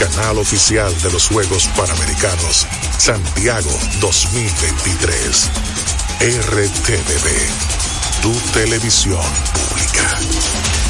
canal 0.00 0.38
oficial 0.38 0.90
de 1.02 1.12
los 1.12 1.28
Juegos 1.28 1.68
Panamericanos 1.76 2.66
Santiago 2.96 3.70
2023. 4.00 5.50
RTVD, 6.20 7.28
tu 8.22 8.32
televisión 8.52 9.20
pública. 9.52 10.89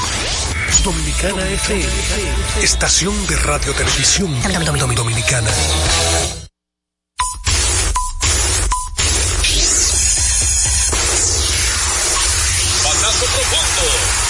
Dominicana 0.79 1.47
FM, 1.47 1.85
estación 2.63 3.13
de 3.27 3.35
radio 3.35 3.71
televisión 3.73 4.33
dominicana. 4.95 5.51
Patazo 12.83 13.25
profundo, 13.25 13.85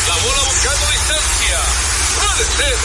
la 0.08 0.16
bola 0.18 0.42
buscando 0.52 0.86
distancia. 0.92 1.58
Puede 2.20 2.46
ser. 2.58 2.78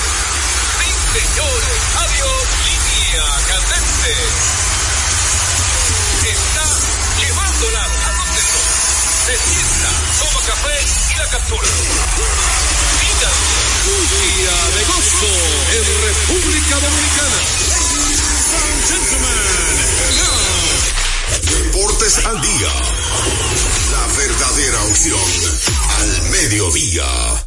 Sí, 0.79 0.89
señores, 1.19 1.81
adiós, 2.05 2.45
línea 2.67 3.27
candente. 3.51 4.13
Está 6.31 6.67
llevándola 7.19 7.83
a 7.83 8.13
donde 8.15 8.43
no. 8.53 8.63
Se 9.27 9.35
toma 10.21 10.41
café 10.47 10.77
y 11.11 11.19
la 11.19 11.27
captura. 11.31 11.69
Un 13.87 14.03
día 14.17 14.57
de 14.75 14.83
gozo 14.85 15.33
en 15.77 15.85
República 16.07 16.75
Dominicana. 16.81 17.41
Ladies 17.69 18.23
and 18.63 18.79
gentlemen, 18.89 19.77
Deportes 21.43 22.15
al 22.25 22.41
día. 22.41 22.73
La 23.93 24.07
verdadera 24.17 24.83
opción 24.85 25.29
al 25.99 26.09
mediodía. 26.31 27.47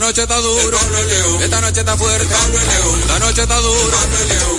Noche 0.00 0.22
está 0.22 0.36
duro, 0.40 0.78
esta 1.40 1.60
noche 1.60 1.80
está 1.80 1.96
fuerte, 1.96 2.34
esta 2.34 3.18
noche 3.18 3.42
está 3.42 3.56
duro, 3.60 3.96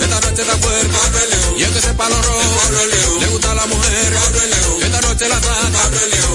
esta 0.00 0.20
noche 0.20 0.42
está 0.42 0.56
fuerte, 0.56 0.96
y 1.56 1.62
el 1.64 1.72
que 1.72 1.80
se 1.80 1.94
palo 1.94 2.14
rojo, 2.14 2.60
le 3.20 3.26
gusta 3.26 3.52
la 3.52 3.66
mujer, 3.66 4.12
esta 4.82 5.00
noche 5.00 5.28
la 5.28 5.40
saca, 5.40 5.90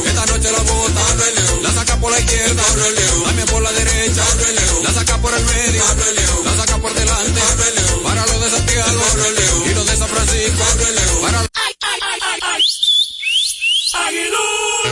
esta 0.06 0.25
noche 0.25 0.51
la 0.51 0.59
bota, 0.59 1.01
la 1.62 1.72
saca 1.72 1.96
por 2.01 2.12
la 2.12 2.19
izquierda, 2.19 2.63
también 3.23 3.47
por 3.47 3.62
la 3.62 3.72
derecha, 3.72 4.23
la 4.84 4.91
saca 4.91 5.17
por 5.19 5.34
el 5.34 5.46
medio, 5.46 5.84
la 6.44 6.56
saca 6.57 6.78
por 6.78 6.94
delante, 6.94 7.41
para 8.03 8.25
los 8.25 8.41
de 8.41 8.50
Santiago, 8.50 9.01
y 9.67 9.73
los 9.73 9.85
de 9.88 9.96
San 9.96 10.09
Francisco, 10.09 10.63
para 11.22 11.41
los... 11.41 11.47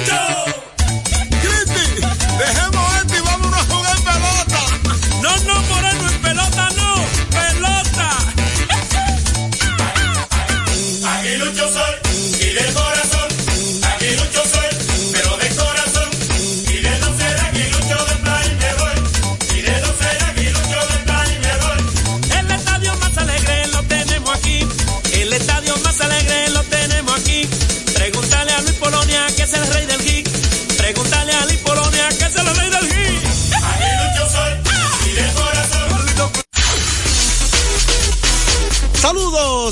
Dejemos 0.06 0.35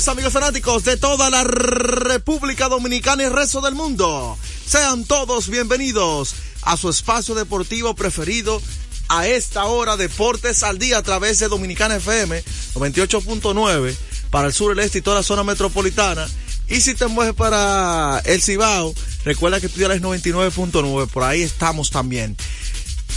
Amigos 0.08 0.32
fanáticos 0.34 0.84
de 0.84 0.98
toda 0.98 1.30
la 1.30 1.44
República 1.44 2.68
Dominicana 2.68 3.22
y 3.22 3.26
el 3.26 3.32
resto 3.32 3.62
del 3.62 3.74
mundo. 3.74 4.36
Sean 4.66 5.04
todos 5.04 5.48
bienvenidos 5.48 6.34
a 6.62 6.76
su 6.76 6.90
espacio 6.90 7.34
deportivo 7.34 7.94
preferido 7.94 8.60
a 9.08 9.26
esta 9.26 9.64
hora 9.64 9.96
Deportes 9.96 10.62
al 10.62 10.78
Día 10.78 10.98
a 10.98 11.02
través 11.02 11.38
de 11.38 11.48
Dominicana 11.48 11.96
FM 11.96 12.44
98.9 12.74 13.96
para 14.30 14.48
el 14.48 14.52
sur, 14.52 14.72
el 14.72 14.80
este 14.80 14.98
y 14.98 15.02
toda 15.02 15.16
la 15.16 15.22
zona 15.22 15.42
metropolitana. 15.42 16.28
Y 16.68 16.82
si 16.82 16.94
te 16.94 17.06
mueves 17.06 17.34
para 17.34 18.20
el 18.26 18.42
Cibao, 18.42 18.94
recuerda 19.24 19.60
que 19.60 19.70
Piedra 19.70 19.94
es 19.94 20.02
99.9, 20.02 21.08
por 21.08 21.22
ahí 21.22 21.40
estamos 21.40 21.90
también. 21.90 22.36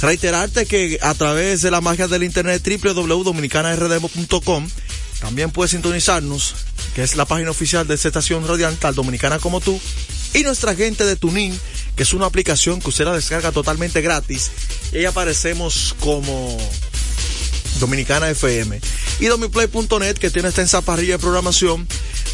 Reiterarte 0.01 0.65
que 0.65 0.99
a 1.01 1.13
través 1.15 1.63
de 1.63 1.71
la 1.71 1.81
magia 1.81 2.07
del 2.07 2.23
internet 2.23 2.65
www.dominicanardemo.com 2.65 4.69
también 5.19 5.51
puedes 5.51 5.71
sintonizarnos, 5.71 6.55
que 6.95 7.03
es 7.03 7.15
la 7.15 7.25
página 7.25 7.51
oficial 7.51 7.87
de 7.87 7.95
esta 7.95 8.07
estación 8.09 8.47
radial, 8.47 8.75
tal 8.77 8.95
dominicana 8.95 9.39
como 9.39 9.61
tú, 9.61 9.79
y 10.33 10.43
nuestra 10.43 10.75
gente 10.75 11.05
de 11.05 11.15
Tunin, 11.15 11.57
que 11.95 12.03
es 12.03 12.13
una 12.13 12.25
aplicación 12.25 12.79
que 12.79 12.89
usted 12.89 13.05
la 13.05 13.13
descarga 13.13 13.51
totalmente 13.51 14.01
gratis, 14.01 14.51
y 14.91 14.97
ahí 14.97 15.05
aparecemos 15.05 15.95
como 15.99 16.57
Dominicana 17.79 18.29
FM. 18.29 18.79
Y 19.19 19.25
domiplay.net, 19.25 20.17
que 20.17 20.29
tiene 20.29 20.49
esta 20.49 20.61
extensa 20.61 20.81
parrilla 20.81 21.13
de 21.13 21.19
programación, 21.19 21.87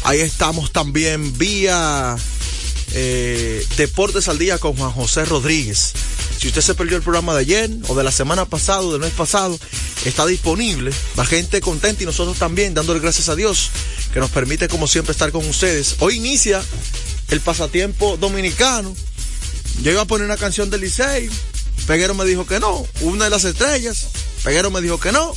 ahí 0.04 0.20
estamos 0.20 0.72
también 0.72 1.36
vía 1.38 2.16
eh, 2.92 3.66
Deportes 3.76 4.28
al 4.28 4.38
Día 4.38 4.58
con 4.58 4.76
Juan 4.76 4.92
José 4.92 5.24
Rodríguez. 5.24 5.92
Si 6.38 6.48
usted 6.48 6.60
se 6.60 6.74
perdió 6.74 6.96
el 6.96 7.02
programa 7.02 7.34
de 7.34 7.40
ayer 7.40 7.70
o 7.88 7.94
de 7.94 8.04
la 8.04 8.12
semana 8.12 8.44
pasada 8.44 8.80
o 8.80 8.92
del 8.92 9.00
mes 9.00 9.12
pasado, 9.12 9.58
está 10.04 10.26
disponible. 10.26 10.92
La 11.16 11.24
gente 11.24 11.60
contenta 11.60 12.02
y 12.02 12.06
nosotros 12.06 12.38
también, 12.38 12.74
dándole 12.74 13.00
gracias 13.00 13.28
a 13.28 13.36
Dios 13.36 13.70
que 14.14 14.20
nos 14.20 14.30
permite 14.30 14.68
como 14.68 14.86
siempre 14.86 15.10
estar 15.10 15.32
con 15.32 15.44
ustedes. 15.44 15.96
Hoy 15.98 16.18
inicia 16.18 16.62
el 17.30 17.40
pasatiempo 17.40 18.16
dominicano. 18.16 18.94
Yo 19.82 19.90
iba 19.90 20.02
a 20.02 20.04
poner 20.04 20.24
una 20.24 20.36
canción 20.36 20.70
del 20.70 20.82
Licey. 20.82 21.28
Peguero 21.88 22.14
me 22.14 22.24
dijo 22.24 22.46
que 22.46 22.60
no. 22.60 22.86
Una 23.00 23.24
de 23.24 23.30
las 23.30 23.42
estrellas. 23.42 24.06
Peguero 24.44 24.70
me 24.70 24.80
dijo 24.80 25.00
que 25.00 25.10
no. 25.10 25.34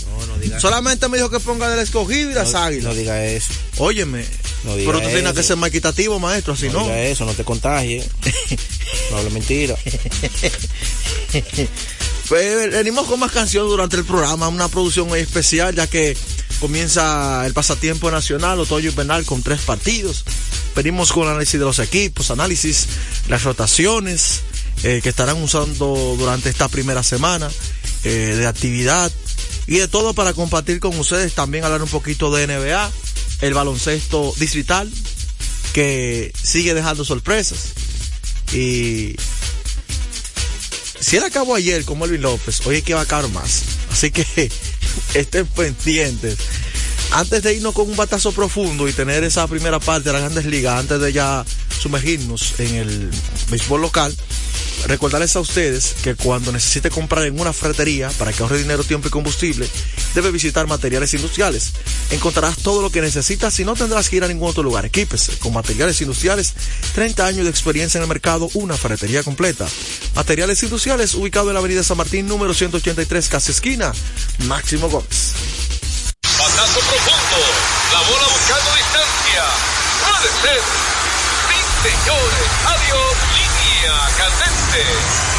Solamente 0.59 1.07
me 1.07 1.17
dijo 1.17 1.31
que 1.31 1.39
ponga 1.39 1.71
del 1.71 1.79
escogido 1.79 2.29
y 2.29 2.33
las 2.35 2.53
águilas. 2.53 2.83
No 2.83 2.93
diga 2.93 3.25
eso. 3.25 3.51
Óyeme. 3.79 4.23
No 4.63 4.75
diga 4.75 4.91
pero 4.91 5.03
tú 5.03 5.09
tienes 5.11 5.33
que 5.33 5.41
ser 5.41 5.57
más 5.57 5.69
equitativo, 5.69 6.19
maestro, 6.19 6.53
así 6.53 6.67
no. 6.67 6.73
no. 6.73 6.83
diga 6.83 7.01
eso, 7.01 7.25
no 7.25 7.33
te 7.33 7.43
contagies. 7.43 8.05
no 9.09 9.17
hable 9.17 9.31
mentira. 9.31 9.75
Pues, 12.27 12.71
venimos 12.71 13.07
con 13.07 13.21
más 13.21 13.31
canciones 13.31 13.69
durante 13.69 13.95
el 13.95 14.03
programa, 14.03 14.49
una 14.49 14.67
producción 14.67 15.07
muy 15.07 15.19
especial, 15.19 15.73
ya 15.73 15.87
que 15.87 16.17
comienza 16.59 17.45
el 17.45 17.53
pasatiempo 17.53 18.11
nacional, 18.11 18.59
otoño 18.59 18.89
invernal, 18.89 19.25
con 19.25 19.43
tres 19.43 19.61
partidos. 19.61 20.23
Venimos 20.75 21.11
con 21.11 21.27
análisis 21.27 21.59
de 21.59 21.65
los 21.65 21.79
equipos, 21.79 22.31
análisis 22.31 22.87
las 23.29 23.43
rotaciones 23.43 24.41
eh, 24.83 24.99
que 25.01 25.09
estarán 25.09 25.41
usando 25.41 26.15
durante 26.17 26.49
esta 26.49 26.67
primera 26.67 27.03
semana 27.03 27.49
eh, 28.03 28.35
de 28.37 28.47
actividad. 28.47 29.11
y 29.65 29.77
de 29.77 29.87
todo 29.87 30.13
para 30.13 30.33
compartir 30.33 30.79
con 30.79 30.97
ustedes, 30.97 31.33
también 31.33 31.63
hablar 31.65 31.81
un 31.81 31.89
poquito 31.89 32.33
de 32.33 32.47
NBA, 32.47 32.91
el 33.41 33.53
baloncesto 33.53 34.33
distrital, 34.37 34.89
que 35.73 36.31
sigue 36.41 36.73
dejando 36.73 37.03
sorpresas. 37.03 37.73
Y 38.53 39.15
si 40.99 41.17
él 41.17 41.23
acabó 41.23 41.55
ayer 41.55 41.83
con 41.85 41.99
Melvin 41.99 42.21
López, 42.21 42.65
hoy 42.65 42.77
es 42.77 42.83
que 42.83 42.93
va 42.93 43.01
a 43.01 43.03
acabar 43.03 43.29
más. 43.31 43.63
Así 43.91 44.11
que 44.11 44.51
estén 45.13 45.45
pendientes. 45.47 46.37
Antes 47.11 47.41
de 47.43 47.53
irnos 47.53 47.73
con 47.73 47.89
un 47.89 47.95
batazo 47.95 48.31
profundo 48.31 48.87
y 48.87 48.93
tener 48.93 49.23
esa 49.23 49.47
primera 49.47 49.79
parte 49.79 50.09
de 50.09 50.13
las 50.13 50.21
grandes 50.23 50.45
ligas, 50.45 50.79
antes 50.79 50.99
de 50.99 51.13
ya 51.13 51.45
sumergirnos 51.79 52.59
en 52.59 52.75
el 52.75 53.09
béisbol 53.49 53.81
local, 53.81 54.15
recordarles 54.85 55.35
a 55.35 55.39
ustedes 55.39 55.95
que 56.03 56.15
cuando 56.15 56.51
necesite 56.51 56.89
comprar 56.89 57.25
en 57.25 57.39
una 57.39 57.53
ferretería 57.53 58.09
para 58.11 58.31
que 58.31 58.43
ahorre 58.43 58.59
dinero, 58.59 58.83
tiempo 58.83 59.07
y 59.07 59.11
combustible, 59.11 59.67
debe 60.13 60.31
visitar 60.31 60.67
materiales 60.67 61.13
industriales. 61.13 61.73
Encontrarás 62.11 62.57
todo 62.57 62.81
lo 62.81 62.89
que 62.89 63.01
necesitas 63.01 63.59
y 63.59 63.65
no 63.65 63.75
tendrás 63.75 64.09
que 64.09 64.17
ir 64.17 64.23
a 64.23 64.27
ningún 64.27 64.49
otro 64.49 64.63
lugar. 64.63 64.85
Equípese 64.85 65.37
con 65.39 65.53
materiales 65.53 65.99
industriales, 66.01 66.53
30 66.93 67.25
años 67.25 67.43
de 67.45 67.49
experiencia 67.49 67.97
en 67.97 68.03
el 68.03 68.09
mercado, 68.09 68.49
una 68.53 68.77
ferretería 68.77 69.23
completa. 69.23 69.67
Materiales 70.15 70.61
industriales 70.63 71.13
ubicado 71.15 71.49
en 71.49 71.55
la 71.55 71.59
avenida 71.59 71.83
San 71.83 71.97
Martín, 71.97 72.27
número 72.27 72.53
183, 72.53 73.29
casi 73.29 73.51
esquina, 73.51 73.91
Máximo 74.47 74.89
Gómez. 74.89 75.33
Batazo 76.37 76.79
profundo. 76.79 77.39
La 77.93 78.01
bola 78.01 78.27
buscando 78.27 78.75
distancia. 78.75 79.43
Puede 80.03 80.29
ser. 80.41 80.61
Sí, 81.47 81.89
señores. 81.89 82.49
Adiós. 82.65 83.26
Candente. 83.85 85.36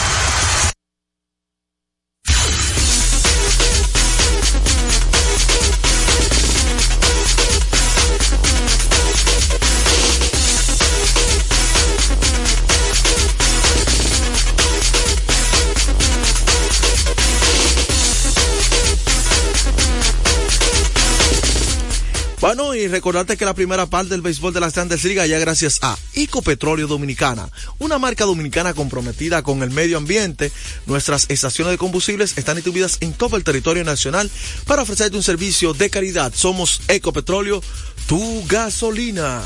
Bueno, 22.49 22.75
y 22.75 22.89
recordarte 22.89 23.37
que 23.37 23.45
la 23.45 23.53
primera 23.53 23.85
parte 23.85 24.09
del 24.09 24.23
béisbol 24.23 24.55
de 24.55 24.61
las 24.61 24.73
grandes 24.73 25.05
ligas 25.05 25.29
ya 25.29 25.39
gracias 25.39 25.81
a 25.83 25.99
Ecopetróleo 26.15 26.87
Dominicana, 26.87 27.51
una 27.79 27.99
marca 27.99 28.25
dominicana 28.25 28.73
comprometida 28.73 29.43
con 29.43 29.63
el 29.63 29.71
medio 29.71 29.99
ambiente. 29.99 30.51
Nuestras 30.87 31.27
estaciones 31.29 31.73
de 31.73 31.77
combustibles 31.77 32.39
están 32.39 32.57
distribuidas 32.57 32.97
en 33.03 33.13
todo 33.13 33.37
el 33.37 33.45
territorio 33.45 33.85
nacional 33.85 34.31
para 34.65 34.81
ofrecerte 34.81 35.19
un 35.19 35.23
servicio 35.23 35.75
de 35.75 35.91
calidad. 35.91 36.33
Somos 36.35 36.81
Ecopetróleo, 36.89 37.63
tu 38.07 38.43
gasolina. 38.47 39.43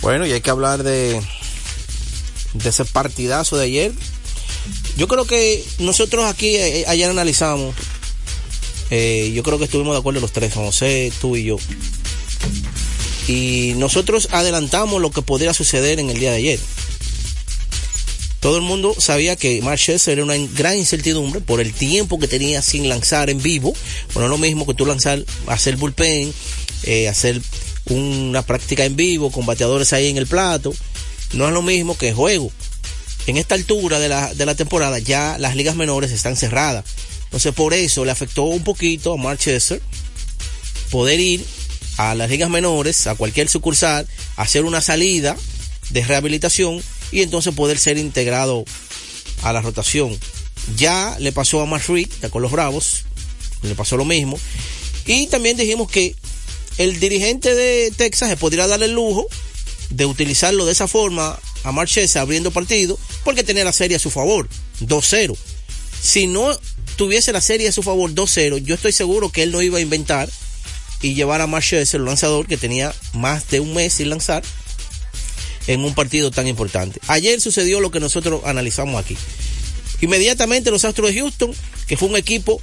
Bueno, 0.00 0.24
y 0.24 0.30
hay 0.30 0.40
que 0.40 0.50
hablar 0.50 0.84
de, 0.84 1.20
ese 2.64 2.84
partidazo 2.84 3.56
de 3.56 3.64
ayer. 3.64 3.92
Yo 4.96 5.08
creo 5.08 5.24
que 5.24 5.64
nosotros 5.80 6.26
aquí 6.26 6.54
eh, 6.54 6.84
ayer 6.86 7.10
analizamos 7.10 7.74
eh, 8.90 9.32
yo 9.34 9.42
creo 9.42 9.58
que 9.58 9.64
estuvimos 9.64 9.94
de 9.94 10.00
acuerdo 10.00 10.20
los 10.20 10.32
tres, 10.32 10.54
José, 10.54 11.12
tú 11.20 11.36
y 11.36 11.44
yo. 11.44 11.56
Y 13.26 13.72
nosotros 13.76 14.28
adelantamos 14.32 15.00
lo 15.00 15.10
que 15.10 15.22
podría 15.22 15.54
suceder 15.54 15.98
en 15.98 16.10
el 16.10 16.18
día 16.18 16.32
de 16.32 16.36
ayer. 16.38 16.60
Todo 18.40 18.58
el 18.58 18.62
mundo 18.62 18.94
sabía 18.98 19.36
que 19.36 19.62
Mark 19.62 19.78
Scherzer 19.78 20.18
era 20.18 20.24
una 20.24 20.36
gran 20.54 20.76
incertidumbre 20.76 21.40
por 21.40 21.62
el 21.62 21.72
tiempo 21.72 22.18
que 22.18 22.28
tenía 22.28 22.60
sin 22.60 22.90
lanzar 22.90 23.30
en 23.30 23.40
vivo. 23.40 23.72
Bueno, 24.12 24.28
lo 24.28 24.36
mismo 24.36 24.66
que 24.66 24.74
tú 24.74 24.84
lanzar, 24.84 25.24
hacer 25.46 25.76
bullpen, 25.76 26.30
eh, 26.82 27.08
hacer 27.08 27.40
una 27.86 28.42
práctica 28.42 28.84
en 28.84 28.96
vivo 28.96 29.30
con 29.30 29.46
bateadores 29.46 29.94
ahí 29.94 30.08
en 30.10 30.18
el 30.18 30.26
plato. 30.26 30.74
No 31.32 31.46
es 31.46 31.54
lo 31.54 31.62
mismo 31.62 31.96
que 31.96 32.12
juego. 32.12 32.52
En 33.26 33.38
esta 33.38 33.54
altura 33.54 33.98
de 33.98 34.10
la, 34.10 34.34
de 34.34 34.44
la 34.44 34.54
temporada 34.54 34.98
ya 34.98 35.38
las 35.38 35.56
ligas 35.56 35.74
menores 35.74 36.12
están 36.12 36.36
cerradas. 36.36 36.84
Entonces 37.24 37.54
por 37.54 37.72
eso 37.72 38.04
le 38.04 38.10
afectó 38.10 38.42
un 38.42 38.62
poquito 38.62 39.14
a 39.14 39.16
Mark 39.16 39.38
Chester 39.38 39.80
poder 40.90 41.18
ir 41.18 41.42
a 41.96 42.14
las 42.14 42.30
ligas 42.30 42.50
menores, 42.50 43.06
a 43.06 43.14
cualquier 43.14 43.48
sucursal, 43.48 44.06
hacer 44.36 44.64
una 44.64 44.80
salida 44.80 45.36
de 45.90 46.04
rehabilitación 46.04 46.82
y 47.12 47.22
entonces 47.22 47.54
poder 47.54 47.78
ser 47.78 47.98
integrado 47.98 48.64
a 49.42 49.52
la 49.52 49.60
rotación. 49.60 50.18
Ya 50.76 51.16
le 51.20 51.32
pasó 51.32 51.60
a 51.60 51.66
Mark 51.66 51.84
Reed, 51.88 52.08
con 52.30 52.42
los 52.42 52.50
Bravos, 52.50 53.04
le 53.62 53.74
pasó 53.74 53.96
lo 53.96 54.04
mismo. 54.04 54.38
Y 55.06 55.26
también 55.26 55.56
dijimos 55.56 55.90
que 55.90 56.14
el 56.78 56.98
dirigente 56.98 57.54
de 57.54 57.92
Texas 57.96 58.30
se 58.30 58.36
podría 58.36 58.66
dar 58.66 58.82
el 58.82 58.92
lujo 58.92 59.26
de 59.90 60.06
utilizarlo 60.06 60.66
de 60.66 60.72
esa 60.72 60.88
forma 60.88 61.38
a 61.62 61.72
Mark 61.72 61.88
Chester 61.88 62.22
abriendo 62.22 62.50
partido 62.50 62.98
porque 63.22 63.44
tenía 63.44 63.64
la 63.64 63.72
serie 63.72 63.96
a 63.96 64.00
su 64.00 64.10
favor, 64.10 64.48
2-0. 64.80 65.36
Si 66.02 66.26
no 66.26 66.50
tuviese 66.96 67.32
la 67.32 67.40
serie 67.40 67.68
a 67.68 67.72
su 67.72 67.82
favor 67.82 68.10
2-0, 68.12 68.58
yo 68.64 68.74
estoy 68.74 68.92
seguro 68.92 69.30
que 69.30 69.42
él 69.42 69.52
no 69.52 69.62
iba 69.62 69.78
a 69.78 69.82
inventar 69.82 70.28
y 71.02 71.14
llevar 71.14 71.40
a 71.40 71.46
Mark 71.46 71.64
Scherzer, 71.64 72.00
el 72.00 72.06
lanzador 72.06 72.46
que 72.46 72.56
tenía 72.56 72.94
más 73.12 73.48
de 73.50 73.60
un 73.60 73.74
mes 73.74 73.94
sin 73.94 74.10
lanzar, 74.10 74.42
en 75.66 75.84
un 75.84 75.94
partido 75.94 76.30
tan 76.30 76.46
importante. 76.46 77.00
Ayer 77.06 77.40
sucedió 77.40 77.80
lo 77.80 77.90
que 77.90 78.00
nosotros 78.00 78.42
analizamos 78.44 79.02
aquí. 79.02 79.16
Inmediatamente 80.00 80.70
los 80.70 80.84
Astros 80.84 81.08
de 81.08 81.20
Houston, 81.20 81.52
que 81.86 81.96
fue 81.96 82.08
un 82.08 82.16
equipo 82.16 82.60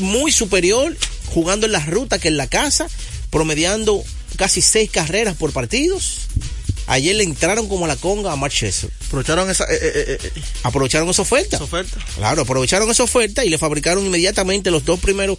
muy 0.00 0.32
superior, 0.32 0.96
jugando 1.26 1.66
en 1.66 1.72
la 1.72 1.84
ruta 1.84 2.18
que 2.18 2.28
en 2.28 2.36
la 2.36 2.48
casa, 2.48 2.88
promediando 3.30 4.02
casi 4.36 4.60
seis 4.60 4.90
carreras 4.90 5.36
por 5.36 5.52
partidos. 5.52 6.28
Ayer 6.86 7.14
le 7.14 7.22
entraron 7.22 7.68
como 7.68 7.86
la 7.86 7.94
conga 7.94 8.32
a 8.32 8.36
Mark 8.36 8.52
Scherzer. 8.52 8.90
Aprovecharon 9.06 9.48
esa, 9.48 9.64
eh, 9.64 9.78
eh, 9.80 10.18
eh, 10.20 10.32
aprovecharon 10.64 11.08
esa 11.08 11.22
oferta. 11.22 11.56
esa 11.56 11.64
oferta. 11.64 11.98
Claro, 12.16 12.42
aprovecharon 12.42 12.90
esa 12.90 13.04
oferta 13.04 13.44
y 13.44 13.48
le 13.48 13.58
fabricaron 13.58 14.04
inmediatamente 14.04 14.72
los 14.72 14.84
dos 14.84 14.98
primeros, 14.98 15.38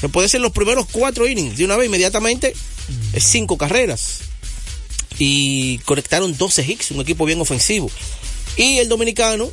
se 0.00 0.08
puede 0.08 0.28
ser 0.28 0.40
los 0.40 0.52
primeros 0.52 0.86
cuatro 0.90 1.26
innings, 1.26 1.56
de 1.56 1.64
una 1.64 1.76
vez 1.76 1.86
inmediatamente, 1.86 2.54
mm. 2.54 3.18
cinco 3.18 3.56
carreras. 3.58 4.20
Y 5.18 5.78
conectaron 5.78 6.36
12 6.36 6.62
hits, 6.64 6.90
un 6.92 7.00
equipo 7.00 7.24
bien 7.24 7.40
ofensivo. 7.40 7.90
Y 8.56 8.78
el 8.78 8.88
dominicano, 8.88 9.50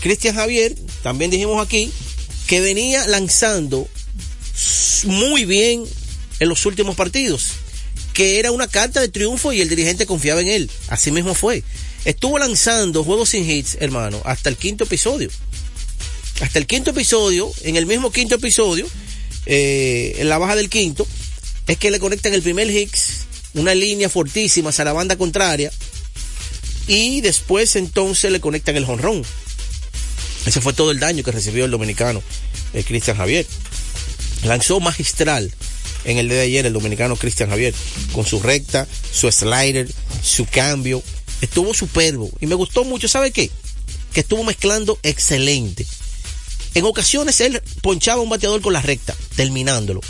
Cristian 0.00 0.34
Javier, 0.34 0.74
también 1.02 1.30
dijimos 1.30 1.64
aquí, 1.64 1.90
que 2.46 2.60
venía 2.60 3.06
lanzando 3.06 3.88
muy 5.04 5.44
bien 5.44 5.84
en 6.40 6.48
los 6.48 6.64
últimos 6.66 6.96
partidos, 6.96 7.52
que 8.12 8.38
era 8.38 8.52
una 8.52 8.68
carta 8.68 9.00
de 9.00 9.08
triunfo 9.08 9.52
y 9.52 9.60
el 9.60 9.68
dirigente 9.68 10.06
confiaba 10.06 10.40
en 10.40 10.48
él. 10.48 10.70
Así 10.88 11.10
mismo 11.10 11.34
fue. 11.34 11.62
Estuvo 12.04 12.38
lanzando 12.38 13.04
juegos 13.04 13.30
sin 13.30 13.50
hits, 13.50 13.76
hermano, 13.80 14.20
hasta 14.24 14.48
el 14.48 14.56
quinto 14.56 14.84
episodio. 14.84 15.30
Hasta 16.40 16.58
el 16.58 16.66
quinto 16.66 16.90
episodio, 16.90 17.50
en 17.62 17.76
el 17.76 17.86
mismo 17.86 18.12
quinto 18.12 18.36
episodio, 18.36 18.86
eh, 19.46 20.16
en 20.18 20.28
la 20.28 20.38
baja 20.38 20.56
del 20.56 20.68
quinto, 20.68 21.06
es 21.66 21.78
que 21.78 21.90
le 21.90 21.98
conectan 21.98 22.34
el 22.34 22.42
primer 22.42 22.70
hits, 22.70 23.26
una 23.54 23.74
línea 23.74 24.08
fortísima 24.08 24.70
hacia 24.70 24.84
la 24.84 24.92
banda 24.92 25.16
contraria, 25.16 25.72
y 26.86 27.20
después 27.20 27.76
entonces 27.76 28.30
le 28.30 28.40
conectan 28.40 28.76
el 28.76 28.84
jonrón. 28.84 29.22
Ese 30.46 30.60
fue 30.60 30.72
todo 30.72 30.92
el 30.92 31.00
daño 31.00 31.24
que 31.24 31.32
recibió 31.32 31.64
el 31.64 31.70
dominicano 31.70 32.22
eh, 32.72 32.84
Cristian 32.84 33.16
Javier. 33.16 33.46
Lanzó 34.44 34.78
magistral 34.78 35.52
en 36.04 36.18
el 36.18 36.28
día 36.28 36.38
de 36.38 36.44
ayer 36.44 36.66
el 36.66 36.72
dominicano 36.72 37.16
Cristian 37.16 37.50
Javier, 37.50 37.74
con 38.12 38.24
su 38.24 38.40
recta, 38.40 38.86
su 39.12 39.30
slider, 39.30 39.88
su 40.22 40.46
cambio. 40.46 41.02
Estuvo 41.40 41.74
superbo 41.74 42.30
y 42.40 42.46
me 42.46 42.54
gustó 42.54 42.84
mucho, 42.84 43.08
¿sabe 43.08 43.32
qué? 43.32 43.50
Que 44.12 44.20
estuvo 44.20 44.44
mezclando 44.44 44.98
excelente. 45.02 45.84
En 46.76 46.84
ocasiones 46.84 47.40
él 47.40 47.62
ponchaba 47.80 48.20
un 48.20 48.28
bateador 48.28 48.60
con 48.60 48.74
la 48.74 48.82
recta, 48.82 49.16
terminándolo. 49.34 50.02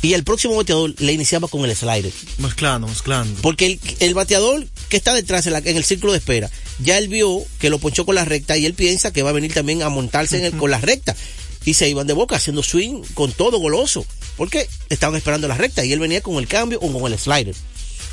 Y 0.00 0.12
el 0.12 0.22
próximo 0.22 0.54
bateador 0.54 0.94
le 1.00 1.12
iniciaba 1.12 1.48
con 1.48 1.64
el 1.64 1.74
slider. 1.74 2.12
Mezclando, 2.38 2.86
mezclando. 2.86 3.42
Porque 3.42 3.66
el, 3.66 3.80
el 3.98 4.14
bateador 4.14 4.64
que 4.88 4.96
está 4.96 5.12
detrás 5.12 5.44
en, 5.48 5.54
la, 5.54 5.58
en, 5.58 5.76
el 5.76 5.82
círculo 5.82 6.12
de 6.12 6.18
espera, 6.18 6.48
ya 6.78 6.98
él 6.98 7.08
vio 7.08 7.42
que 7.58 7.68
lo 7.68 7.80
ponchó 7.80 8.06
con 8.06 8.14
la 8.14 8.24
recta 8.24 8.56
y 8.56 8.64
él 8.64 8.74
piensa 8.74 9.12
que 9.12 9.24
va 9.24 9.30
a 9.30 9.32
venir 9.32 9.52
también 9.54 9.82
a 9.82 9.88
montarse 9.88 10.38
en 10.38 10.44
el, 10.44 10.56
con 10.56 10.70
la 10.70 10.78
recta. 10.78 11.16
Y 11.64 11.74
se 11.74 11.88
iban 11.88 12.06
de 12.06 12.12
boca 12.12 12.36
haciendo 12.36 12.62
swing 12.62 13.02
con 13.14 13.32
todo 13.32 13.58
goloso. 13.58 14.06
Porque 14.36 14.68
estaban 14.88 15.16
esperando 15.16 15.48
la 15.48 15.56
recta 15.56 15.84
y 15.84 15.92
él 15.92 15.98
venía 15.98 16.20
con 16.20 16.36
el 16.36 16.46
cambio 16.46 16.78
o 16.80 16.92
con 16.92 17.12
el 17.12 17.18
slider. 17.18 17.56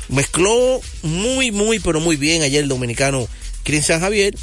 Mezcló 0.08 0.80
muy, 1.04 1.52
muy, 1.52 1.78
pero 1.78 2.00
muy 2.00 2.16
bien 2.16 2.42
ayer 2.42 2.64
el 2.64 2.68
dominicano 2.68 3.28
Cristian 3.62 4.00
Javier. 4.00 4.34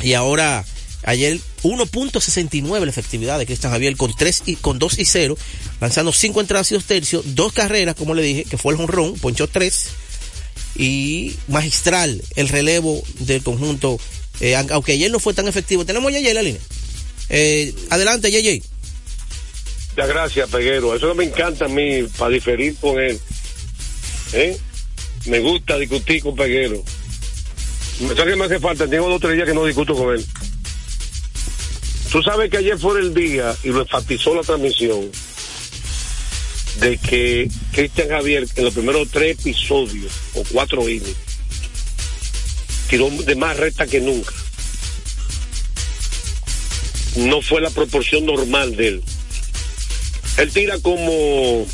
Y 0.00 0.14
ahora, 0.14 0.64
ayer 1.02 1.38
1.69 1.62 2.84
la 2.84 2.90
efectividad 2.90 3.38
de 3.38 3.46
Cristian 3.46 3.72
Javier 3.72 3.96
con 3.96 4.14
3 4.14 4.42
y 4.46 4.56
con 4.56 4.78
2 4.78 4.98
y 4.98 5.04
0, 5.04 5.36
lanzando 5.80 6.12
5 6.12 6.40
entradas 6.40 6.70
y 6.70 6.74
2 6.74 6.84
tercios, 6.84 7.34
dos 7.34 7.52
carreras, 7.52 7.94
como 7.94 8.14
le 8.14 8.22
dije, 8.22 8.44
que 8.44 8.58
fue 8.58 8.72
el 8.72 8.78
jonrón, 8.78 9.14
ponchó 9.14 9.48
3 9.48 9.88
y 10.76 11.34
magistral 11.48 12.22
el 12.36 12.48
relevo 12.48 13.02
del 13.20 13.42
conjunto, 13.42 13.98
eh, 14.40 14.56
aunque 14.56 14.92
ayer 14.92 15.10
no 15.10 15.18
fue 15.18 15.34
tan 15.34 15.48
efectivo. 15.48 15.84
Tenemos 15.84 16.12
a 16.12 16.16
Yeye 16.16 16.34
la 16.34 16.42
línea. 16.42 16.60
Eh, 17.28 17.74
adelante, 17.90 18.30
Yeye. 18.30 18.62
Ya, 19.96 20.06
gracias, 20.06 20.50
Peguero. 20.50 20.94
Eso 20.94 21.14
me 21.14 21.24
encanta 21.24 21.64
a 21.64 21.68
mí, 21.68 22.02
para 22.18 22.30
diferir 22.32 22.76
con 22.76 23.00
él. 23.00 23.18
¿Eh? 24.32 24.56
Me 25.26 25.40
gusta 25.40 25.78
discutir 25.78 26.22
con 26.22 26.36
Peguero. 26.36 26.82
¿Sabes 27.98 28.24
qué 28.24 28.36
me 28.36 28.44
hace 28.44 28.60
falta? 28.60 28.86
Tengo 28.86 29.08
dos 29.08 29.16
o 29.16 29.20
tres 29.20 29.36
días 29.36 29.48
que 29.48 29.54
no 29.54 29.64
discuto 29.64 29.94
con 29.94 30.14
él. 30.14 30.24
Tú 32.10 32.22
sabes 32.22 32.50
que 32.50 32.58
ayer 32.58 32.78
fue 32.78 33.00
el 33.00 33.12
día, 33.12 33.54
y 33.64 33.68
lo 33.68 33.82
enfatizó 33.82 34.34
la 34.34 34.42
transmisión, 34.42 35.10
de 36.80 36.98
que 36.98 37.48
Cristian 37.72 38.08
Javier, 38.08 38.46
en 38.54 38.64
los 38.64 38.74
primeros 38.74 39.08
tres 39.10 39.38
episodios, 39.38 40.12
o 40.34 40.44
cuatro 40.52 40.88
innings, 40.88 41.16
tiró 42.88 43.10
de 43.10 43.34
más 43.34 43.56
recta 43.56 43.86
que 43.86 44.00
nunca. 44.00 44.32
No 47.16 47.40
fue 47.42 47.60
la 47.60 47.70
proporción 47.70 48.26
normal 48.26 48.76
de 48.76 48.88
él. 48.88 49.04
Él 50.36 50.52
tira 50.52 50.78
como 50.80 51.66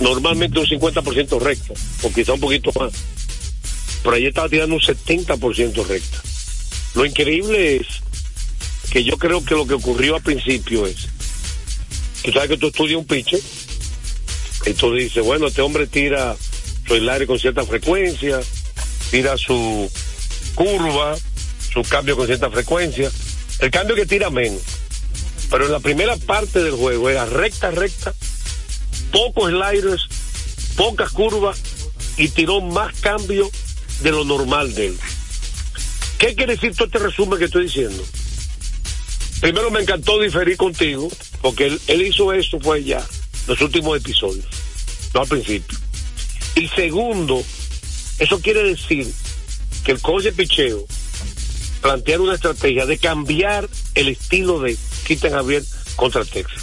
normalmente 0.00 0.58
un 0.58 0.66
50% 0.66 1.40
recta, 1.40 1.74
o 2.02 2.12
quizá 2.12 2.32
un 2.32 2.40
poquito 2.40 2.72
más. 2.78 2.92
Pero 4.02 4.16
ayer 4.16 4.28
estaba 4.28 4.48
tirando 4.48 4.74
un 4.74 4.80
70% 4.80 5.86
recta. 5.86 6.22
Lo 6.94 7.04
increíble 7.04 7.76
es 7.76 7.86
que 8.90 9.04
yo 9.04 9.16
creo 9.18 9.44
que 9.44 9.54
lo 9.54 9.66
que 9.66 9.74
ocurrió 9.74 10.16
al 10.16 10.22
principio 10.22 10.86
es 10.86 11.08
que 12.22 12.32
sabes 12.32 12.48
que 12.48 12.56
tú 12.56 12.68
estudias 12.68 12.98
un 12.98 13.06
pitcher 13.06 13.40
y 14.66 14.74
tú 14.74 14.92
dices, 14.94 15.24
bueno, 15.24 15.46
este 15.46 15.62
hombre 15.62 15.86
tira 15.86 16.36
su 16.86 16.94
aire 16.94 17.26
con 17.26 17.38
cierta 17.38 17.64
frecuencia, 17.64 18.40
tira 19.10 19.36
su 19.36 19.90
curva, 20.54 21.16
su 21.72 21.82
cambio 21.82 22.16
con 22.16 22.26
cierta 22.26 22.50
frecuencia, 22.50 23.10
el 23.60 23.70
cambio 23.70 23.94
que 23.94 24.06
tira 24.06 24.30
menos. 24.30 24.62
Pero 25.50 25.66
en 25.66 25.72
la 25.72 25.80
primera 25.80 26.16
parte 26.16 26.62
del 26.62 26.74
juego 26.74 27.08
era 27.08 27.24
recta, 27.24 27.70
recta, 27.70 28.12
pocos 29.12 29.50
sliders, 29.50 30.08
pocas 30.76 31.10
curvas 31.10 31.60
y 32.16 32.28
tiró 32.28 32.60
más 32.60 32.98
cambio 33.00 33.50
de 34.02 34.10
lo 34.10 34.24
normal 34.24 34.74
de 34.74 34.88
él. 34.88 34.98
¿Qué 36.18 36.34
quiere 36.34 36.54
decir 36.54 36.74
todo 36.74 36.86
este 36.86 36.98
resumen 36.98 37.38
que 37.38 37.44
estoy 37.46 37.64
diciendo? 37.64 38.02
Primero 39.40 39.70
me 39.70 39.80
encantó 39.80 40.20
diferir 40.20 40.56
contigo, 40.56 41.08
porque 41.40 41.78
él, 41.86 42.02
hizo 42.02 42.32
eso 42.32 42.58
fue 42.58 42.82
ya, 42.82 43.06
los 43.46 43.60
últimos 43.60 43.96
episodios, 43.96 44.46
no 45.14 45.20
al 45.20 45.28
principio. 45.28 45.78
Y 46.56 46.66
segundo, 46.68 47.44
eso 48.18 48.40
quiere 48.40 48.64
decir 48.64 49.06
que 49.84 49.92
el 49.92 50.00
coach 50.00 50.24
de 50.24 50.32
picheo 50.32 50.84
plantear 51.80 52.20
una 52.20 52.34
estrategia 52.34 52.84
de 52.84 52.98
cambiar 52.98 53.68
el 53.94 54.08
estilo 54.08 54.60
de 54.60 54.76
Cristian 55.04 55.32
Javier 55.32 55.62
contra 55.94 56.24
Texas. 56.24 56.62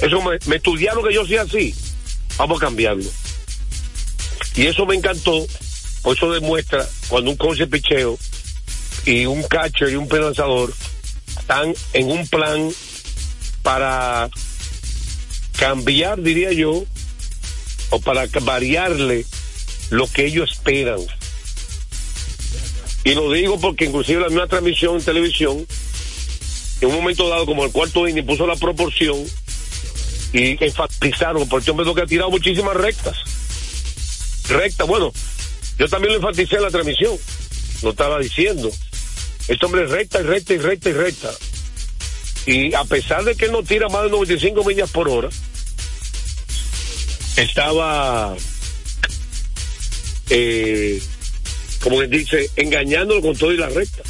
Eso 0.00 0.20
me, 0.22 0.56
estudiaron 0.56 1.06
que 1.06 1.14
yo 1.14 1.26
sea 1.26 1.42
así. 1.42 1.74
Vamos 2.36 2.60
a 2.60 2.66
cambiarlo. 2.66 3.08
Y 4.56 4.66
eso 4.66 4.84
me 4.84 4.94
encantó, 4.94 5.46
por 6.02 6.16
eso 6.16 6.30
demuestra 6.30 6.86
cuando 7.08 7.30
un 7.30 7.36
coach 7.36 7.58
de 7.58 7.66
picheo 7.66 8.18
y 9.06 9.24
un 9.24 9.42
catcher 9.44 9.88
y 9.90 9.96
un 9.96 10.08
penalizador 10.08 10.72
están 11.44 11.74
en 11.92 12.10
un 12.10 12.26
plan 12.26 12.70
para 13.62 14.30
cambiar, 15.58 16.22
diría 16.22 16.52
yo, 16.52 16.84
o 17.90 18.00
para 18.00 18.26
variarle 18.40 19.26
lo 19.90 20.06
que 20.06 20.24
ellos 20.24 20.50
esperan. 20.50 21.00
Y 23.04 23.14
lo 23.14 23.30
digo 23.30 23.60
porque 23.60 23.84
inclusive 23.84 24.22
la 24.22 24.28
misma 24.28 24.46
transmisión 24.46 24.96
en 24.96 25.04
televisión, 25.04 25.66
en 26.80 26.88
un 26.88 26.94
momento 26.94 27.28
dado 27.28 27.44
como 27.44 27.62
el 27.66 27.72
cuarto 27.72 28.08
inning 28.08 28.24
puso 28.24 28.46
la 28.46 28.56
proporción 28.56 29.22
y 30.32 30.64
enfatizaron, 30.64 31.46
porque 31.46 31.60
este 31.60 31.70
hombre 31.72 31.94
que 31.94 32.00
ha 32.00 32.06
tirado 32.06 32.30
muchísimas 32.30 32.74
rectas. 32.74 33.18
Rectas, 34.48 34.88
bueno, 34.88 35.12
yo 35.78 35.88
también 35.88 36.14
lo 36.14 36.20
enfaticé 36.20 36.56
en 36.56 36.62
la 36.62 36.70
transmisión, 36.70 37.14
lo 37.82 37.90
estaba 37.90 38.18
diciendo. 38.18 38.70
Este 39.48 39.66
hombre 39.66 39.84
es 39.84 39.90
recta 39.90 40.20
y 40.20 40.24
recta 40.24 40.54
y 40.54 40.58
recta 40.58 40.90
y 40.90 40.92
recta. 40.92 41.30
Y 42.46 42.74
a 42.74 42.84
pesar 42.84 43.24
de 43.24 43.34
que 43.34 43.48
no 43.48 43.62
tira 43.62 43.88
más 43.88 44.04
de 44.04 44.10
95 44.10 44.64
millas 44.64 44.90
por 44.90 45.08
hora, 45.08 45.28
estaba, 47.36 48.36
eh, 50.30 51.02
como 51.82 52.00
que 52.00 52.06
dice, 52.06 52.50
engañándolo 52.56 53.20
con 53.20 53.36
todo 53.36 53.52
y 53.52 53.56
la 53.56 53.68
recta. 53.68 54.02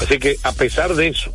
Así 0.00 0.18
que 0.18 0.36
a 0.42 0.52
pesar 0.52 0.94
de 0.94 1.08
eso, 1.08 1.32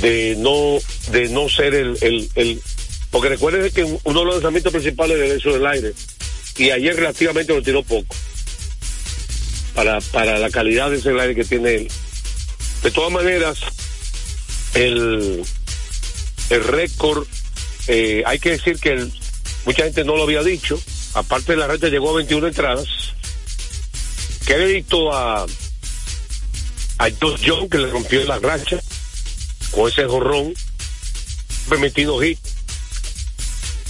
de 0.00 0.36
no, 0.38 0.78
de 1.12 1.28
no 1.28 1.48
ser 1.48 1.74
el, 1.74 1.96
el, 2.00 2.28
el 2.34 2.62
porque 3.10 3.30
recuerden 3.30 3.72
que 3.72 3.84
uno 3.84 4.20
de 4.20 4.26
los 4.26 4.34
lanzamientos 4.34 4.72
principales 4.72 5.18
es 5.18 5.38
eso 5.38 5.52
del 5.52 5.66
aire, 5.66 5.94
y 6.58 6.70
ayer 6.70 6.96
relativamente 6.96 7.54
lo 7.54 7.62
tiró 7.62 7.82
poco 7.82 8.14
para, 9.74 10.00
para 10.00 10.38
la 10.38 10.50
calidad 10.50 10.90
de 10.90 10.98
ese 10.98 11.10
aire 11.10 11.34
que 11.34 11.44
tiene 11.44 11.74
él. 11.76 11.88
De 12.82 12.90
todas 12.90 13.12
maneras, 13.12 13.58
el, 14.74 15.44
el 16.50 16.64
récord, 16.64 17.26
eh, 17.86 18.22
hay 18.26 18.38
que 18.40 18.50
decir 18.50 18.78
que 18.80 19.06
mucha 19.64 19.84
gente 19.84 20.04
no 20.04 20.16
lo 20.16 20.24
había 20.24 20.42
dicho, 20.42 20.80
aparte 21.14 21.52
de 21.52 21.58
la 21.58 21.68
reta 21.68 21.88
llegó 21.88 22.10
a 22.10 22.16
21 22.16 22.48
entradas, 22.48 22.88
crédito 24.44 25.12
a, 25.14 25.46
a 26.98 27.10
Josh 27.20 27.42
John 27.46 27.68
que 27.68 27.78
le 27.78 27.88
rompió 27.88 28.24
la 28.24 28.38
racha 28.40 28.80
con 29.70 29.88
ese 29.88 30.06
jorrón, 30.06 30.54
permitido 31.68 32.18
hit, 32.20 32.38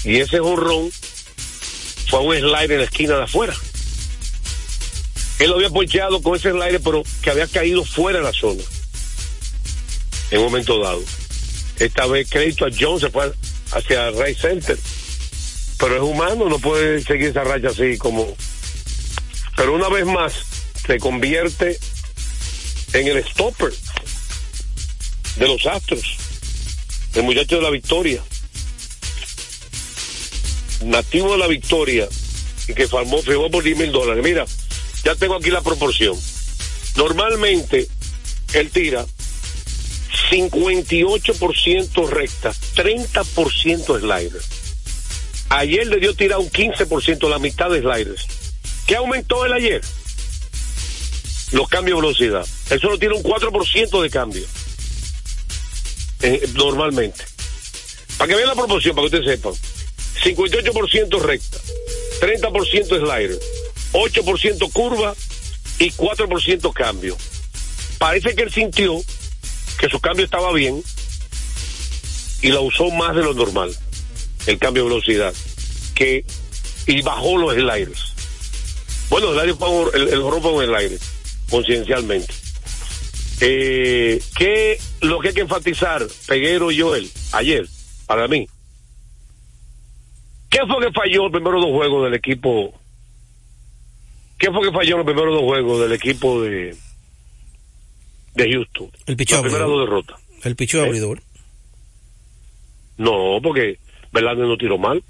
y 0.05 0.17
ese 0.17 0.39
jorrón 0.39 0.91
fue 2.09 2.21
un 2.21 2.35
slide 2.35 2.73
en 2.73 2.79
la 2.79 2.85
esquina 2.85 3.17
de 3.17 3.25
afuera. 3.25 3.55
Él 5.39 5.51
lo 5.51 5.57
había 5.57 5.71
ponchado 5.71 6.21
con 6.23 6.35
ese 6.35 6.51
slide, 6.51 6.81
pero 6.81 7.03
que 7.23 7.31
había 7.31 7.47
caído 7.47 7.85
fuera 7.85 8.19
de 8.19 8.25
la 8.25 8.33
zona. 8.33 8.63
En 10.31 10.39
un 10.39 10.47
momento 10.47 10.83
dado. 10.83 11.03
Esta 11.79 12.07
vez 12.07 12.29
crédito 12.29 12.67
a 12.67 12.71
John 12.77 12.99
se 12.99 13.11
fue 13.11 13.33
hacia 13.73 14.11
Ray 14.11 14.35
Center. 14.35 14.77
Pero 15.79 15.95
es 15.95 16.03
humano, 16.03 16.49
no 16.49 16.59
puede 16.59 17.03
seguir 17.03 17.29
esa 17.29 17.45
racha 17.45 17.69
así 17.69 17.97
como. 17.99 18.37
Pero 19.57 19.75
una 19.75 19.89
vez 19.89 20.07
más 20.07 20.33
se 20.87 20.99
convierte 20.99 21.79
en 22.95 23.07
el 23.07 23.25
stopper 23.25 23.73
de 25.37 25.47
los 25.47 25.67
Astros. 25.67 26.17
El 27.15 27.23
muchacho 27.23 27.57
de 27.57 27.63
la 27.63 27.71
victoria 27.71 28.23
nativo 30.85 31.33
de 31.33 31.39
la 31.39 31.47
Victoria 31.47 32.09
y 32.67 32.75
que 32.75 32.87
firmó, 32.89 33.23
firmó 33.23 33.51
por 33.51 33.63
10 33.63 33.79
mil 33.79 33.93
dólares. 33.93 34.23
Mira, 34.25 34.45
ya 35.05 35.15
tengo 35.15 35.37
aquí 35.37 35.51
la 35.51 35.63
proporción. 35.63 36.17
Normalmente 36.97 37.89
él 38.55 38.71
tira 38.71 39.07
58% 40.31 42.09
recta, 42.09 42.53
30% 42.53 44.01
slider. 44.01 44.43
Ayer 45.51 45.87
le 45.87 45.97
dio 45.99 46.15
tirar 46.15 46.39
un 46.39 46.51
15%, 46.51 47.29
la 47.29 47.39
mitad 47.39 47.71
de 47.71 47.81
sliders. 47.81 48.27
¿Qué 48.87 48.97
aumentó 48.97 49.47
el 49.47 49.53
ayer? 49.53 49.81
Los 51.53 51.69
cambios 51.69 51.97
de 51.97 52.03
velocidad. 52.03 52.47
Él 52.71 52.81
solo 52.81 52.99
tiene 52.99 53.15
un 53.15 53.23
4% 53.23 54.03
de 54.03 54.11
cambio. 54.11 54.45
Eh, 56.21 56.49
normalmente. 56.55 57.25
Para 58.19 58.29
que 58.29 58.35
vean 58.35 58.49
la 58.49 58.55
proporción, 58.55 58.95
para 58.95 59.09
que 59.09 59.17
ustedes 59.17 59.37
sepan. 59.37 59.55
58% 60.23 61.21
recta, 61.21 61.59
30% 62.21 62.87
slider, 62.87 63.39
8% 63.93 64.73
curva 64.73 65.15
y 65.79 65.91
4% 65.91 66.73
cambio. 66.73 67.17
Parece 67.99 68.35
que 68.35 68.43
él 68.43 68.53
sintió 68.53 69.01
que 69.79 69.89
su 69.89 70.01
cambio 70.01 70.25
estaba 70.25 70.53
bien 70.53 70.83
y 72.43 72.49
lo 72.49 72.63
usó 72.63 72.91
más 72.91 73.15
de 73.15 73.23
lo 73.23 73.35
normal, 73.35 73.75
el 74.47 74.59
cambio 74.59 74.85
de 74.85 74.91
velocidad, 74.91 75.35
que 75.95 76.25
y 76.87 77.03
bajó 77.03 77.37
los 77.37 77.55
sliders. 77.55 78.13
Bueno, 79.11 79.33
el, 79.33 79.51
el, 79.95 80.09
el 80.09 80.23
en 80.23 80.61
el 80.63 80.75
aire, 80.75 80.99
conciencialmente. 81.51 82.33
Eh, 83.41 84.21
¿Qué 84.37 84.81
lo 85.01 85.21
que 85.21 85.29
hay 85.29 85.35
que 85.35 85.43
enfatizar, 85.43 86.07
Peguero 86.27 86.71
y 86.71 86.81
Joel, 86.81 87.11
ayer, 87.33 87.67
para 88.07 88.27
mí? 88.27 88.49
¿Qué 90.51 90.61
fue 90.67 90.87
que 90.87 90.93
falló 90.93 91.25
los 91.25 91.33
primeros 91.33 91.61
dos 91.63 91.71
juegos 91.73 92.05
del 92.05 92.15
equipo? 92.15 92.75
¿Qué 94.39 94.51
fue 94.51 94.63
que 94.69 94.73
falló 94.73 94.97
los 94.99 95.07
primeros 95.07 95.35
dos 95.35 95.43
juegos 95.43 95.81
del 95.81 95.93
equipo 95.93 96.41
de 96.43 96.77
de 98.35 98.53
Houston? 98.53 98.91
El 99.07 99.17
pichó 99.17 99.37
La 99.37 99.43
primera 99.43 99.65
dos 99.65 99.81
derrotas. 99.81 100.21
El 100.45 100.57
pichó 100.57 100.83
abridor. 100.83 101.21
No, 102.97 103.41
porque 103.43 103.79
Verlander 104.13 104.47
no 104.47 104.57
tiró 104.57 104.79
mal. 104.79 105.03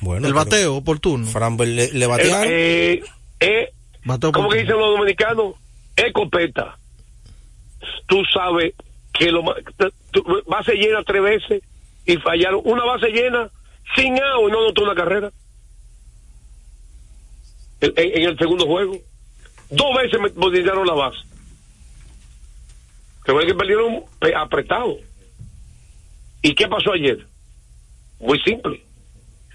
Bueno, 0.00 0.26
el 0.26 0.34
bateo 0.34 0.76
oportuno. 0.76 1.26
Framber 1.26 1.68
le, 1.68 1.92
le 1.92 2.06
batearon. 2.06 2.48
Eh, 2.50 3.02
eh, 3.40 3.70
¿Cómo 4.32 4.48
que 4.48 4.58
dicen 4.60 4.78
los 4.78 4.96
dominicanos? 4.96 5.54
Escopeta. 5.96 6.78
tú 8.06 8.22
sabes 8.32 8.72
que 9.12 9.30
lo 9.30 9.42
ma- 9.42 9.54
t- 9.54 9.90
tú- 10.10 10.24
base 10.46 10.72
llena 10.74 11.02
tres 11.04 11.22
veces 11.22 11.62
y 12.06 12.16
fallaron 12.16 12.62
una 12.64 12.84
base 12.84 13.08
llena 13.08 13.50
sin 13.96 14.14
out 14.22 14.48
y 14.48 14.52
no 14.52 14.60
anotó 14.60 14.82
una 14.82 14.94
carrera 14.94 15.32
en, 17.80 18.28
el 18.28 18.38
segundo 18.38 18.66
juego. 18.66 18.96
Dos 19.70 19.96
veces 20.02 20.20
me 20.20 20.30
modificaron 20.40 20.86
la 20.86 20.94
base. 20.94 21.18
Fue 23.24 23.46
que 23.46 23.54
perdieron 23.54 24.04
pe- 24.18 24.34
apretado. 24.34 24.96
¿Y 26.42 26.54
qué 26.54 26.66
pasó 26.68 26.92
ayer? 26.92 27.26
Muy 28.18 28.38
simple. 28.40 28.82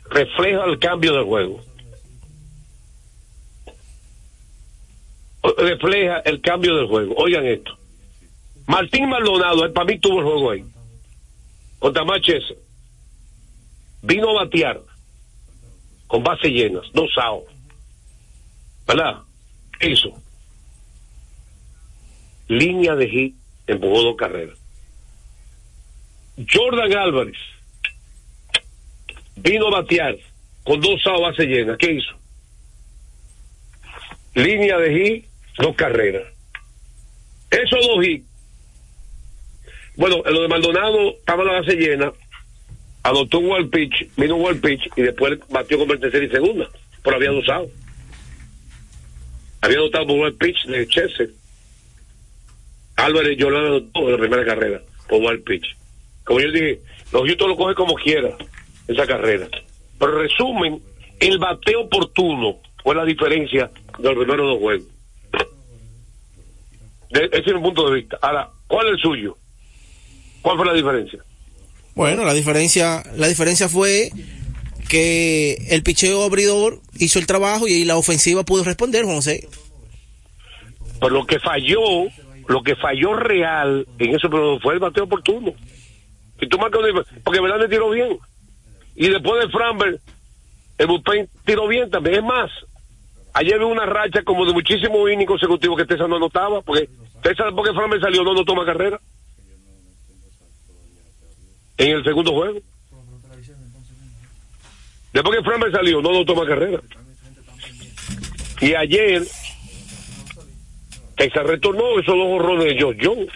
Refleja 0.10 0.64
el 0.66 0.80
cambio 0.80 1.14
del 1.14 1.26
juego. 1.26 1.62
Refleja 5.58 6.20
el 6.20 6.42
cambio 6.42 6.76
del 6.76 6.88
juego. 6.88 7.14
Oigan 7.18 7.46
esto. 7.46 7.78
Martín 8.68 9.10
Maldonado, 9.10 9.66
él 9.66 9.74
para 9.74 9.86
mí 9.86 10.00
tuvo 10.00 10.20
el 10.20 10.26
juego 10.26 10.52
ahí. 10.52 10.66
Contra 11.80 12.04
Maches. 12.04 12.44
Vino 14.06 14.30
a 14.30 14.44
batear 14.44 14.80
con 16.06 16.24
bases 16.24 16.52
llenas, 16.52 16.86
dos 16.94 17.10
outs. 17.18 17.52
¿Verdad? 18.86 19.24
¿Qué 19.80 19.90
hizo? 19.90 20.10
Línea 22.48 22.94
de 22.94 23.10
hit, 23.10 23.36
empujó 23.66 24.04
dos 24.04 24.16
carreras. 24.16 24.60
Jordan 26.38 26.94
Álvarez 26.96 27.38
vino 29.38 29.70
a 29.70 29.82
batear 29.82 30.16
con 30.64 30.80
dos 30.82 31.02
outs 31.08 31.22
base 31.22 31.46
llenas. 31.48 31.78
¿Qué 31.80 31.94
hizo? 31.94 32.16
Línea 34.36 34.78
de 34.78 34.94
hit, 34.94 35.26
dos 35.58 35.76
carreras. 35.76 36.32
Esos 37.50 37.88
dos 37.88 38.06
hits. 38.06 38.28
Bueno, 39.96 40.22
en 40.26 40.34
lo 40.34 40.42
de 40.44 40.48
Maldonado 40.48 41.12
estaba 41.18 41.44
la 41.44 41.54
base 41.54 41.76
llena, 41.76 42.12
anotó 43.06 43.38
un 43.38 43.52
wild 43.52 43.70
pitch, 43.70 44.10
vino 44.18 44.36
un 44.36 44.46
wild 44.46 44.62
pitch 44.62 44.90
y 44.96 45.04
después 45.04 45.40
batió 45.50 45.78
con 45.78 45.92
el 45.92 46.00
tercera 46.00 46.26
y 46.26 46.30
segunda, 46.30 46.68
pero 47.04 47.18
había 47.18 47.30
outs. 47.30 47.72
Había 49.62 49.78
anotado 49.78 50.08
por 50.08 50.20
wild 50.20 50.38
pitch 50.40 50.66
de 50.66 50.88
Chester. 50.88 51.30
Álvarez 52.96 53.38
Yolanda 53.38 53.68
anotó 53.68 54.00
en 54.00 54.12
la 54.12 54.18
primera 54.18 54.46
carrera 54.46 54.82
por 55.08 55.22
wild 55.22 55.44
pitch. 55.44 55.78
Como 56.24 56.40
yo 56.40 56.52
dije, 56.52 56.82
los 57.14 57.24
Houston 57.28 57.50
lo 57.50 57.56
coge 57.56 57.76
como 57.76 57.94
quiera 57.94 58.36
esa 58.88 59.06
carrera. 59.06 59.48
Pero 60.00 60.12
en 60.14 60.28
resumen, 60.28 60.82
el 61.20 61.38
bateo 61.38 61.82
oportuno 61.82 62.58
fue 62.84 62.96
la 62.96 63.06
diferencia 63.06 63.70
de 64.00 64.04
los 64.04 64.18
primeros 64.18 64.48
dos 64.48 64.60
juegos. 64.60 64.88
Ese 67.12 67.50
es 67.50 67.54
mi 67.54 67.62
punto 67.62 67.88
de 67.88 67.96
vista. 67.98 68.18
Ahora, 68.20 68.50
¿cuál 68.68 68.88
es 68.88 68.94
el 68.94 69.00
suyo? 69.00 69.38
¿Cuál 70.42 70.58
fue 70.58 70.66
la 70.66 70.74
diferencia? 70.74 71.24
Bueno, 71.96 72.26
la 72.26 72.34
diferencia, 72.34 73.04
la 73.16 73.28
diferencia 73.28 73.70
fue 73.70 74.12
que 74.90 75.58
el 75.70 75.82
picheo 75.82 76.24
abridor 76.24 76.80
hizo 76.98 77.20
el 77.20 77.26
trabajo 77.26 77.68
y 77.68 77.86
la 77.86 77.96
ofensiva 77.96 78.44
pudo 78.44 78.64
responder, 78.64 79.06
José. 79.06 79.48
Pero 81.00 81.14
lo 81.14 81.26
que 81.26 81.40
falló, 81.40 81.80
lo 82.48 82.64
que 82.64 82.76
falló 82.76 83.14
real 83.14 83.88
en 83.98 84.16
eso 84.16 84.30
pero 84.30 84.60
fue 84.60 84.74
el 84.74 84.80
bateo 84.80 85.06
oportuno. 85.06 85.54
Y 86.42 86.48
tú 86.48 86.58
marcas 86.58 86.82
porque 87.24 87.40
Verlander 87.40 87.70
tiró 87.70 87.90
bien. 87.90 88.20
Y 88.96 89.10
después 89.10 89.42
de 89.42 89.52
Framber, 89.52 90.00
el 90.78 90.88
bullpen 90.88 91.30
tiró 91.46 91.68
bien 91.68 91.90
también. 91.90 92.18
Es 92.18 92.24
más, 92.24 92.52
ayer 93.34 93.58
vi 93.58 93.66
una 93.66 93.86
racha 93.86 94.22
como 94.24 94.46
de 94.46 94.54
muchísimos 94.54 95.10
innings 95.10 95.28
consecutivos 95.28 95.78
que 95.78 95.86
Tessa 95.86 96.08
no 96.08 96.18
anotaba, 96.18 96.62
porque 96.62 96.90
Tessa 97.24 97.46
después 97.46 97.70
que 97.70 97.76
Framber 97.76 98.02
salió 98.02 98.24
no 98.24 98.32
anotó 98.32 98.54
más 98.54 98.66
carrera. 98.66 99.00
En 101.78 101.90
el 101.90 102.04
segundo 102.04 102.32
juego. 102.32 102.60
Después 105.14 105.38
que 105.38 105.44
Framber 105.44 105.72
salió, 105.72 106.02
no 106.02 106.10
anotó 106.10 106.36
más 106.36 106.48
carrera. 106.48 106.82
Y 108.62 108.74
ayer, 108.74 109.24
se 111.18 111.44
retornó 111.44 112.00
esos 112.00 112.16
dos 112.16 112.28
horrores 112.28 112.66
de 112.66 112.76
George 112.76 113.00
Jones. 113.04 113.30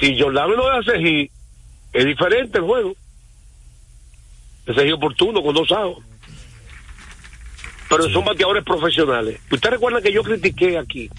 Si 0.00 0.18
Jordan 0.18 0.50
no 0.56 0.68
hace 0.68 0.98
hit, 0.98 1.30
es 1.92 2.04
diferente 2.04 2.58
el 2.58 2.64
juego. 2.64 2.94
Ese 4.66 4.84
hit 4.84 4.92
oportuno 4.92 5.42
con 5.42 5.54
dos 5.54 5.70
outs. 5.72 6.04
Pero 7.88 8.08
son 8.10 8.24
bateadores 8.24 8.64
profesionales. 8.64 9.40
¿Usted 9.50 9.70
recuerda 9.70 10.02
que 10.02 10.12
yo 10.12 10.22
critiqué 10.22 10.78
aquí? 10.78 11.10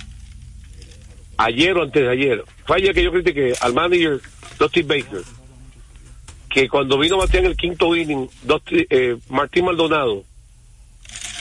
Ayer 1.38 1.76
o 1.76 1.84
antes 1.84 2.02
de 2.02 2.10
ayer. 2.10 2.44
Fue 2.66 2.78
ayer 2.78 2.94
que 2.94 3.04
yo 3.04 3.12
critiqué 3.12 3.54
al 3.62 3.74
manager 3.74 4.22
Dusty 4.60 4.82
Baker. 4.84 5.22
Que 6.50 6.68
cuando 6.68 6.98
vino 7.00 7.16
a 7.16 7.20
batear 7.20 7.46
en 7.46 7.52
el 7.52 7.58
quinto 7.58 7.96
inning, 7.96 8.28
Dusty- 8.46 8.86
eh, 8.90 9.18
Martín 9.30 9.66
Maldonado, 9.66 10.24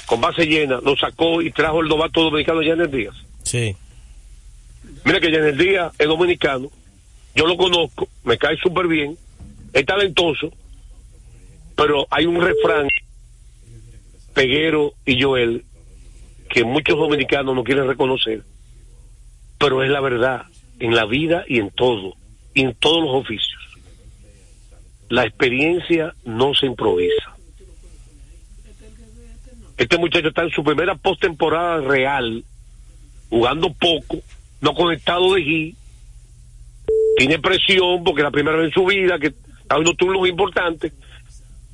con 0.06 0.20
base 0.20 0.46
llena, 0.46 0.80
lo 0.82 0.96
sacó 0.96 1.42
y 1.42 1.50
trajo 1.50 1.80
el 1.80 1.88
novato 1.88 2.22
dominicano 2.22 2.60
Janet 2.62 2.90
Díaz. 2.90 3.14
Sí. 3.42 3.74
Mira 5.04 5.20
que 5.20 5.30
Janet 5.30 5.56
Díaz 5.56 5.92
es 5.98 6.06
dominicano, 6.06 6.70
yo 7.34 7.46
lo 7.46 7.56
conozco, 7.56 8.08
me 8.24 8.36
cae 8.38 8.56
súper 8.58 8.86
bien, 8.86 9.16
es 9.72 9.84
talentoso, 9.86 10.52
pero 11.76 12.06
hay 12.10 12.26
un 12.26 12.40
refrán, 12.40 12.88
Peguero 14.34 14.92
y 15.04 15.20
Joel, 15.22 15.64
que 16.50 16.64
muchos 16.64 16.96
dominicanos 16.96 17.54
no 17.54 17.64
quieren 17.64 17.86
reconocer, 17.86 18.42
pero 19.58 19.82
es 19.82 19.90
la 19.90 20.00
verdad, 20.00 20.42
en 20.80 20.94
la 20.94 21.04
vida 21.06 21.44
y 21.48 21.58
en 21.58 21.70
todo, 21.70 22.14
en 22.62 22.74
todos 22.74 23.02
los 23.04 23.14
oficios. 23.14 23.58
La 25.08 25.24
experiencia 25.24 26.14
no 26.24 26.54
se 26.54 26.66
improvisa. 26.66 27.36
Este 29.76 29.96
muchacho 29.96 30.28
está 30.28 30.42
en 30.42 30.50
su 30.50 30.64
primera 30.64 30.96
postemporada 30.96 31.80
real, 31.80 32.44
jugando 33.30 33.72
poco, 33.72 34.18
no 34.60 34.74
conectado 34.74 35.34
de 35.34 35.42
G, 35.42 35.74
tiene 37.16 37.38
presión 37.38 38.04
porque 38.04 38.20
es 38.20 38.24
la 38.24 38.30
primera 38.30 38.56
vez 38.56 38.66
en 38.66 38.74
su 38.74 38.86
vida 38.86 39.18
que 39.18 39.28
está 39.28 39.78
unos 39.78 39.96
turnos 39.96 40.28
importantes. 40.28 40.92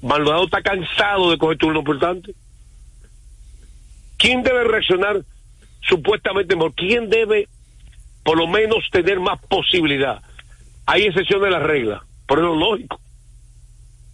Maldonado 0.03 0.45
está 0.45 0.63
cansado 0.63 1.31
de 1.31 1.39
coger 1.39 1.59
turnos 1.59 1.81
importantes. 1.81 2.35
¿Quién 4.17 4.43
debe 4.43 4.65
reaccionar 4.65 5.23
supuestamente 5.83 6.57
mejor? 6.57 6.75
¿Quién 6.75 7.11
debe 7.11 7.49
por 8.23 8.39
lo 8.39 8.47
menos 8.47 8.85
tener 8.91 9.21
más 9.21 9.39
posibilidad? 9.47 10.23
Hay 10.87 11.03
excepción 11.03 11.43
de 11.43 11.51
la 11.51 11.61
regla, 11.61 12.05
pero 12.27 12.43
es 12.43 12.47
lo 12.47 12.57
lógico. 12.57 13.01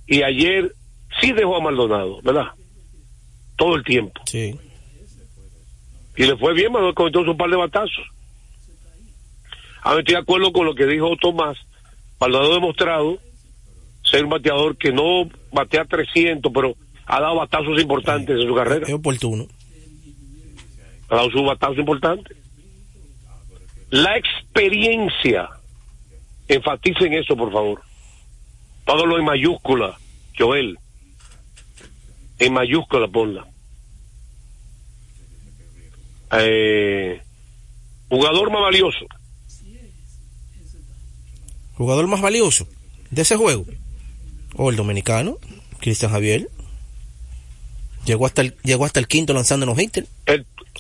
Y 0.06 0.22
ayer 0.22 0.72
sí 1.20 1.32
dejó 1.32 1.56
a 1.56 1.60
Maldonado, 1.60 2.20
¿verdad? 2.22 2.48
Todo 3.56 3.76
el 3.76 3.84
tiempo. 3.84 4.20
Sí. 4.26 4.58
Y 6.16 6.24
le 6.24 6.36
fue 6.36 6.54
bien, 6.54 6.72
Maldonado 6.72 6.94
cometió 6.94 7.20
un 7.20 7.36
par 7.36 7.50
de 7.50 7.56
batazos. 7.56 8.04
Ahora 9.82 10.00
estoy 10.00 10.14
de 10.14 10.20
acuerdo 10.20 10.52
con 10.52 10.66
lo 10.66 10.74
que 10.74 10.86
dijo 10.86 11.16
Tomás. 11.16 11.56
Maldonado 12.20 12.52
ha 12.52 12.54
demostrado 12.56 13.18
ser 14.02 14.24
un 14.24 14.30
bateador 14.30 14.76
que 14.76 14.92
no 14.92 15.28
batea 15.52 15.84
300, 15.84 16.52
pero 16.52 16.76
ha 17.06 17.20
dado 17.20 17.36
batazos 17.36 17.80
importantes 17.80 18.36
en 18.38 18.46
su 18.46 18.54
carrera. 18.54 18.86
Es 18.86 18.92
oportuno. 18.92 19.46
Ha 21.08 21.16
dado 21.16 21.30
sus 21.30 21.44
batazos 21.44 21.78
importantes. 21.78 22.36
La 23.90 24.16
experiencia. 24.16 25.48
Enfaticen 26.50 27.12
eso, 27.14 27.36
por 27.36 27.52
favor. 27.52 27.80
Póngalo 28.84 29.20
en 29.20 29.24
mayúscula, 29.24 29.96
Joel. 30.36 30.76
En 32.40 32.52
mayúscula, 32.52 33.06
ponla. 33.06 33.46
Eh, 36.32 37.22
jugador 38.08 38.50
más 38.50 38.62
valioso. 38.62 39.06
Jugador 41.74 42.08
más 42.08 42.20
valioso 42.20 42.66
de 43.10 43.22
ese 43.22 43.36
juego. 43.36 43.64
O 44.56 44.70
el 44.70 44.76
dominicano, 44.76 45.38
Cristian 45.78 46.10
Javier. 46.10 46.48
Llegó 48.04 48.26
hasta 48.26 48.42
el, 48.42 48.56
llegó 48.64 48.86
hasta 48.86 48.98
el 48.98 49.06
quinto 49.06 49.34
lanzando 49.34 49.66
los 49.66 49.78
hitters. 49.78 50.08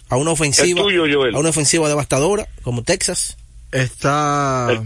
a 0.08 0.16
una 0.16 0.32
ofensiva. 0.32 0.80
el 0.80 0.86
tuyo, 0.86 1.04
Joel. 1.12 1.36
A 1.36 1.38
una 1.38 1.50
ofensiva 1.50 1.88
devastadora, 1.88 2.48
como 2.62 2.82
Texas. 2.82 3.36
Está 3.70 4.82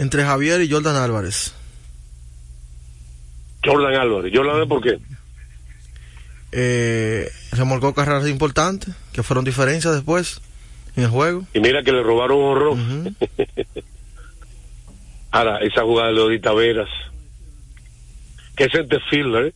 entre 0.00 0.24
Javier 0.24 0.62
y 0.62 0.70
Jordan 0.70 0.96
Álvarez. 0.96 1.54
Jordan 3.62 3.94
Álvarez. 3.94 4.32
Jordan 4.34 4.54
Álvarez, 4.54 4.68
¿por 4.68 4.82
qué? 4.82 4.98
Eh, 6.52 7.30
remolcó 7.52 7.92
carreras 7.94 8.26
importantes 8.26 8.94
que 9.12 9.22
fueron 9.22 9.44
diferencias 9.44 9.94
después 9.94 10.40
en 10.96 11.04
el 11.04 11.10
juego. 11.10 11.44
Y 11.52 11.60
mira 11.60 11.82
que 11.82 11.92
le 11.92 12.02
robaron 12.02 12.38
un 12.38 12.44
horror. 12.44 12.78
Ahora, 15.32 15.58
esa 15.58 15.82
jugada 15.82 16.08
de 16.08 16.14
Leodita 16.14 16.54
Veras. 16.54 16.88
Que 18.56 18.64
es 18.64 18.72
de 18.72 19.00
fielder. 19.10 19.48
¿eh? 19.48 19.54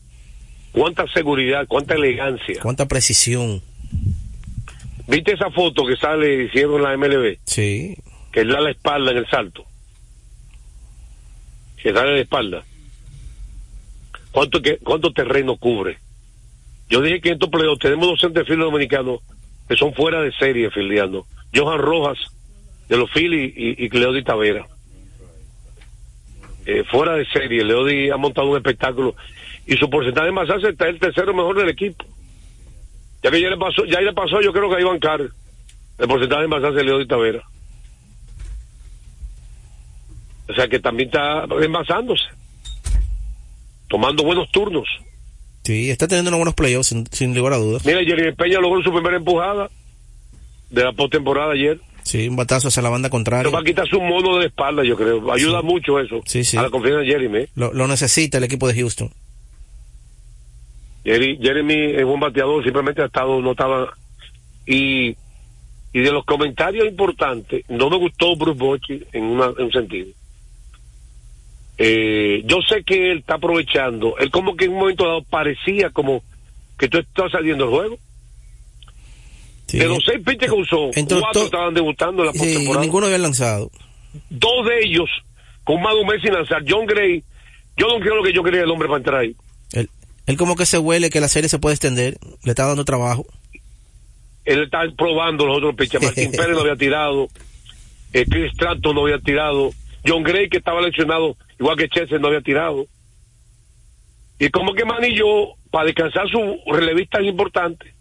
Cuánta 0.73 1.07
seguridad, 1.09 1.67
cuánta 1.67 1.95
elegancia. 1.95 2.61
Cuánta 2.61 2.87
precisión. 2.87 3.63
¿Viste 5.09 5.33
esa 5.33 5.51
foto 5.51 5.87
que 5.87 5.97
sale, 5.97 6.45
hicieron 6.45 6.77
en 6.77 6.83
la 6.83 6.97
MLB? 6.99 7.39
Sí. 7.45 7.97
Que 8.31 8.41
él 8.41 8.49
da 8.49 8.61
la 8.61 8.73
espalda 8.73 9.11
en 9.11 9.17
el 9.17 9.27
salto. 9.29 9.65
Que 11.85 11.93
sale 11.93 12.15
la 12.15 12.21
espalda. 12.21 12.65
¿Cuánto, 14.33 14.63
que, 14.63 14.79
¿Cuánto 14.79 15.13
terreno 15.13 15.59
cubre? 15.59 15.99
Yo 16.89 17.03
dije 17.03 17.21
que 17.21 17.29
en 17.29 17.35
estos 17.35 17.51
playoffs 17.51 17.79
tenemos 17.79 18.07
dos 18.07 18.21
centerfields 18.23 18.65
dominicanos 18.65 19.21
que 19.69 19.77
son 19.77 19.93
fuera 19.93 20.23
de 20.23 20.33
serie 20.33 20.71
fildeando. 20.71 21.27
Johan 21.55 21.79
Rojas, 21.79 22.19
de 22.89 22.97
los 22.97 23.11
Phillies, 23.11 23.53
y, 23.55 23.85
y 23.85 23.89
Leody 23.91 24.25
Tavera. 24.25 24.67
Eh, 26.65 26.85
fuera 26.91 27.17
de 27.17 27.27
serie, 27.27 27.63
Leody 27.63 28.09
ha 28.09 28.17
montado 28.17 28.49
un 28.49 28.57
espectáculo 28.57 29.15
y 29.67 29.77
su 29.77 29.91
porcentaje 29.91 30.33
más 30.33 30.49
alto 30.49 30.67
está 30.67 30.89
el 30.89 30.99
tercero 30.99 31.35
mejor 31.35 31.59
del 31.59 31.69
equipo. 31.69 32.03
Ya 33.23 33.31
que 33.31 33.43
ya 33.43 33.51
le 33.51 33.59
pasó, 33.59 33.85
ya 33.85 34.01
le 34.01 34.15
pasó 34.15 34.41
yo 34.41 34.55
creo 34.55 34.71
que 34.71 34.77
a 34.77 34.81
Iván 34.81 35.01
Carr, 35.01 35.31
el 35.99 36.09
porcentaje 36.09 36.49
más 36.49 36.65
alto 36.65 36.79
de 36.79 36.85
Leody 36.85 37.07
Tavera. 37.07 37.43
O 40.49 40.55
sea 40.55 40.69
que 40.69 40.79
también 40.79 41.09
está 41.09 41.45
envasándose, 41.63 42.25
tomando 43.89 44.25
buenos 44.25 44.51
turnos. 44.51 44.87
Sí, 45.63 45.91
está 45.91 46.07
teniendo 46.07 46.29
unos 46.31 46.39
buenos 46.41 46.55
playoffs, 46.55 46.89
sin, 46.89 47.07
sin 47.07 47.35
lugar 47.35 47.55
a 47.55 47.57
dudas. 47.57 47.85
Mira, 47.87 48.01
Jeremy 48.05 48.33
Peña 48.37 48.61
logró 48.61 48.83
su 48.83 48.93
primera 48.93 49.17
empujada 49.17 49.71
de 50.71 50.85
la 50.85 50.93
postemporada 50.93 51.53
ayer. 51.53 51.81
Sí, 52.03 52.29
un 52.29 52.37
batazo 52.37 52.69
hacia 52.69 52.83
la 52.83 52.91
banda 52.91 53.09
contraria. 53.09 53.45
Pero 53.45 53.53
va 53.53 53.61
a 53.61 53.65
quitarse 53.65 53.97
un 53.97 54.07
mono 54.07 54.37
de 54.37 54.47
espalda, 54.49 54.85
yo 54.85 54.95
creo. 54.97 55.33
Ayuda 55.33 55.61
Sí. 55.63 55.67
mucho 55.67 55.99
eso 55.99 56.21
Sí, 56.27 56.45
sí. 56.45 56.59
a 56.59 56.63
la 56.63 56.69
confianza 56.71 57.01
de 57.01 57.07
Jeremy. 57.07 57.47
Lo, 57.55 57.73
lo 57.73 57.87
necesita 57.89 58.37
el 58.37 58.45
equipo 58.45 58.69
de 58.69 58.75
Houston. 58.75 59.11
Jerry- 61.05 61.39
Jeremy 61.41 61.93
es 61.97 62.05
un 62.05 62.21
bateador, 62.21 62.63
simplemente 62.63 63.01
ha 63.03 63.07
estado, 63.07 63.41
no 63.41 63.53
estaba. 63.53 63.95
Y, 64.67 65.17
y 65.93 66.01
de 66.01 66.13
los 66.13 66.25
comentarios 66.27 66.87
importantes, 66.87 67.65
no 67.69 67.89
me 67.89 67.97
gustó 67.97 68.37
Bruce 68.37 68.59
Bochy 68.59 69.03
en, 69.13 69.25
una- 69.25 69.53
en 69.57 69.65
un 69.65 69.73
sentido. 69.73 70.09
Eh, 71.79 72.43
yo 72.45 72.59
sé 72.69 72.85
que 72.85 73.11
él 73.13 73.19
está 73.19 73.35
aprovechando, 73.35 74.17
él 74.19 74.31
como 74.31 74.57
que 74.57 74.67
en 74.67 74.73
un 74.73 74.79
momento 74.81 75.05
dado 75.07 75.23
parecía 75.25 75.91
como 75.91 76.23
que 76.79 76.89
tú 76.89 76.99
estás 76.99 77.33
saliendo 77.33 77.65
del 77.67 77.75
juego. 77.75 77.99
De 79.73 79.87
los 79.89 80.05
seis 80.05 80.21
pitches 80.25 80.51
que 80.51 80.55
usó, 80.57 80.91
Entonces, 80.95 81.21
cuatro 81.21 81.45
estaban 81.47 81.75
debutando 81.75 82.23
en 82.23 82.27
la 82.29 82.33
Sí, 82.33 82.39
postemporada. 82.39 82.85
ninguno 82.85 83.07
había 83.07 83.19
lanzado. 83.19 83.71
Dos 84.31 84.67
de 84.69 84.81
ellos 84.87 85.09
con 85.65 85.81
más 85.83 85.95
de 85.95 86.01
un 86.01 86.07
mes 86.07 86.23
sin 86.23 86.33
lanzar. 86.33 86.63
John 86.69 86.87
Gray, 86.87 87.25
yo 87.77 87.89
no 87.89 87.99
creo 87.99 88.23
que 88.23 88.33
yo 88.33 88.43
quería 88.45 88.63
el 88.63 88.71
hombre 88.71 88.87
para 88.87 88.99
entrar 88.99 89.21
ahí. 89.23 89.35
Él, 89.73 89.89
él 90.27 90.37
como 90.37 90.55
que 90.55 90.67
se 90.67 90.79
huele 90.79 91.11
que 91.11 91.21
la 91.21 91.27
serie 91.29 91.49
se 91.49 91.59
puede 91.59 91.75
extender. 91.75 92.19
Le 92.45 92.51
está 92.51 92.67
dando 92.67 92.85
trabajo. 92.85 93.27
él 94.45 94.63
está 94.63 94.83
probando 94.97 95.47
los 95.47 95.57
otros 95.57 95.75
pitchers. 95.79 96.05
Martín 96.05 96.31
Pérez 96.31 96.51
no 96.51 96.61
había 96.61 96.77
tirado, 96.77 97.27
eh, 98.13 98.27
Chris 98.31 98.53
Stratton 98.53 98.95
no 98.95 99.03
había 99.07 99.19
tirado, 99.19 99.73
John 100.07 100.23
Gray 100.23 100.49
que 100.51 100.59
estaba 100.59 100.81
lesionado, 100.83 101.37
igual 101.59 101.77
que 101.77 101.89
Chester 101.89 102.21
no 102.21 102.29
había 102.29 102.41
tirado. 102.41 102.87
Y 104.39 104.51
como 104.51 104.75
que 104.75 104.85
manilló 104.85 105.55
para 105.71 105.87
descansar 105.87 106.29
sus 106.29 106.43
relevistas 106.67 107.23
importantes 107.23 107.95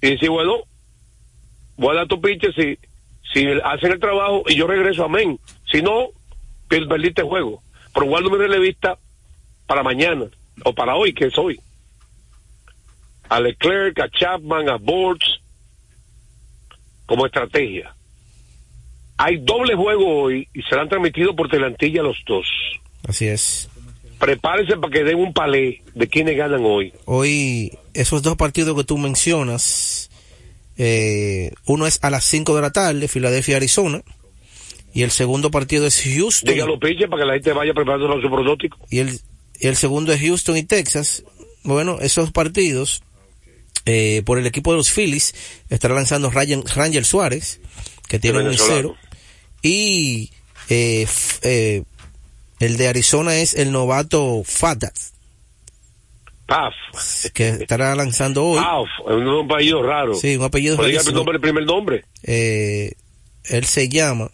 y 0.00 0.10
decir, 0.10 0.30
bueno, 0.30 0.58
voy 1.76 1.92
a 1.92 2.00
dar 2.00 2.08
tu 2.08 2.20
pitcher 2.20 2.54
si, 2.54 2.78
si 3.32 3.46
hacen 3.64 3.92
el 3.92 4.00
trabajo 4.00 4.42
y 4.48 4.56
yo 4.56 4.66
regreso, 4.66 5.04
amén. 5.04 5.38
Si 5.70 5.82
no, 5.82 6.08
per- 6.68 6.88
perdiste 6.88 7.22
el 7.22 7.28
juego. 7.28 7.62
Pero 7.92 8.06
guardo 8.06 8.30
mi 8.30 8.38
relevista 8.38 8.98
para 9.66 9.82
mañana 9.82 10.24
o 10.64 10.72
para 10.72 10.96
hoy, 10.96 11.12
que 11.12 11.26
es 11.26 11.36
hoy. 11.38 11.60
A 13.28 13.40
Leclerc, 13.40 13.98
a 14.00 14.08
Chapman, 14.08 14.68
a 14.70 14.76
Bortz, 14.76 15.40
como 17.06 17.26
estrategia. 17.26 17.94
Hay 19.18 19.38
doble 19.38 19.74
juego 19.74 20.22
hoy 20.22 20.48
y 20.54 20.62
serán 20.62 20.88
transmitidos 20.88 21.34
por 21.34 21.48
Telantilla 21.48 22.02
los 22.02 22.16
dos. 22.24 22.46
Así 23.06 23.26
es. 23.26 23.68
Prepárense 24.20 24.76
para 24.76 24.92
que 24.92 25.02
den 25.02 25.18
un 25.18 25.32
palé 25.32 25.82
de 25.94 26.08
quienes 26.08 26.36
ganan 26.36 26.64
hoy. 26.64 26.92
Hoy, 27.04 27.76
esos 27.94 28.22
dos 28.22 28.36
partidos 28.36 28.76
que 28.76 28.84
tú 28.84 28.96
mencionas, 28.96 30.08
eh, 30.76 31.50
uno 31.66 31.86
es 31.88 31.98
a 32.02 32.10
las 32.10 32.24
5 32.24 32.54
de 32.54 32.62
la 32.62 32.70
tarde, 32.70 33.08
Filadelfia-Arizona, 33.08 34.02
y 34.94 35.02
el 35.02 35.10
segundo 35.10 35.50
partido 35.50 35.84
es 35.86 36.00
Houston. 36.00 36.54
Diga 36.54 36.66
los 36.66 36.78
pitchers 36.78 37.10
para 37.10 37.22
que 37.22 37.26
la 37.26 37.34
gente 37.34 37.52
vaya 37.52 37.74
preparando 37.74 38.20
su 38.20 38.30
pronóstico. 38.30 38.78
y 38.88 38.98
el, 39.00 39.20
y 39.58 39.66
el 39.66 39.74
segundo 39.74 40.12
es 40.12 40.20
Houston 40.20 40.56
y 40.56 40.62
Texas. 40.62 41.24
Bueno, 41.64 41.98
esos 42.00 42.30
partidos, 42.30 43.02
eh, 43.84 44.22
por 44.24 44.38
el 44.38 44.46
equipo 44.46 44.70
de 44.70 44.76
los 44.76 44.92
Phillies, 44.92 45.34
estará 45.70 45.94
lanzando 45.94 46.30
Ryan, 46.30 46.62
Rangel 46.64 47.04
Suárez, 47.04 47.60
que 48.08 48.20
tiene 48.20 48.38
un 48.38 48.44
venezolano. 48.44 48.94
0 48.96 49.07
y 49.62 50.30
eh, 50.68 51.06
eh, 51.42 51.82
el 52.60 52.76
de 52.76 52.88
Arizona 52.88 53.36
es 53.36 53.54
el 53.54 53.72
novato 53.72 54.42
Fadat, 54.44 54.94
Paf. 56.46 56.74
que 57.34 57.48
estará 57.48 57.94
lanzando 57.94 58.44
hoy. 58.44 58.58
Paf. 58.58 58.88
Es 59.08 59.14
un 59.16 59.50
apellido 59.50 59.82
raro. 59.82 60.14
Sí, 60.14 60.36
un 60.36 60.44
apellido 60.44 60.76
diga 60.84 61.00
el 61.06 61.14
nombre, 61.14 61.36
el 61.36 61.40
primer 61.40 61.64
nombre. 61.64 62.04
Eh, 62.22 62.92
él 63.44 63.64
se 63.64 63.88
llama, 63.88 64.30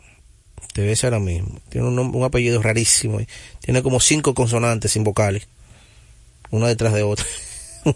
te 0.73 0.83
ves 0.83 1.05
ahora 1.05 1.21
mismo, 1.21 1.61
tiene 1.69 1.87
un, 1.87 1.99
un 1.99 2.25
apellido 2.25 2.63
rarísimo, 2.63 3.21
tiene 3.61 3.83
como 3.83 4.01
cinco 4.01 4.35
consonantes 4.35 4.93
sin 4.93 5.05
vocales, 5.05 5.49
una 6.51 6.69
detrás 6.69 6.93
de 6.95 7.03
otra. 7.03 7.27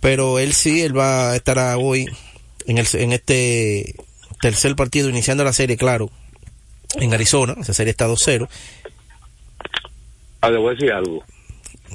Pero 0.00 0.38
él 0.38 0.52
sí, 0.54 0.82
él 0.82 0.96
va 0.96 1.32
a 1.32 1.36
estar 1.36 1.58
hoy 1.78 2.06
en, 2.66 2.78
el, 2.78 2.86
en 2.92 3.12
este 3.12 3.94
tercer 4.50 4.76
partido, 4.76 5.08
iniciando 5.08 5.42
la 5.42 5.52
serie, 5.52 5.76
claro, 5.76 6.08
en 7.00 7.12
Arizona, 7.12 7.56
esa 7.60 7.74
serie 7.74 7.90
está 7.90 8.06
2-0. 8.06 8.48
Ah, 10.40 10.50
le 10.50 10.58
voy 10.58 10.68
a 10.68 10.74
decir 10.74 10.92
algo. 10.92 11.24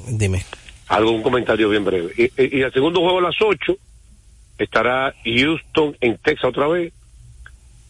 Dime. 0.08 0.44
Algo, 0.88 1.12
un 1.12 1.22
comentario 1.22 1.70
bien 1.70 1.82
breve. 1.84 2.12
Y, 2.16 2.24
y- 2.24 2.58
y 2.58 2.62
el 2.62 2.72
segundo 2.74 3.00
juego 3.00 3.18
a 3.20 3.22
las 3.22 3.36
8 3.40 3.74
estará 4.58 5.14
Houston 5.24 5.96
en 6.02 6.18
Texas 6.18 6.44
otra 6.50 6.66
vez. 6.68 6.92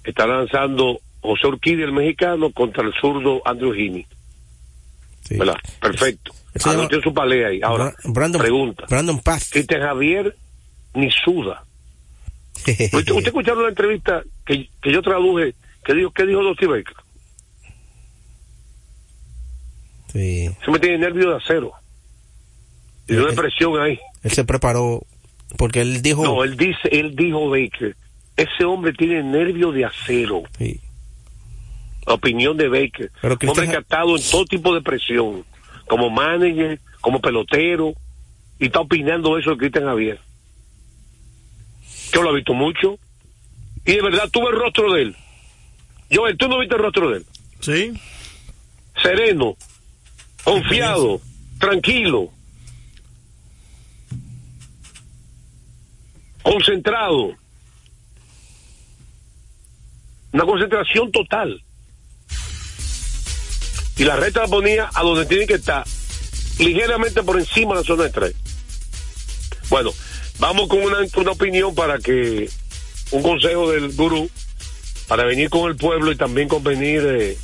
Estará 0.05 0.37
lanzando 0.39 1.01
José 1.21 1.49
Urquidi, 1.49 1.83
el 1.83 1.93
mexicano, 1.93 2.53
contra 2.53 2.85
el 2.85 2.93
zurdo 3.01 3.43
Andrew 3.45 3.73
Heaney. 3.75 4.07
¿Verdad? 5.31 5.57
Perfecto. 5.81 6.33
Llama- 6.55 6.81
Anoté 6.83 7.01
su 7.03 7.13
palea 7.13 7.49
ahí. 7.49 7.61
Ahora, 7.63 7.87
Bra- 8.05 8.13
Brandon, 8.13 8.41
pregunta. 8.41 8.85
Brandon 8.89 9.19
Paz. 9.21 9.49
Cristian 9.51 9.81
Javier 9.83 10.37
ni 10.95 11.11
suda. 11.25 11.65
¿Usted, 12.59 12.93
usted 12.93 13.27
escucharon 13.27 13.63
la 13.65 13.71
entrevista 13.71 14.23
que, 14.45 14.69
que 14.81 14.93
yo 14.93 15.03
traduje? 15.03 15.55
que 15.85 15.95
dijo, 15.95 16.13
¿Qué 16.13 16.27
dijo 16.27 16.43
Dusty 16.43 16.67
Baker? 16.67 16.97
Sí. 20.13 20.51
Se 20.65 20.71
me 20.71 20.79
tiene 20.79 20.99
nervio 20.99 21.31
de 21.31 21.37
acero. 21.37 21.73
Y 23.09 23.15
una 23.15 23.33
presión 23.33 23.81
ahí. 23.81 23.99
Él 24.23 24.31
se 24.31 24.45
preparó 24.45 25.03
porque 25.57 25.81
él 25.81 26.03
dijo... 26.03 26.23
No, 26.23 26.45
él 26.45 26.57
dice, 26.57 26.89
él 26.91 27.17
dijo 27.17 27.49
Baker, 27.51 27.97
ese 28.37 28.65
hombre 28.65 28.93
tiene 28.93 29.23
nervio 29.23 29.73
de 29.73 29.85
acero. 29.85 30.43
Sí. 30.59 30.81
La 32.07 32.15
opinión 32.15 32.57
de 32.57 32.69
Baker. 32.69 33.11
Pero 33.21 33.39
Un 33.41 33.49
hombre 33.49 33.69
que 33.69 33.77
ha 33.77 33.81
estado 33.81 34.17
en 34.17 34.23
todo 34.23 34.45
tipo 34.45 34.75
de 34.75 34.83
presión, 34.83 35.45
como 35.87 36.11
manager, 36.11 36.81
como 37.01 37.21
pelotero, 37.21 37.95
y 38.59 38.67
está 38.67 38.81
opinando 38.81 39.39
eso 39.39 39.51
de 39.51 39.57
Cristian 39.57 39.85
Javier. 39.85 40.21
Yo 42.13 42.23
lo 42.23 42.33
he 42.33 42.37
visto 42.37 42.55
mucho, 42.55 42.99
y 43.85 43.93
de 43.95 44.03
verdad 44.03 44.29
tuve 44.31 44.51
el 44.51 44.59
rostro 44.59 44.93
de 44.93 45.03
él. 45.03 45.17
Joel, 46.11 46.37
¿tú 46.37 46.49
no 46.49 46.59
viste 46.59 46.75
el 46.75 46.83
rostro 46.83 47.11
de 47.11 47.19
él? 47.19 47.27
Sí. 47.61 47.93
Sereno, 49.03 49.57
confiado, 50.45 51.21
tranquilo, 51.59 52.31
concentrado. 56.43 57.35
Una 60.33 60.45
concentración 60.45 61.11
total. 61.13 61.63
Y 63.97 64.05
la 64.05 64.17
recta 64.17 64.43
la 64.43 64.49
ponía 64.49 64.91
a 64.95 65.03
donde 65.03 65.27
tiene 65.27 65.47
que 65.47 65.55
estar, 65.55 65.85
ligeramente 66.59 67.23
por 67.23 67.39
encima 67.39 67.75
de 67.75 67.81
la 67.81 67.87
zona 67.87 68.05
de 68.05 68.11
tres. 68.11 68.35
Bueno, 69.69 69.91
vamos 70.39 70.69
con 70.69 70.83
una, 70.83 70.99
una 71.17 71.31
opinión 71.31 71.75
para 71.75 71.99
que, 71.99 72.51
un 73.13 73.23
consejo 73.23 73.71
del 73.71 73.93
gurú, 73.93 74.29
para 75.07 75.25
venir 75.25 75.51
con 75.51 75.71
el 75.71 75.77
pueblo 75.77 76.11
y 76.11 76.17
también 76.17 76.49
convenir 76.49 77.03
eh, 77.07 77.37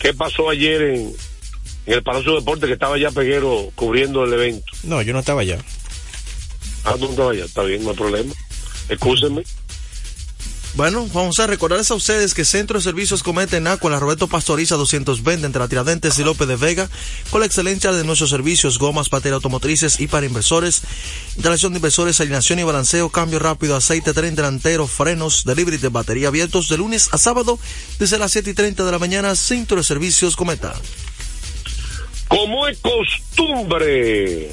qué 0.00 0.14
pasó 0.14 0.50
ayer 0.50 0.82
en, 0.82 1.12
en 1.86 1.94
el 1.94 2.02
Palacio 2.02 2.32
de 2.32 2.38
Deportes, 2.40 2.66
que 2.66 2.72
estaba 2.72 2.98
ya 2.98 3.10
Peguero 3.10 3.70
cubriendo 3.74 4.24
el 4.24 4.32
evento. 4.32 4.66
No, 4.82 5.00
yo 5.02 5.12
no 5.12 5.20
estaba 5.20 5.42
allá. 5.42 5.58
Ah, 6.84 6.96
no 6.98 7.10
estabas 7.10 7.32
allá, 7.32 7.44
está 7.44 7.62
bien, 7.62 7.84
no 7.84 7.90
hay 7.90 7.96
problema. 7.96 8.34
Excúsenme. 8.88 9.44
Bueno, 10.78 11.08
vamos 11.12 11.40
a 11.40 11.48
recordarles 11.48 11.90
a 11.90 11.96
ustedes 11.96 12.34
que 12.34 12.44
Centro 12.44 12.78
de 12.78 12.84
Servicios 12.84 13.24
Cometa 13.24 13.56
en 13.56 13.66
Agua, 13.66 13.90
la 13.90 13.98
Roberto 13.98 14.28
Pastoriza 14.28 14.76
220 14.76 15.44
entre 15.44 15.58
la 15.58 15.66
Tiradentes 15.66 16.16
y 16.20 16.22
López 16.22 16.46
de 16.46 16.54
Vega, 16.54 16.88
con 17.30 17.40
la 17.40 17.46
excelencia 17.46 17.90
de 17.90 18.04
nuestros 18.04 18.30
servicios, 18.30 18.78
gomas, 18.78 19.10
batería 19.10 19.34
automotrices 19.34 19.98
y 19.98 20.06
para 20.06 20.26
inversores, 20.26 20.84
instalación 21.34 21.72
de 21.72 21.78
inversores, 21.78 22.20
alineación 22.20 22.60
y 22.60 22.62
balanceo, 22.62 23.10
cambio 23.10 23.40
rápido, 23.40 23.74
aceite, 23.74 24.14
tren 24.14 24.36
delantero, 24.36 24.86
frenos, 24.86 25.42
delivery 25.44 25.78
de 25.78 25.88
batería 25.88 26.28
abiertos 26.28 26.68
de 26.68 26.78
lunes 26.78 27.08
a 27.10 27.18
sábado 27.18 27.58
desde 27.98 28.16
las 28.16 28.30
7 28.30 28.50
y 28.50 28.54
30 28.54 28.84
de 28.84 28.92
la 28.92 29.00
mañana, 29.00 29.34
Centro 29.34 29.78
de 29.78 29.82
Servicios 29.82 30.36
Cometa. 30.36 30.76
Como 32.28 32.68
es 32.68 32.78
costumbre, 32.78 34.52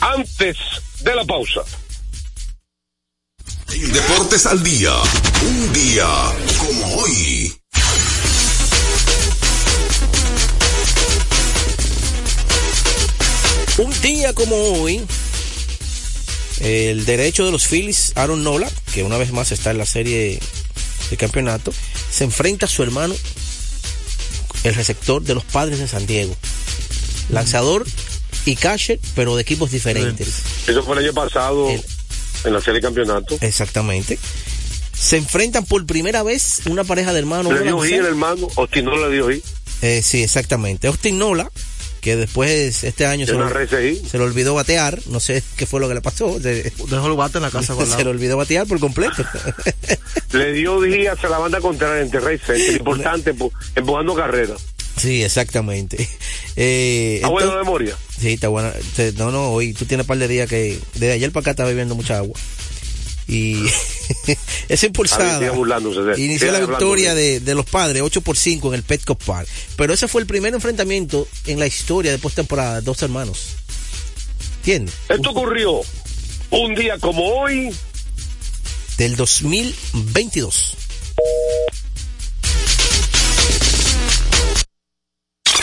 antes 0.00 0.56
de 1.00 1.14
la 1.16 1.24
pausa. 1.24 1.62
En 3.72 3.92
Deportes 3.92 4.46
al 4.46 4.62
Día, 4.62 4.92
un 5.42 5.72
día 5.72 6.06
como 6.58 6.96
hoy. 6.96 7.54
Un 13.78 14.00
día 14.02 14.32
como 14.32 14.56
hoy, 14.56 15.04
el 16.60 17.04
derecho 17.04 17.44
de 17.44 17.52
los 17.52 17.66
Phillies, 17.66 18.12
Aaron 18.14 18.44
Nola, 18.44 18.70
que 18.92 19.02
una 19.02 19.18
vez 19.18 19.32
más 19.32 19.50
está 19.50 19.70
en 19.70 19.78
la 19.78 19.86
serie 19.86 20.38
de 21.10 21.16
campeonato, 21.16 21.72
se 22.10 22.24
enfrenta 22.24 22.66
a 22.66 22.68
su 22.68 22.82
hermano, 22.82 23.14
el 24.62 24.74
receptor 24.74 25.22
de 25.22 25.34
los 25.34 25.44
padres 25.44 25.78
de 25.78 25.88
San 25.88 26.06
Diego. 26.06 26.36
Lanzador 27.30 27.86
y 28.44 28.56
catcher, 28.56 29.00
pero 29.14 29.34
de 29.34 29.42
equipos 29.42 29.70
diferentes. 29.70 30.42
Eso 30.66 30.82
fue 30.82 30.96
el 30.98 31.04
año 31.04 31.14
pasado 31.14 31.68
en 32.44 32.52
la 32.52 32.60
serie 32.60 32.80
de 32.80 32.86
campeonato. 32.86 33.36
Exactamente. 33.40 34.18
Se 34.92 35.16
enfrentan 35.16 35.64
por 35.64 35.84
primera 35.86 36.22
vez 36.22 36.62
una 36.66 36.84
pareja 36.84 37.12
de 37.12 37.18
hermanos. 37.18 37.52
Le 37.52 37.62
dio 37.62 37.82
el 37.84 38.06
hermano, 38.06 38.48
Austin 38.56 38.84
Nola 38.84 39.08
le 39.08 39.14
dio 39.14 39.30
hit. 39.30 39.44
Eh, 39.82 40.02
sí, 40.02 40.22
exactamente. 40.22 40.86
Austin 40.86 41.18
Nola, 41.18 41.50
que 42.00 42.16
después 42.16 42.84
este 42.84 43.06
año 43.06 43.26
se 43.26 43.32
lo, 43.32 43.48
se 43.48 44.18
le, 44.18 44.24
olvidó 44.24 44.54
batear, 44.54 44.98
no 45.06 45.20
sé 45.20 45.42
qué 45.56 45.66
fue 45.66 45.80
lo 45.80 45.88
que 45.88 45.94
le 45.94 46.00
pasó. 46.00 46.38
Dejó 46.38 47.06
el 47.06 47.16
bate 47.16 47.38
en 47.38 47.42
la 47.42 47.50
casa. 47.50 47.74
se 47.86 48.04
le 48.04 48.10
olvidó 48.10 48.36
batear 48.36 48.66
por 48.66 48.78
completo. 48.78 49.24
le 50.32 50.52
dio 50.52 50.80
días 50.80 51.22
a 51.24 51.28
la 51.28 51.38
banda 51.38 51.60
contraria 51.60 52.02
en 52.02 52.10
Terrey 52.10 52.38
Center, 52.38 52.76
importante, 52.76 53.34
empujando 53.74 54.14
carrera. 54.14 54.54
Sí, 54.96 55.22
exactamente. 55.22 56.08
Eh, 56.56 57.16
¿Está 57.16 57.30
buena 57.30 57.56
memoria? 57.56 57.96
Sí, 58.24 58.32
está 58.32 58.48
buena. 58.48 58.72
No, 59.18 59.30
no, 59.30 59.50
hoy 59.50 59.74
tú 59.74 59.84
tienes 59.84 60.04
un 60.04 60.08
par 60.08 60.16
de 60.16 60.26
días 60.28 60.48
que 60.48 60.80
desde 60.94 61.12
ayer 61.12 61.30
para 61.30 61.42
acá 61.42 61.50
está 61.50 61.64
bebiendo 61.66 61.94
mucha 61.94 62.16
agua. 62.16 62.40
Y 63.28 63.66
esa 64.70 64.86
impulsada 64.86 65.52
inició 66.16 66.50
la 66.50 66.60
victoria 66.60 67.14
de, 67.14 67.40
de, 67.40 67.54
los 67.54 67.66
padres 67.66 68.00
8 68.00 68.22
por 68.22 68.38
5 68.38 68.68
en 68.68 68.74
el 68.76 68.82
Petco 68.82 69.14
Park. 69.14 69.46
Pero 69.76 69.92
ese 69.92 70.08
fue 70.08 70.22
el 70.22 70.26
primer 70.26 70.54
enfrentamiento 70.54 71.28
en 71.44 71.58
la 71.58 71.66
historia 71.66 72.12
de 72.12 72.18
postemporada, 72.18 72.80
dos 72.80 73.02
hermanos. 73.02 73.56
¿Entiendes? 74.60 74.94
Esto 75.10 75.28
ocurrió 75.28 75.82
un 76.48 76.74
día 76.74 76.98
como 76.98 77.28
hoy 77.28 77.74
del 78.96 79.16
2022. 79.16 80.76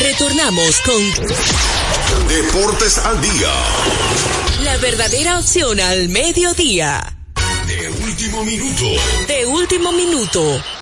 Retornamos 0.00 0.80
con 0.80 2.26
Deportes 2.26 2.96
al 2.96 3.20
Día. 3.20 3.52
La 4.64 4.78
verdadera 4.78 5.38
opción 5.38 5.78
al 5.78 6.08
mediodía. 6.08 7.02
De 7.66 7.90
último 7.90 8.42
minuto. 8.42 8.86
De 9.28 9.44
último 9.44 9.92
minuto. 9.92 10.79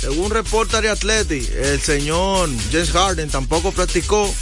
Según 0.00 0.30
reporta 0.30 0.80
de 0.80 0.88
Atleti, 0.88 1.44
el 1.56 1.80
señor 1.80 2.48
James 2.70 2.90
Harden 2.90 3.30
tampoco 3.30 3.72
practicó 3.72 4.32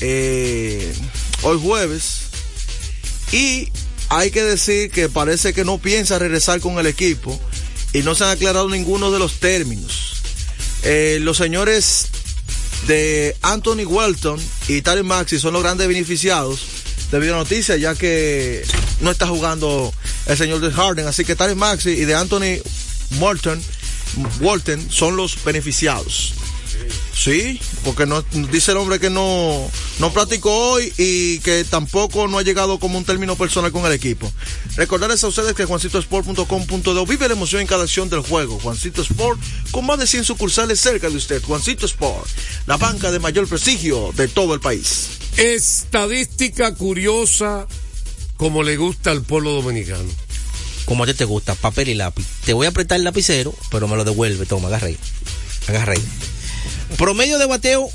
eh, 0.00 0.94
hoy 1.42 1.58
jueves. 1.62 2.20
Y 3.32 3.70
hay 4.10 4.30
que 4.30 4.42
decir 4.42 4.90
que 4.90 5.08
parece 5.08 5.54
que 5.54 5.64
no 5.64 5.78
piensa 5.78 6.18
regresar 6.18 6.60
con 6.60 6.78
el 6.78 6.86
equipo 6.86 7.38
y 7.94 8.02
no 8.02 8.14
se 8.14 8.24
han 8.24 8.30
aclarado 8.30 8.68
ninguno 8.68 9.10
de 9.10 9.18
los 9.18 9.40
términos. 9.40 10.16
Eh, 10.82 11.18
los 11.22 11.38
señores 11.38 12.08
de 12.86 13.34
Anthony 13.40 13.86
Welton 13.86 14.38
y 14.68 14.82
Tari 14.82 15.02
Maxi 15.02 15.38
son 15.38 15.54
los 15.54 15.62
grandes 15.62 15.88
beneficiados 15.88 16.60
debido 17.10 17.36
a 17.36 17.38
noticia, 17.38 17.76
ya 17.78 17.94
que 17.94 18.62
no 19.00 19.10
está 19.10 19.26
jugando 19.26 19.92
el 20.26 20.36
señor 20.36 20.60
de 20.60 20.70
Harden. 20.70 21.06
Así 21.06 21.24
que 21.24 21.36
Tari 21.36 21.54
Maxi 21.54 21.90
y 21.90 22.04
de 22.04 22.14
Anthony 22.14 22.60
Walton, 23.18 23.60
Walton 24.40 24.90
son 24.90 25.16
los 25.16 25.42
beneficiados. 25.44 26.34
Sí, 27.14 27.60
porque 27.84 28.06
no, 28.06 28.22
dice 28.50 28.72
el 28.72 28.78
hombre 28.78 28.98
que 28.98 29.08
no, 29.08 29.70
no 29.98 30.12
practicó 30.12 30.72
hoy 30.72 30.92
y 30.98 31.38
que 31.38 31.64
tampoco 31.64 32.26
no 32.26 32.38
ha 32.38 32.42
llegado 32.42 32.78
como 32.78 32.98
un 32.98 33.04
término 33.04 33.36
personal 33.36 33.70
con 33.70 33.86
el 33.86 33.92
equipo. 33.92 34.30
Recordarles 34.76 35.22
a 35.22 35.28
ustedes 35.28 35.54
que 35.54 35.64
juancitosport.com.do 35.64 37.06
vive 37.06 37.28
la 37.28 37.34
emoción 37.34 37.60
en 37.60 37.68
cada 37.68 37.84
acción 37.84 38.10
del 38.10 38.20
juego. 38.20 38.58
Juancito 38.58 39.02
Sport 39.02 39.40
con 39.70 39.86
más 39.86 39.98
de 39.98 40.06
100 40.06 40.24
sucursales 40.24 40.80
cerca 40.80 41.08
de 41.08 41.16
usted. 41.16 41.42
Juancito 41.42 41.86
Sport, 41.86 42.28
la 42.66 42.76
banca 42.76 43.12
de 43.12 43.20
mayor 43.20 43.46
prestigio 43.46 44.12
de 44.16 44.26
todo 44.26 44.54
el 44.54 44.60
país. 44.60 45.10
Estadística 45.36 46.74
curiosa 46.74 47.66
como 48.36 48.64
le 48.64 48.76
gusta 48.76 49.12
al 49.12 49.22
pueblo 49.22 49.52
dominicano 49.52 50.23
como 50.84 51.04
a 51.04 51.06
ti 51.06 51.14
te 51.14 51.24
gusta, 51.24 51.54
papel 51.54 51.88
y 51.88 51.94
lápiz. 51.94 52.26
Te 52.44 52.52
voy 52.52 52.66
a 52.66 52.70
apretar 52.70 52.98
el 52.98 53.04
lapicero, 53.04 53.54
pero 53.70 53.88
me 53.88 53.96
lo 53.96 54.04
devuelve. 54.04 54.46
Toma, 54.46 54.68
agarra 54.68 54.88
ahí. 54.88 54.98
Agarra 55.68 55.92
ahí. 55.94 56.02
Promedio 56.96 57.38
de 57.38 57.46
bateo 57.46 57.88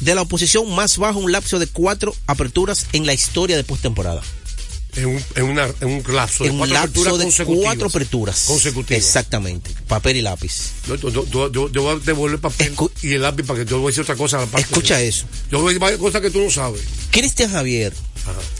de 0.00 0.14
la 0.14 0.22
oposición 0.22 0.72
más 0.74 0.98
bajo 0.98 1.18
un 1.20 1.32
lapso 1.32 1.58
de 1.58 1.66
cuatro 1.66 2.14
aperturas 2.26 2.86
en 2.92 3.06
la 3.06 3.14
historia 3.14 3.56
de 3.56 3.64
postemporada. 3.64 4.22
En 4.96 5.06
un, 5.06 5.24
en 5.34 5.42
una, 5.44 5.66
en 5.80 5.88
un 5.88 6.04
lapso 6.14 6.44
de 6.44 6.50
En 6.50 6.54
un 6.54 6.58
cuatro 6.60 6.78
aperturas 6.78 7.04
lapso 7.06 7.18
de 7.18 7.24
consecutivas. 7.24 7.64
cuatro 7.64 7.86
aperturas. 7.88 8.44
Consecutivas. 8.46 9.02
Exactamente. 9.04 9.72
Papel 9.88 10.18
y 10.18 10.22
lápiz. 10.22 10.70
Yo, 10.86 10.94
yo- 10.96 11.50
yo- 11.50 11.68
voy 11.82 11.96
a 11.96 11.98
devolver 12.04 12.34
el 12.36 12.40
papel 12.40 12.76
y 13.02 13.12
el 13.14 13.22
lápiz 13.22 13.42
para 13.44 13.64
que 13.64 13.68
yo 13.70 13.78
voy 13.80 13.88
a 13.88 13.90
decir 13.90 14.02
otra 14.02 14.14
cosa. 14.14 14.36
a 14.36 14.40
la 14.42 14.46
parte 14.46 14.68
Escucha 14.68 14.98
de- 14.98 15.08
eso. 15.08 15.26
Yo 15.50 15.58
voy 15.58 15.66
a 15.66 15.68
decir 15.70 15.80
varias 15.80 16.00
cosas 16.00 16.20
que 16.22 16.30
tú 16.30 16.40
no 16.40 16.48
sabes. 16.50 16.80
Cristian 17.10 17.50
Javier, 17.50 17.92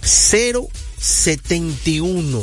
0.71 0.03 2.43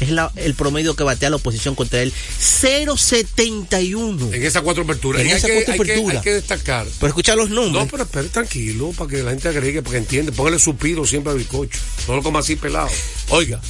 es 0.00 0.10
la- 0.10 0.32
el 0.36 0.54
promedio 0.54 0.96
que 0.96 1.04
batea 1.04 1.30
la 1.30 1.36
oposición 1.36 1.74
contra 1.74 2.02
él. 2.02 2.12
0.71. 2.38 4.32
En 4.34 4.42
esas 4.44 4.62
cuatro 4.62 4.82
aperturas. 4.84 5.20
En 5.22 5.28
Y 5.28 5.30
hay, 5.30 5.36
esas 5.36 5.48
que, 5.50 5.56
cuatro 5.56 5.72
hay, 5.72 5.78
que, 5.78 5.92
aperturas. 5.92 6.16
hay 6.18 6.22
que 6.22 6.32
destacar. 6.34 6.86
Pero 6.98 7.08
escucha 7.08 7.36
los 7.36 7.50
nombres. 7.50 7.84
No, 7.84 7.90
pero 7.90 8.02
espere, 8.04 8.28
tranquilo, 8.28 8.92
para 8.96 9.10
que 9.10 9.22
la 9.22 9.30
gente 9.30 9.48
agregue, 9.48 9.82
para 9.82 9.92
que 9.92 9.98
entienda. 9.98 10.32
Póngale 10.32 10.58
suspiro 10.58 11.04
siempre 11.06 11.32
al 11.32 11.38
bizcocho. 11.38 11.78
No 12.08 12.16
lo 12.16 12.22
coma 12.22 12.40
así 12.40 12.56
pelado. 12.56 12.88
Oiga, 13.28 13.60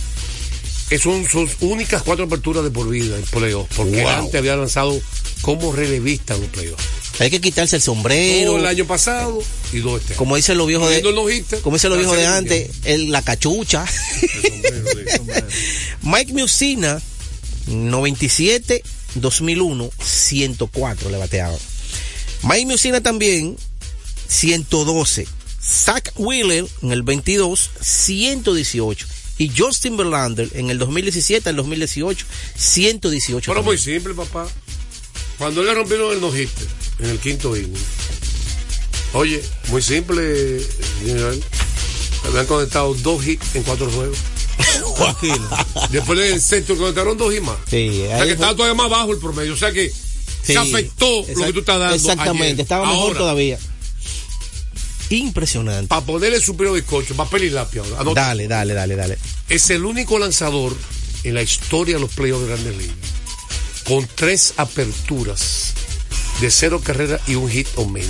es 0.90 1.02
son 1.02 1.28
sus 1.28 1.52
únicas 1.60 2.02
cuatro 2.02 2.24
aperturas 2.24 2.64
de 2.64 2.70
por 2.70 2.88
vida 2.88 3.16
en 3.16 3.22
playoff. 3.22 3.68
Porque 3.76 4.02
Wow. 4.02 4.10
antes 4.10 4.34
había 4.34 4.56
lanzado 4.56 5.00
como 5.42 5.72
relevista 5.72 6.36
los 6.36 6.48
playoffs. 6.48 6.84
Hay 7.18 7.30
que 7.30 7.40
quitarse 7.40 7.76
el 7.76 7.82
sombrero. 7.82 8.52
Todo 8.52 8.60
el 8.60 8.66
año 8.66 8.86
pasado 8.86 9.42
y 9.72 9.78
dos 9.80 10.00
este. 10.00 10.14
Como 10.14 10.36
dicen 10.36 10.56
los 10.56 10.66
viejos 10.66 10.88
de, 10.88 10.98
el 10.98 11.14
no-hitter, 11.14 11.60
como 11.60 11.76
dicen 11.76 11.90
los 11.90 11.98
viejos 11.98 12.16
de 12.16 12.26
antes, 12.26 12.70
el, 12.84 13.10
la 13.10 13.20
cachucha. 13.22 13.84
Mike 16.02 16.32
Musina, 16.32 17.00
97, 17.66 18.82
2001, 19.16 19.90
104 20.02 21.10
le 21.10 21.18
bateaba. 21.18 21.58
Mike 22.42 22.66
Musina 22.66 23.02
también, 23.02 23.56
112. 24.28 25.26
Zach 25.62 26.12
Wheeler 26.16 26.66
en 26.82 26.92
el 26.92 27.02
22, 27.02 27.70
118. 27.80 29.06
Y 29.36 29.52
Justin 29.56 29.96
Verlander 29.96 30.48
en 30.54 30.70
el 30.70 30.78
2017 30.78 31.48
al 31.48 31.56
2018, 31.56 32.26
118. 32.56 33.40
Pero 33.40 33.60
también. 33.60 33.64
muy 33.64 33.78
simple, 33.78 34.14
papá. 34.14 34.48
Cuando 35.40 35.62
le 35.62 35.72
rompieron 35.72 36.12
el 36.12 36.20
no-hitter 36.20 36.66
en 36.98 37.10
el 37.10 37.18
quinto 37.18 37.56
inning. 37.56 37.72
Oye, 39.14 39.42
muy 39.68 39.80
simple, 39.80 40.60
general. 41.02 41.42
Habían 42.28 42.44
conectado 42.46 42.92
dos 42.92 43.26
hits 43.26 43.54
en 43.56 43.62
cuatro 43.62 43.90
juegos. 43.90 44.18
Después 45.90 46.18
del 46.18 46.38
sexto 46.42 46.76
conectaron 46.76 47.16
dos 47.16 47.32
hits 47.32 47.42
más. 47.42 47.56
Sí, 47.70 47.88
o 48.04 48.06
sea 48.08 48.18
que 48.18 48.22
fue- 48.24 48.32
estaba 48.32 48.54
todavía 48.54 48.74
más 48.74 48.90
bajo 48.90 49.12
el 49.12 49.18
promedio. 49.18 49.54
O 49.54 49.56
sea 49.56 49.72
que 49.72 49.88
Sí, 49.88 50.52
se 50.52 50.58
afectó 50.58 51.24
lo 51.34 51.46
que 51.46 51.52
tú 51.54 51.60
estás 51.60 51.78
dando. 51.78 51.96
Exactamente, 51.96 52.44
ayer. 52.48 52.60
estaba 52.60 52.86
mejor 52.86 53.02
Ahora, 53.08 53.18
todavía. 53.18 53.58
Impresionante. 55.08 55.88
Para 55.88 56.04
ponerle 56.04 56.38
su 56.40 56.54
de 56.54 56.70
bizcocho, 56.70 57.16
papel 57.16 57.44
y 57.44 57.50
lápiz 57.50 57.78
ahora. 57.80 58.00
Anota. 58.00 58.20
Dale, 58.26 58.46
dale, 58.46 58.74
dale, 58.74 58.94
dale. 58.94 59.18
Es 59.48 59.70
el 59.70 59.86
único 59.86 60.18
lanzador 60.18 60.76
en 61.24 61.32
la 61.34 61.40
historia 61.42 61.94
de 61.94 62.00
los 62.02 62.10
playoffs 62.10 62.42
de 62.42 62.48
Grandes 62.52 62.76
Ligas 62.76 62.96
con 63.90 64.06
tres 64.14 64.54
aperturas 64.56 65.74
de 66.40 66.48
cero 66.52 66.80
carreras 66.80 67.20
y 67.26 67.34
un 67.34 67.50
hit 67.50 67.66
o 67.74 67.86
menos. 67.86 68.08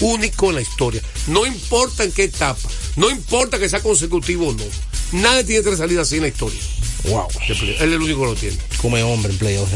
Único 0.00 0.50
en 0.50 0.56
la 0.56 0.60
historia. 0.60 1.00
No 1.28 1.46
importa 1.46 2.04
en 2.04 2.12
qué 2.12 2.24
etapa, 2.24 2.68
no 2.96 3.08
importa 3.08 3.58
que 3.58 3.66
sea 3.66 3.80
consecutivo 3.80 4.48
o 4.48 4.52
no. 4.52 4.64
Nadie 5.12 5.44
tiene 5.44 5.62
tres 5.62 5.78
salidas 5.78 6.06
así 6.06 6.16
en 6.16 6.22
la 6.22 6.28
historia. 6.28 6.60
Wow. 7.04 7.28
Él 7.48 7.74
es 7.76 7.80
el 7.80 8.02
único 8.02 8.20
que 8.20 8.26
lo 8.26 8.34
tiene. 8.34 8.58
Come 8.76 9.02
hombre 9.04 9.32
en 9.32 9.38
playoffs. 9.38 9.72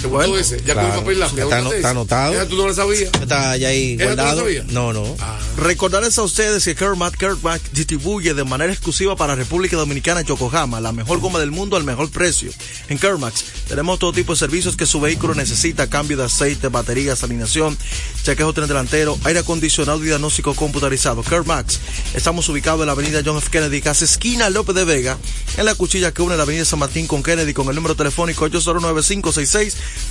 ¿Te 0.00 0.06
gustó 0.06 0.38
ese? 0.38 0.58
Ya 0.64 0.74
claro. 0.74 0.88
con 0.90 0.98
papel 1.00 1.16
y 1.16 1.20
lápiz. 1.20 1.38
Está, 1.40 1.90
anotado. 1.90 2.32
Esa 2.34 2.46
tú 2.46 2.56
no 2.56 2.68
la 2.68 2.74
sabías. 2.74 3.10
Está 3.20 3.56
ya 3.56 3.68
ahí 3.68 3.94
¿Esa 3.94 3.98
tú 3.98 4.04
guardado. 4.14 4.40
sabías? 4.40 4.66
No, 4.66 4.92
no. 4.92 5.16
Recordarles 5.56 6.16
a 6.18 6.22
ustedes 6.22 6.64
que 6.64 6.74
Kermac 6.74 7.16
Kermac 7.16 7.60
distribuye 7.72 8.32
de 8.34 8.44
manera 8.44 8.72
exclusiva 8.72 9.16
para 9.16 9.34
República 9.34 9.76
Dominicana 9.76 10.20
Yokohama 10.22 10.80
la 10.80 10.92
mejor 10.92 11.18
goma 11.20 11.38
del 11.40 11.50
mundo 11.50 11.76
al 11.76 11.84
mejor 11.84 12.10
precio. 12.10 12.50
En 12.88 12.98
Kermax 12.98 13.44
tenemos 13.68 13.98
todo 13.98 14.12
tipo 14.12 14.32
de 14.32 14.38
servicios 14.38 14.76
que 14.76 14.86
su 14.86 15.00
vehículo 15.00 15.34
necesita, 15.34 15.88
cambio 15.88 16.16
de 16.16 16.24
aceite, 16.24 16.68
baterías, 16.68 17.22
alineación, 17.24 17.76
chequeo 18.22 18.52
tren 18.52 18.68
delantero, 18.68 19.18
aire 19.24 19.40
acondicionado 19.40 20.02
y 20.02 20.06
diagnóstico 20.06 20.54
computarizado. 20.54 21.22
Kermax, 21.22 21.80
estamos 22.14 22.48
ubicados 22.48 22.80
en 22.80 22.86
la 22.86 22.92
avenida 22.92 23.20
John 23.24 23.38
F. 23.38 23.50
Kennedy, 23.50 23.80
casi 23.80 24.04
esquina 24.04 24.48
López 24.50 24.76
de 24.76 24.84
Vega, 24.84 25.18
en 25.56 25.64
la 25.64 25.74
cuchilla 25.74 26.12
que 26.12 26.22
une 26.22 26.36
la 26.36 26.44
avenida 26.44 26.64
San 26.64 26.78
Martín 26.78 27.06
con 27.08 27.22
Kennedy 27.22 27.52
con 27.52 27.68
el 27.68 27.74
número 27.74 27.96
telefónico 27.96 28.46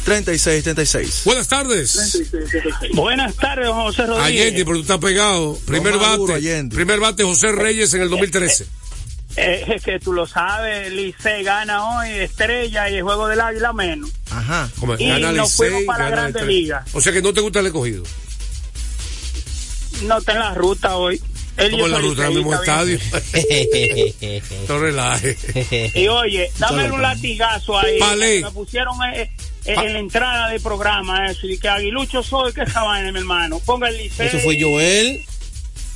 809-566-3636. 0.06 1.24
Buenas 1.26 1.48
tardes. 1.48 2.24
Buenas 2.94 3.36
tardes, 3.36 3.70
José 3.70 4.06
Rodríguez. 4.06 4.42
Allende, 4.42 4.66
pero 4.66 4.78
tú 4.78 4.82
estás 4.82 5.00
pegado. 5.00 5.58
Primer 5.66 5.98
bate. 5.98 6.64
Primer 6.74 7.00
bate 7.00 7.24
José 7.24 7.52
Reyes 7.52 7.94
en 7.94 8.02
el 8.02 8.10
2013. 8.10 8.66
Eh, 9.36 9.66
es 9.76 9.84
que 9.84 10.00
tú 10.00 10.14
lo 10.14 10.26
sabes, 10.26 10.92
Licey 10.92 11.44
gana 11.44 11.84
hoy, 12.00 12.10
Estrella 12.10 12.90
y 12.90 12.96
el 12.96 13.04
juego 13.04 13.28
del 13.28 13.40
Águila 13.40 13.72
menos. 13.72 14.10
Ajá. 14.32 14.68
Como 14.80 14.96
Y 14.98 15.08
gana 15.08 15.32
nos 15.32 15.52
Licey, 15.52 15.70
fuimos 15.70 15.84
para 15.96 16.10
Grandes. 16.10 16.44
Ligas. 16.44 16.90
O 16.94 17.02
sea 17.02 17.14
que 17.14 17.22
no 17.22 17.34
te 17.34 17.42
gusta 17.42 17.60
el 17.60 17.68
escogido. 17.68 18.04
No 20.04 20.18
está 20.18 20.32
en 20.34 20.40
la 20.40 20.54
ruta 20.56 20.96
hoy. 20.96 21.22
Como 21.72 21.86
en 21.86 21.92
la 21.92 22.00
ruta 22.00 22.24
del 22.24 22.34
mismo 22.36 22.54
estadio. 22.54 23.00
no 24.70 24.80
relaje. 24.80 25.38
Y 25.96 26.08
oye, 26.08 26.52
dame 26.58 26.92
un 26.92 27.02
latigazo 27.02 27.78
ahí. 27.78 28.00
Palé. 28.00 28.42
Me 28.42 28.52
pusieron 28.52 28.96
eh, 29.14 29.32
eh, 29.66 29.76
en 29.76 29.94
la 29.94 30.00
entrada 30.00 30.50
del 30.50 30.62
programa 30.62 31.26
eso. 31.30 31.48
Y 31.48 31.58
que 31.58 31.68
Aguilucho 31.68 32.22
soy, 32.22 32.54
que 32.54 32.62
esa 32.62 32.84
vaina, 32.84 33.12
mi 33.12 33.20
hermano. 33.20 33.60
Ponga 33.60 33.90
el 33.90 33.98
Licey. 33.98 34.28
Eso 34.28 34.40
fue 34.40 34.62
Joel. 34.62 35.22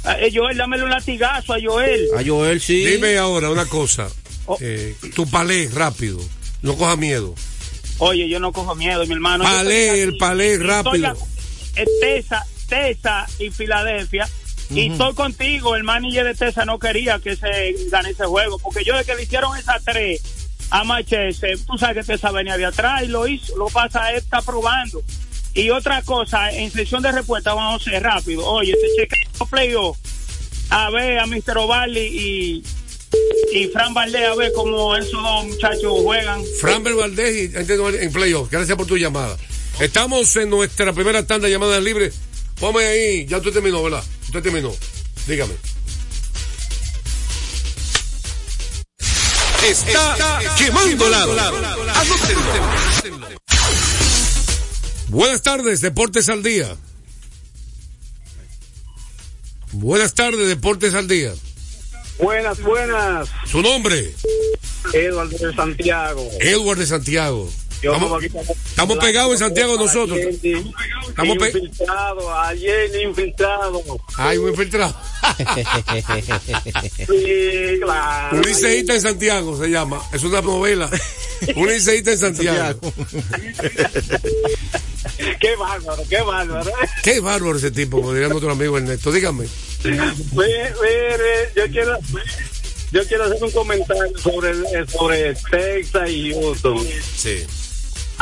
Eh, 0.03 0.31
Joel, 0.33 0.57
dámele 0.57 0.83
un 0.83 0.89
latigazo 0.89 1.53
a 1.53 1.57
Joel. 1.63 2.07
A 2.17 2.23
Joel, 2.25 2.59
sí. 2.59 2.83
Dime 2.83 3.17
ahora 3.17 3.49
una 3.51 3.65
cosa. 3.65 4.09
Oh. 4.47 4.57
Eh, 4.59 4.95
tu 5.15 5.29
palé 5.29 5.69
rápido. 5.73 6.19
No 6.63 6.75
coja 6.75 6.95
miedo. 6.95 7.35
Oye, 7.99 8.27
yo 8.27 8.39
no 8.39 8.51
cojo 8.51 8.73
miedo, 8.73 9.05
mi 9.05 9.13
hermano. 9.13 9.43
Palé, 9.43 10.01
el 10.01 10.17
palé 10.17 10.53
Estoy 10.53 10.67
rápido. 10.67 11.07
a- 11.09 11.15
Tesa, 12.01 12.45
Tesa 12.67 13.27
y 13.39 13.51
Filadelfia. 13.51 14.27
Y 14.73 14.91
estoy 14.91 15.13
contigo, 15.13 15.75
el 15.75 15.83
manager 15.83 16.25
de 16.25 16.33
Tesa 16.33 16.63
no 16.65 16.79
quería 16.79 17.19
que 17.19 17.35
se 17.35 17.75
gane 17.89 18.11
ese 18.11 18.25
juego, 18.25 18.57
porque 18.59 18.83
yo 18.85 18.95
de 18.95 19.03
que 19.03 19.15
le 19.15 19.23
hicieron 19.23 19.57
esas 19.57 19.83
tres 19.83 20.21
a 20.69 20.85
Machese, 20.85 21.57
tú 21.67 21.77
sabes 21.77 22.05
que 22.05 22.13
Tesa 22.13 22.31
venía 22.31 22.55
de 22.57 22.65
atrás 22.65 23.03
y 23.03 23.07
lo 23.07 23.27
hizo, 23.27 23.57
lo 23.57 23.67
pasa, 23.67 24.11
él 24.11 24.17
está 24.17 24.41
probando. 24.41 25.03
Y 25.53 25.69
otra 25.69 26.01
cosa, 26.03 26.49
en 26.51 26.71
sesión 26.71 27.03
de 27.03 27.11
respuesta 27.11 27.53
vamos 27.53 27.81
a 27.81 27.91
ser 27.91 28.01
rápido. 28.01 28.45
Oye, 28.45 28.73
se 28.73 29.01
checa 29.01 29.17
los 29.37 29.49
playoffs, 29.49 29.99
a 30.69 30.89
ver 30.89 31.19
a 31.19 31.27
Mr. 31.27 31.57
Ovalli 31.57 31.99
y, 31.99 32.63
y 33.53 33.67
Fran 33.67 33.93
Valdez, 33.93 34.29
a 34.29 34.35
ver 34.35 34.53
cómo 34.53 34.95
esos 34.95 35.11
dos 35.11 35.45
muchachos 35.47 35.93
juegan. 36.01 36.41
Framber 36.61 36.93
Valdés 36.95 37.51
y 37.51 37.55
en 37.57 38.13
playoff. 38.13 38.49
Gracias 38.49 38.77
por 38.77 38.87
tu 38.87 38.97
llamada. 38.97 39.35
Estamos 39.81 40.33
en 40.37 40.49
nuestra 40.49 40.93
primera 40.93 41.27
tanda 41.27 41.47
de 41.47 41.53
llamadas 41.53 41.83
libres. 41.83 42.15
Ponme 42.57 42.85
ahí. 42.85 43.25
Ya 43.25 43.37
usted 43.37 43.51
terminó, 43.51 43.83
¿verdad? 43.83 44.03
Usted 44.31 44.43
terminó. 44.43 44.73
Dígame. 45.27 45.53
Está, 49.67 50.39
quemando 50.57 51.09
lado. 51.09 51.35
Buenas 55.09 55.41
tardes, 55.41 55.81
Deportes 55.81 56.29
al 56.29 56.43
Día. 56.43 56.77
Buenas 59.73 60.13
tardes, 60.13 60.47
Deportes 60.47 60.93
al 60.93 61.09
Día. 61.09 61.33
Buenas, 62.17 62.61
buenas. 62.61 63.27
Su 63.45 63.61
nombre, 63.61 64.15
Eduardo 64.93 65.37
de 65.37 65.53
Santiago. 65.53 66.29
Edward 66.39 66.79
de 66.79 66.87
Santiago. 66.87 67.51
Yo 67.81 67.93
Estamos, 67.93 68.09
como 68.09 68.15
aquí 68.17 68.25
estamos- 68.27 68.49
estamos 68.69 68.97
pegados 68.99 69.31
en 69.33 69.37
Santiago 69.39 69.75
nosotros. 69.77 70.17
Estamos 70.19 70.73
Estamos 71.09 71.37
pe- 71.37 71.47
infiltrados, 71.57 72.23
ayer 72.45 73.01
infiltrado. 73.07 73.83
Ay, 74.17 74.37
un 74.37 74.49
infiltrado. 74.49 74.95
Sí, 77.07 77.79
claro. 77.81 78.37
Un 78.37 78.41
liceísta 78.43 78.93
en 78.95 79.01
Santiago 79.01 79.57
se 79.57 79.69
llama. 79.69 80.01
Es 80.13 80.23
una 80.23 80.41
novela. 80.41 80.89
Un 81.55 81.67
liceísta 81.69 82.11
en 82.11 82.17
Santiago. 82.19 82.79
Qué 85.39 85.55
bárbaro, 85.55 86.03
qué 86.09 86.21
bárbaro. 86.21 86.71
Qué 87.03 87.19
bárbaro 87.19 87.57
ese 87.57 87.71
tipo, 87.71 87.97
como 87.97 88.13
diría 88.13 88.29
nuestro 88.29 88.51
amigo 88.51 88.77
Ernesto. 88.77 89.11
Dígame. 89.11 89.45
Yo 89.83 89.91
quiero, 91.71 91.97
yo 92.91 93.07
quiero 93.07 93.23
hacer 93.25 93.43
un 93.43 93.51
comentario 93.51 94.17
sobre, 94.19 94.53
sobre 94.87 95.35
Texas 95.49 96.09
y 96.09 96.33
Houston. 96.33 96.85
Sí. 97.15 97.43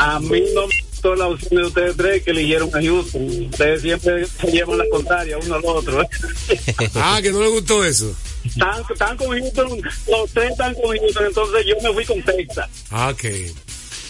A 0.00 0.18
mí 0.20 0.42
no 0.54 0.66
me 0.66 0.74
gustó 0.90 1.14
la 1.14 1.28
opción 1.28 1.60
de 1.62 1.68
ustedes 1.68 1.96
tres 1.96 2.22
que 2.22 2.30
eligieron 2.30 2.68
a 2.74 2.80
Houston. 2.82 3.46
Ustedes 3.50 3.82
siempre 3.82 4.26
se 4.26 4.46
llevan 4.50 4.78
la 4.78 4.84
contraria 4.90 5.38
uno 5.38 5.54
al 5.56 5.64
otro. 5.64 6.02
Ah, 6.94 7.20
que 7.22 7.30
no 7.30 7.40
le 7.40 7.48
gustó 7.48 7.84
eso. 7.84 8.14
Están, 8.44 8.82
están 8.90 9.16
con 9.16 9.28
Houston, 9.28 9.80
los 10.08 10.30
tres 10.32 10.50
están 10.52 10.74
con 10.74 10.96
Houston, 10.96 11.26
entonces 11.26 11.66
yo 11.66 11.74
me 11.82 11.92
fui 11.94 12.04
con 12.06 12.22
Texas. 12.22 12.68
Ah, 12.90 13.10
ok. 13.12 13.24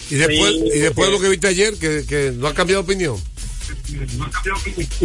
Y 0.09 0.15
después, 0.15 0.53
Sí, 0.53 0.63
y 0.75 0.79
después 0.79 1.09
lo 1.09 1.19
que 1.19 1.29
viste 1.29 1.47
ayer, 1.47 1.73
que, 1.77 2.05
que 2.07 2.31
no 2.35 2.47
ha 2.47 2.53
cambiado 2.53 2.83
de 2.83 2.85
opinión. 2.93 3.17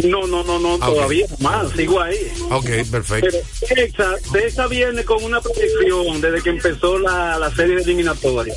No, 0.03 0.27
no, 0.27 0.43
no, 0.43 0.59
no, 0.59 0.75
Ah, 0.81 0.87
todavía 0.87 1.25
más, 1.39 1.71
sigo 1.73 2.01
ahí. 2.01 2.15
Ok, 2.49 2.65
perfecto. 2.91 3.27
Pero 3.31 3.75
Texas, 3.75 4.21
Texas 4.31 4.69
viene 4.69 5.03
con 5.03 5.23
una 5.23 5.41
proyección 5.41 6.21
desde 6.21 6.41
que 6.41 6.49
empezó 6.49 6.97
la, 6.99 7.37
la 7.37 7.53
serie 7.55 7.75
de 7.75 7.81
eliminatoria. 7.83 8.55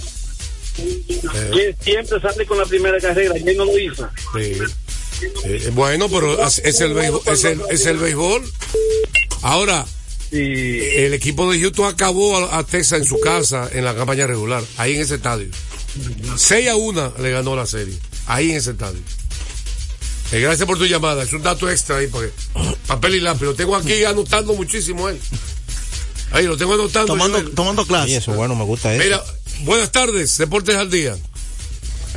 Que 0.77 1.77
siempre 1.81 2.21
sale 2.21 2.47
con 2.47 2.59
la 2.59 2.65
primera 2.65 2.99
carrera, 2.99 3.37
y 3.39 3.49
él 3.49 3.57
no 3.57 3.65
lo 3.65 3.79
hizo. 3.79 4.09
Sí. 4.35 4.53
Eh, 5.45 5.71
bueno, 5.73 6.09
pero 6.09 6.47
es, 6.47 6.59
es 6.65 6.81
el 6.81 6.95
béisbol, 6.95 7.21
es, 7.27 7.45
el, 7.45 7.61
es 7.71 7.87
el 7.87 7.99
béisbol. 7.99 8.43
Ahora, 9.43 9.87
el 10.31 11.13
equipo 11.13 11.51
de 11.51 11.61
Houston 11.61 11.87
acabó 11.87 12.37
a, 12.37 12.59
a 12.59 12.65
Texas 12.65 13.01
en 13.01 13.05
su 13.05 13.21
casa 13.21 13.69
en 13.73 13.85
la 13.85 13.95
campaña 13.95 14.27
regular, 14.27 14.63
ahí 14.77 14.95
en 14.95 15.03
ese 15.03 15.17
estadio. 15.17 15.49
6 16.37 16.69
a 16.69 16.77
1 16.77 17.15
le 17.21 17.31
ganó 17.31 17.57
la 17.57 17.67
serie, 17.67 17.95
ahí 18.27 18.51
en 18.51 18.57
ese 18.59 18.71
estadio. 18.71 19.01
Eh, 20.33 20.41
gracias 20.41 20.67
por 20.67 20.79
tu 20.79 20.87
llamada, 20.87 21.25
es 21.25 21.33
un 21.33 21.43
dato 21.43 21.69
extra 21.69 21.97
ahí, 21.97 22.07
porque 22.07 22.31
papel 22.87 23.17
y 23.17 23.21
lápiz, 23.21 23.45
lo 23.45 23.55
tengo 23.55 23.75
aquí 23.75 24.05
anotando 24.05 24.55
muchísimo 24.55 25.09
él. 25.09 25.19
Ahí 26.33 26.47
lo 26.47 26.57
tengo 26.57 26.75
anotando. 26.75 27.09
Tomando, 27.09 27.43
tomando 27.51 27.85
clase. 27.85 28.13
Y 28.13 28.15
eso, 28.15 28.33
bueno, 28.33 28.55
me 28.55 28.65
gusta 28.65 28.95
eso. 28.95 29.03
Mira, 29.03 29.21
buenas 29.63 29.93
tardes, 29.93 30.37
Deportes 30.39 30.77
al 30.77 30.91
Día. 30.91 31.17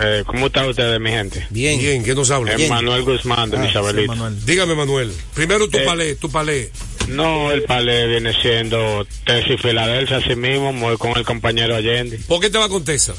Eh, 0.01 0.23
¿Cómo 0.25 0.47
están 0.47 0.67
ustedes, 0.69 0.99
mi 0.99 1.11
gente? 1.11 1.45
Bien. 1.51 1.79
Bien, 1.79 2.03
¿quién 2.03 2.15
nos 2.15 2.31
habla? 2.31 2.53
Eh, 2.55 2.67
Manuel 2.67 3.03
Guzmán 3.03 3.51
de 3.51 3.57
Ah, 3.57 4.31
Dígame, 4.45 4.73
Manuel. 4.73 5.13
Primero 5.35 5.67
tu 5.69 5.77
Eh, 5.77 5.81
palé, 5.85 6.15
tu 6.15 6.31
palé. 6.31 6.71
No, 7.09 7.51
el 7.51 7.63
palé 7.63 8.07
viene 8.07 8.33
siendo 8.41 9.05
Tesi 9.25 9.57
Filadelfia, 9.57 10.17
así 10.17 10.35
mismo, 10.35 10.73
muy 10.73 10.97
con 10.97 11.15
el 11.15 11.23
compañero 11.25 11.75
Allende. 11.75 12.17
¿Por 12.27 12.39
qué 12.39 12.49
te 12.49 12.57
va 12.57 12.69
con 12.69 12.83
Tesa? 12.83 13.13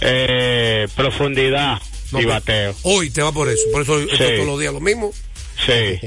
Eh, 0.00 0.88
profundidad 0.96 1.80
No, 2.10 2.20
y 2.20 2.24
bateo. 2.24 2.74
Hoy 2.82 3.10
te 3.10 3.22
va 3.22 3.30
por 3.30 3.48
eso. 3.48 3.62
Por 3.70 3.82
eso 3.82 4.00
esto 4.00 4.16
Sí. 4.16 4.24
todos 4.36 4.46
los 4.46 4.58
días 4.60 4.72
lo 4.72 4.80
mismo. 4.80 5.12
Sí. 5.64 6.00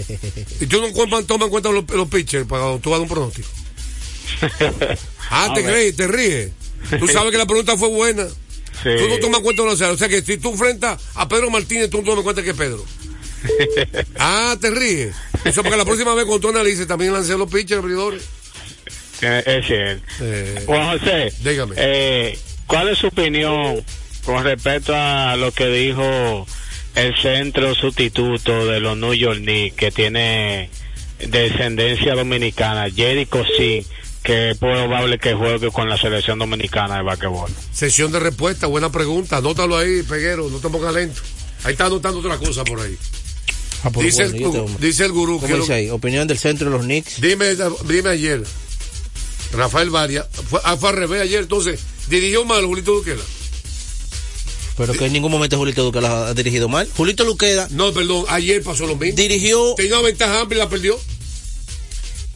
Y 0.60 0.66
tú 0.68 0.82
no 0.82 0.92
tomas 1.24 1.46
en 1.46 1.50
cuenta 1.50 1.72
los, 1.72 1.90
los 1.90 2.10
pitchers 2.10 2.46
para 2.46 2.64
cuando 2.64 2.80
tú 2.80 2.90
vas 2.90 2.98
a 2.98 3.00
dar 3.00 3.04
un 3.04 3.16
pronóstico. 3.16 3.48
Ah, 5.30 5.46
A 5.46 5.54
te 5.54 5.64
crees, 5.64 5.96
te 5.96 6.08
ríes. 6.08 6.52
Tú 7.00 7.08
sabes 7.08 7.32
que 7.32 7.38
la 7.38 7.46
pregunta 7.46 7.78
fue 7.78 7.90
buena. 7.90 8.28
Sí. 8.28 8.90
Tú 8.98 9.08
no 9.08 9.18
tomas 9.20 9.38
en 9.40 9.44
cuenta 9.44 9.64
los 9.64 9.82
O 9.82 9.98
sea 9.98 10.10
que 10.10 10.22
si 10.22 10.38
tú 10.38 10.52
enfrentas 10.52 11.02
a 11.16 11.28
Pedro 11.28 11.50
Martínez, 11.50 11.90
tú 11.90 11.98
no 11.98 12.04
tomas 12.04 12.18
en 12.20 12.24
cuenta 12.24 12.44
que 12.44 12.50
es 12.52 12.58
Pedro. 12.58 12.86
Ah, 14.18 14.56
te 14.60 14.72
ríes. 14.72 15.16
Eso 15.44 15.62
porque 15.62 15.78
la 15.78 15.86
próxima 15.86 16.14
vez 16.16 16.26
cuando 16.26 16.42
tú 16.42 16.50
analices 16.50 16.88
también 16.88 17.14
lancé 17.14 17.38
los 17.38 17.52
pitchers, 17.52 17.80
abridores. 17.82 18.24
Es 19.22 19.66
cierto. 19.68 20.04
Eh, 20.22 20.64
Juan 20.66 20.98
José, 21.00 21.32
dígame. 21.44 21.76
eh, 21.78 22.38
¿cuál 22.68 22.90
es 22.90 22.98
su 22.98 23.08
opinión 23.08 23.84
con 24.26 24.44
respecto 24.44 24.94
a 24.96 25.36
lo 25.38 25.52
que 25.52 25.68
dijo 25.68 26.46
el 26.96 27.16
centro 27.22 27.76
sustituto 27.76 28.66
de 28.68 28.80
los 28.80 28.98
New 28.98 29.14
York 29.14 29.40
Knicks, 29.40 29.76
que 29.78 29.92
tiene 29.92 30.70
descendencia 31.20 32.16
dominicana, 32.16 32.88
Jerry 32.90 33.26
Cosín, 33.26 33.86
que 34.26 34.52
es 34.52 34.58
probable 34.58 35.20
que 35.20 35.34
juegue 35.36 35.72
con 35.72 35.88
la 35.88 35.98
selección 35.98 36.40
dominicana 36.40 36.98
de 36.98 37.04
basquetbol? 37.04 37.50
Sesión 37.72 38.12
de 38.12 38.20
respuesta, 38.20 38.68
buena 38.68 38.92
pregunta. 38.92 39.38
Anótalo 39.38 39.78
ahí, 39.78 40.02
Peguero, 40.04 40.50
no 40.50 40.58
te 40.58 40.68
pongas 40.70 40.94
lento. 40.94 41.22
Ahí 41.64 41.74
está 41.74 41.86
anotando 41.86 42.20
otra 42.20 42.38
cosa 42.38 42.64
por 42.64 42.80
ahí. 42.82 42.98
Ah, 43.84 43.92
dice, 44.02 44.24
bueno, 44.28 44.36
el, 44.38 44.42
yo 44.42 44.52
te- 44.52 44.60
gu- 44.74 44.78
dice 44.80 45.06
el 45.06 45.12
gurú. 45.12 45.36
¿Cómo 45.40 45.48
que 45.48 45.54
dice 45.60 45.68
lo- 45.70 45.76
ahí? 45.76 45.90
Opinión 45.92 46.28
del 46.28 46.40
centro 46.40 46.70
de 46.70 46.76
los 46.78 46.86
Knicks. 46.86 47.22
Dime, 47.22 47.56
dime 47.88 48.10
ayer. 48.10 48.44
Rafael 49.54 49.90
Varia. 49.92 50.24
Fue, 50.50 50.60
ah, 50.64 50.76
fue 50.76 50.90
al 50.90 50.96
revés 50.96 51.22
ayer, 51.22 51.42
entonces. 51.44 51.80
Dirigió 52.10 52.44
mal 52.46 52.66
Julito 52.66 52.94
Duquela. 52.94 53.24
Pero 54.78 54.94
que 54.94 55.06
en 55.06 55.14
ningún 55.14 55.32
momento 55.32 55.58
Julito 55.58 55.84
Luqueda 55.86 56.28
ha 56.28 56.34
dirigido 56.34 56.68
mal. 56.68 56.90
Julito 56.98 57.24
Luqueda 57.24 57.68
No, 57.72 57.94
perdón, 57.94 58.26
ayer 58.28 58.62
pasó 58.62 58.86
lo 58.86 58.96
mismo. 58.98 59.16
dirigió. 59.16 59.74
Tenía 59.76 60.00
una 60.00 60.08
ventaja 60.08 60.42
amplia 60.42 60.58
y 60.58 60.64
la 60.64 60.70
perdió. 60.70 61.00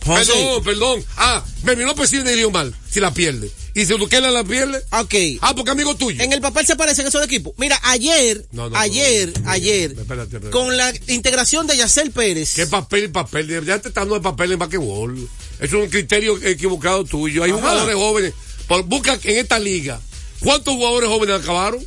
José, 0.06 0.32
Perdón, 0.34 0.64
perdón. 0.64 1.06
Ah, 1.18 1.44
Mervin 1.64 1.86
López 1.88 2.10
sí 2.10 2.18
dirigió 2.20 2.50
mal, 2.52 2.74
si 2.90 3.00
la 3.00 3.14
pierde. 3.14 3.52
Y 3.76 3.86
si 3.86 3.94
Duquela 3.98 4.32
la 4.32 4.44
pierde. 4.44 4.84
Ok. 4.92 5.14
Ah, 5.42 5.54
porque 5.56 5.72
amigo 5.72 5.96
tuyo. 5.96 6.22
En 6.24 6.34
el 6.34 6.42
papel 6.42 6.66
se 6.66 6.76
parecen 6.76 7.06
esos 7.08 7.24
equipos. 7.24 7.54
Mira, 7.58 7.80
ayer, 7.84 8.46
No, 8.52 8.70
no, 8.70 8.78
ayer, 8.78 9.32
no, 9.42 9.50
ayer, 9.52 9.92
espérate, 9.92 10.24
espérate. 10.38 10.50
con 10.50 10.76
la 10.76 10.92
integración 11.08 11.68
de 11.68 11.78
Yacel 11.78 12.12
Pérez. 12.12 12.56
¿Qué 12.56 12.66
papel, 12.66 13.12
papel? 13.12 13.48
Ya 13.66 13.80
te 13.80 13.90
están 13.90 14.04
dando 14.06 14.16
de 14.16 14.22
papel 14.22 14.54
en 14.54 14.60
basquetbol. 14.60 15.30
Es 15.60 15.72
un 15.74 15.88
criterio 15.88 16.42
equivocado 16.44 17.04
tuyo. 17.06 17.44
Hay 17.44 17.52
Ajá. 17.52 17.60
jugadores 17.60 17.96
jóvenes. 17.96 18.34
Por, 18.68 18.84
busca 18.84 19.20
en 19.24 19.38
esta 19.38 19.60
liga. 19.60 20.00
¿Cuántos 20.40 20.74
jugadores 20.76 21.10
jóvenes 21.10 21.42
acabaron? 21.42 21.86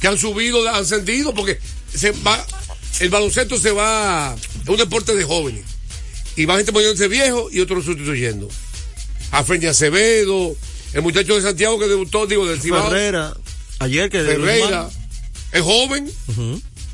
Que 0.00 0.08
han 0.08 0.18
subido, 0.18 0.68
han 0.68 0.74
ascendido, 0.82 1.32
porque 1.32 1.58
se 1.94 2.10
va, 2.10 2.44
el 3.00 3.08
baloncesto 3.10 3.58
se 3.58 3.70
va, 3.70 4.34
es 4.62 4.68
un 4.68 4.76
deporte 4.76 5.14
de 5.14 5.22
jóvenes. 5.24 5.64
Y 6.36 6.44
va 6.46 6.56
gente 6.56 6.72
poniéndose 6.72 7.08
viejo 7.08 7.48
y 7.50 7.60
otros 7.60 7.84
sustituyendo. 7.84 8.48
A 9.32 9.44
Frente 9.44 9.68
Acevedo, 9.68 10.54
el 10.94 11.02
muchacho 11.02 11.34
de 11.34 11.42
Santiago 11.42 11.78
que 11.78 11.86
debutó, 11.88 12.26
digo, 12.26 12.46
del 12.46 12.60
Cibao. 12.60 12.88
Ferreira, 12.90 13.34
ayer 13.78 14.10
que 14.10 14.22
Ferreira, 14.22 14.88
es 15.52 15.60
joven, 15.62 16.10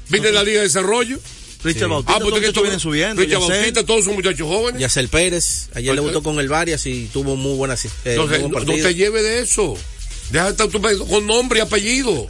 viene 0.09 0.27
de 0.29 0.33
la 0.33 0.43
Liga 0.43 0.59
de 0.59 0.65
Desarrollo. 0.65 1.19
Richard 1.65 1.89
Bautista, 1.89 2.15
Ah, 2.15 2.19
pues 2.21 2.31
todos 2.31 2.45
estos 2.45 2.63
vienen 2.63 2.79
subiendo. 2.81 3.21
Richard 3.21 3.41
Yacel. 3.41 3.57
Bautista, 3.57 3.85
todos 3.85 4.05
son 4.05 4.15
muchachos 4.15 4.47
jóvenes. 4.47 4.81
Yacel 4.81 5.09
Pérez, 5.09 5.69
ayer 5.75 5.91
Pues, 5.91 5.97
debutó 5.97 6.23
con 6.23 6.39
el 6.39 6.49
Varias 6.49 6.87
y 6.87 7.07
tuvo 7.13 7.35
muy 7.35 7.57
buena 7.57 7.75
asist- 7.75 7.91
eh, 8.05 8.15
Entonces, 8.15 8.41
no, 8.49 8.61
te 8.65 8.95
lleve 8.95 9.23
de 9.23 9.41
eso. 9.41 9.77
Deja 10.31 10.45
de 10.45 10.51
estar 10.53 10.69
con 11.09 11.27
nombre 11.27 11.59
y 11.59 11.63
apellido. 11.63 12.29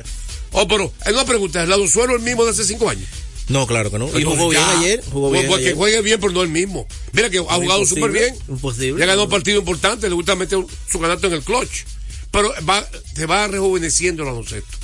Oh, 0.52 0.66
pero 0.66 0.90
es 1.04 1.12
una 1.12 1.26
pregunta, 1.26 1.62
¿es 1.62 1.68
la 1.68 1.76
Suero 1.86 2.16
el 2.16 2.22
mismo 2.22 2.44
de 2.44 2.52
hace 2.52 2.64
cinco 2.64 2.88
años? 2.88 3.06
No, 3.49 3.66
claro 3.66 3.90
que 3.90 3.99
no. 3.99 4.07
Y 4.18 4.24
jugó 4.24 4.51
bien 4.51 4.62
ayer. 4.62 5.03
Jugó 5.11 5.30
bien 5.30 5.46
Porque 5.46 5.64
ayer. 5.64 5.76
juegue 5.76 6.03
bien, 6.03 6.20
pero 6.20 6.32
no 6.32 6.42
el 6.42 6.51
mismo. 6.51 6.86
Mira 7.12 7.30
que 7.30 7.38
ha 7.38 7.42
jugado 7.42 7.86
súper 7.86 8.11
bien. 8.11 8.36
Imposible. 8.49 9.01
Ya 9.01 9.07
ganó 9.07 9.24
un 9.24 9.30
partido 9.30 9.59
importante, 9.59 10.09
le 10.09 10.14
gusta 10.14 10.34
meter 10.34 10.59
su 10.90 11.01
canasto 11.01 11.28
en 11.28 11.32
el 11.34 11.42
clutch. 11.42 11.84
Pero 12.30 12.53
va, 12.68 12.86
te 13.14 13.26
va 13.26 13.46
rejuveneciendo 13.46 14.22
el 14.22 14.28
baloncesto. 14.28 14.76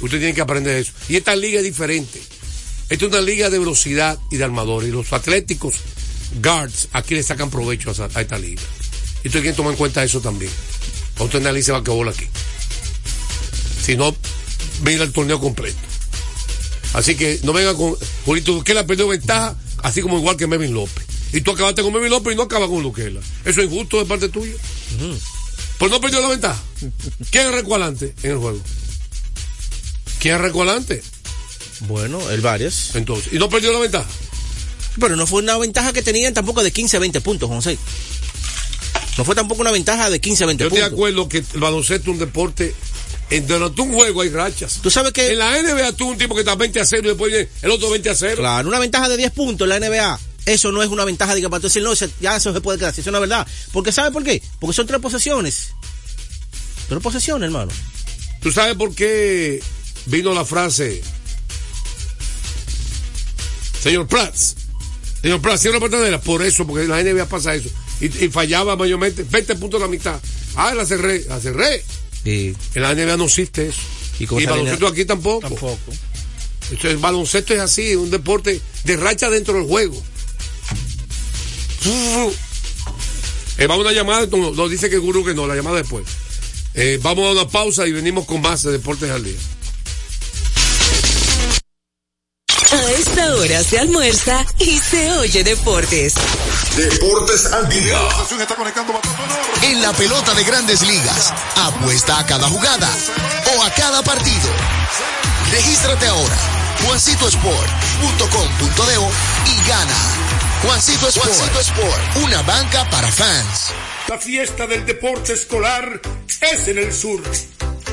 Usted 0.00 0.18
tiene 0.18 0.34
que 0.34 0.40
aprender 0.40 0.76
eso. 0.76 0.92
Y 1.08 1.16
esta 1.16 1.34
liga 1.34 1.58
es 1.58 1.64
diferente. 1.64 2.20
Esta 2.88 3.06
es 3.06 3.10
una 3.10 3.20
liga 3.20 3.50
de 3.50 3.58
velocidad 3.58 4.18
y 4.30 4.36
de 4.36 4.44
armadores. 4.44 4.88
Y 4.88 4.92
los 4.92 5.12
atléticos 5.12 5.74
guards 6.40 6.88
aquí 6.92 7.14
le 7.14 7.22
sacan 7.22 7.50
provecho 7.50 7.90
a, 7.90 8.20
esta 8.20 8.38
liga. 8.38 8.62
Y 9.24 9.28
usted 9.28 9.40
tiene 9.40 9.50
que 9.50 9.56
tomar 9.56 9.72
en 9.72 9.78
cuenta 9.78 10.04
eso 10.04 10.20
también. 10.20 10.52
Cuando 11.16 11.24
usted 11.24 11.40
analice 11.40 11.72
basquetbol 11.72 12.08
aquí. 12.08 12.26
Si 13.82 13.96
no, 13.96 14.14
mira 14.84 15.04
el 15.04 15.12
torneo 15.12 15.40
completo. 15.40 15.78
Así 16.94 17.16
que 17.16 17.40
no 17.42 17.52
venga 17.52 17.74
con 17.74 17.94
Julito 18.24 18.52
Duquela 18.52 18.86
perdió 18.86 19.06
ventaja, 19.08 19.54
así 19.82 20.00
como 20.00 20.16
igual 20.18 20.36
que 20.36 20.46
Melvin 20.46 20.72
López. 20.72 21.04
Y 21.32 21.40
tú 21.40 21.50
acabaste 21.50 21.82
con 21.82 21.92
Melvin 21.92 22.10
López 22.10 22.32
y 22.32 22.36
no 22.36 22.44
acabas 22.44 22.68
con 22.68 22.82
Duquela. 22.82 23.20
Eso 23.44 23.60
es 23.60 23.66
injusto 23.70 23.98
de 23.98 24.06
parte 24.06 24.28
tuya. 24.28 24.54
Pues 25.78 25.90
no 25.90 26.00
perdió 26.00 26.20
la 26.20 26.28
ventaja. 26.28 26.62
¿Quién 27.30 27.48
es 27.48 27.52
recualante 27.52 28.14
en 28.22 28.30
el 28.30 28.38
juego? 28.38 28.60
¿Quién 30.20 30.36
es 30.36 30.40
recualante? 30.40 31.02
Bueno, 31.80 32.30
el 32.30 32.40
Varias. 32.40 32.94
Entonces, 32.94 33.32
¿y 33.32 33.38
no 33.38 33.48
perdió 33.48 33.72
la 33.72 33.80
ventaja? 33.80 34.08
Pero 35.00 35.16
no 35.16 35.26
fue 35.26 35.42
una 35.42 35.58
ventaja 35.58 35.92
que 35.92 36.02
tenían 36.02 36.32
tampoco 36.32 36.62
de 36.62 36.70
15 36.70 36.96
a 36.96 37.00
20 37.00 37.20
puntos, 37.20 37.48
José. 37.48 37.76
No 39.18 39.24
fue 39.24 39.34
tampoco 39.34 39.60
una 39.60 39.72
ventaja 39.72 40.08
de 40.10 40.20
15 40.20 40.44
a 40.44 40.46
20 40.46 40.62
Yo 40.62 40.68
estoy 40.68 40.78
de 40.80 40.84
puntos. 40.84 40.96
acuerdo 40.96 41.28
que 41.28 41.38
el 41.38 41.60
baloncesto 41.60 42.10
es 42.10 42.14
un 42.14 42.18
deporte. 42.20 42.74
En 43.30 43.46
durante 43.46 43.80
un 43.80 43.92
juego 43.92 44.20
hay 44.20 44.28
rachas. 44.28 44.80
Tú 44.82 44.90
sabes 44.90 45.12
que. 45.12 45.32
En 45.32 45.38
la 45.38 45.60
NBA 45.60 45.92
tú 45.92 46.10
un 46.10 46.18
tipo 46.18 46.34
que 46.34 46.40
está 46.40 46.54
20 46.54 46.80
a 46.80 46.84
0 46.84 47.02
y 47.04 47.08
después 47.08 47.32
viene 47.32 47.48
el 47.62 47.70
otro 47.70 47.90
20 47.90 48.10
a 48.10 48.14
0. 48.14 48.36
Claro, 48.36 48.68
una 48.68 48.78
ventaja 48.78 49.08
de 49.08 49.16
10 49.16 49.32
puntos 49.32 49.68
en 49.68 49.80
la 49.80 49.88
NBA. 49.88 50.20
Eso 50.46 50.72
no 50.72 50.82
es 50.82 50.90
una 50.90 51.06
ventaja, 51.06 51.34
diga, 51.34 51.48
para 51.48 51.60
tú 51.60 51.68
decir, 51.68 51.82
no, 51.82 51.94
ya 52.20 52.36
eso 52.36 52.52
se 52.52 52.60
puede 52.60 52.78
quedar. 52.78 52.92
Eso 52.96 53.10
es 53.10 53.20
verdad. 53.20 53.46
Porque 53.72 53.92
¿sabe 53.92 54.10
por 54.10 54.22
qué? 54.22 54.42
Porque 54.60 54.74
son 54.74 54.86
tres 54.86 55.00
posesiones. 55.00 55.70
Tres 56.88 57.00
posesiones, 57.00 57.46
hermano. 57.46 57.72
¿Tú 58.42 58.52
sabes 58.52 58.76
por 58.76 58.94
qué 58.94 59.62
vino 60.06 60.34
la 60.34 60.44
frase? 60.44 61.02
Señor 63.82 64.06
Prats, 64.06 64.56
señor 65.22 65.40
Prats, 65.40 65.62
cierra 65.62 65.78
la 65.78 65.86
patadera. 65.86 66.20
Por 66.20 66.42
eso, 66.42 66.66
porque 66.66 66.84
en 66.84 66.90
la 66.90 67.02
NBA 67.02 67.26
pasa 67.26 67.54
eso. 67.54 67.70
Y, 68.00 68.06
y 68.24 68.28
fallaba 68.28 68.76
mayormente 68.76 69.24
20 69.24 69.56
puntos 69.56 69.80
a 69.80 69.84
la 69.84 69.90
mitad. 69.90 70.20
Ah, 70.56 70.74
la 70.74 70.84
cerré, 70.84 71.24
la 71.24 71.40
cerré. 71.40 71.82
Sí. 72.24 72.56
En 72.74 72.82
la 72.82 72.94
NBA 72.94 73.16
no 73.16 73.24
existe 73.24 73.68
eso. 73.68 73.80
Y 74.18 74.24
Y, 74.24 74.46
baloncesto 74.46 74.86
aquí 74.86 75.04
tampoco. 75.04 75.48
Tampoco. 75.48 75.92
Entonces, 76.62 76.90
el 76.92 76.96
baloncesto 76.96 77.54
es 77.54 77.60
así, 77.60 77.94
un 77.94 78.10
deporte 78.10 78.60
de 78.84 78.96
racha 78.96 79.28
dentro 79.28 79.54
del 79.54 79.64
juego. 79.64 80.02
Eh, 83.58 83.66
vamos 83.66 83.86
a 83.86 83.90
una 83.90 83.92
llamada, 83.92 84.26
no, 84.26 84.52
nos 84.52 84.70
dice 84.70 84.88
que 84.88 84.96
el 84.96 85.02
gurú 85.02 85.24
que 85.24 85.34
no, 85.34 85.46
la 85.46 85.54
llamada 85.54 85.76
después. 85.76 86.04
Eh, 86.74 86.98
vamos 87.02 87.28
a 87.28 87.32
una 87.32 87.48
pausa 87.48 87.86
y 87.86 87.92
venimos 87.92 88.24
con 88.24 88.40
más 88.40 88.62
de 88.62 88.72
Deportes 88.72 89.10
al 89.10 89.22
Día. 89.22 89.36
A 92.72 92.92
esta 92.92 93.36
hora 93.36 93.62
se 93.62 93.78
almuerza 93.78 94.44
y 94.58 94.78
se 94.78 95.12
oye 95.12 95.44
deportes. 95.44 96.14
Deportes 96.76 97.46
al 97.52 97.68
día. 97.68 97.96
En 99.62 99.80
la 99.80 99.92
pelota 99.92 100.34
de 100.34 100.42
grandes 100.42 100.82
ligas, 100.82 101.32
apuesta 101.56 102.18
a 102.18 102.26
cada 102.26 102.48
jugada 102.48 102.90
o 103.56 103.62
a 103.62 103.70
cada 103.70 104.02
partido. 104.02 104.50
Regístrate 105.52 106.08
ahora 106.08 106.36
juancitosport.com.de 106.84 109.50
y 109.50 109.68
gana. 109.68 109.94
Juancito 110.62 111.06
Sport, 111.08 111.28
Juancito 111.28 111.60
Sport, 111.60 112.16
una 112.24 112.42
banca 112.42 112.90
para 112.90 113.12
fans. 113.12 113.70
La 114.08 114.18
fiesta 114.18 114.66
del 114.66 114.84
deporte 114.84 115.34
escolar 115.34 116.00
es 116.40 116.66
en 116.68 116.78
el 116.78 116.92
sur. 116.92 117.22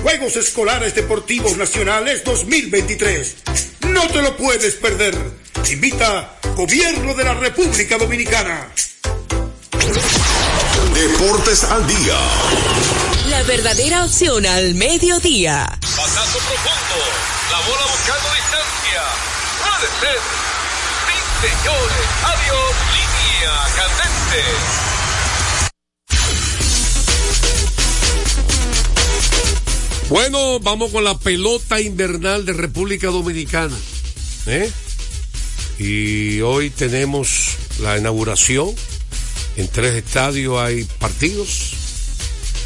Juegos 0.02 0.36
Escolares 0.38 0.96
Deportivos 0.96 1.56
Nacionales 1.56 2.24
2023. 2.24 3.36
No 3.82 4.08
te 4.08 4.24
lo 4.24 4.36
puedes 4.38 4.74
perder. 4.76 5.41
Invita 5.72 6.38
Gobierno 6.56 7.14
de 7.14 7.24
la 7.24 7.34
República 7.34 7.98
Dominicana. 7.98 8.68
Deportes 10.94 11.64
al 11.64 11.88
día. 11.88 12.18
La 13.30 13.42
verdadera 13.44 14.04
opción 14.04 14.46
al 14.46 14.76
mediodía. 14.76 15.66
Pasazo 15.82 16.40
profundo. 16.40 16.96
La 17.52 17.60
bola 17.60 17.86
buscando 17.90 18.30
distancia. 18.36 19.02
Puede 19.64 19.88
ser. 20.02 20.20
Sí, 21.08 21.16
señores. 21.48 22.06
Adiós. 22.24 22.76
Línea 22.94 23.54
candente. 23.78 24.42
Bueno, 30.10 30.60
vamos 30.60 30.92
con 30.92 31.04
la 31.06 31.18
pelota 31.18 31.80
invernal 31.80 32.46
de 32.46 32.54
República 32.54 33.08
Dominicana. 33.08 33.78
¿eh? 34.48 34.70
Y 35.84 36.42
hoy 36.42 36.70
tenemos 36.70 37.56
la 37.80 37.98
inauguración. 37.98 38.70
En 39.58 39.68
tres 39.68 39.96
estadios 39.96 40.60
hay 40.60 40.84
partidos. 41.00 41.74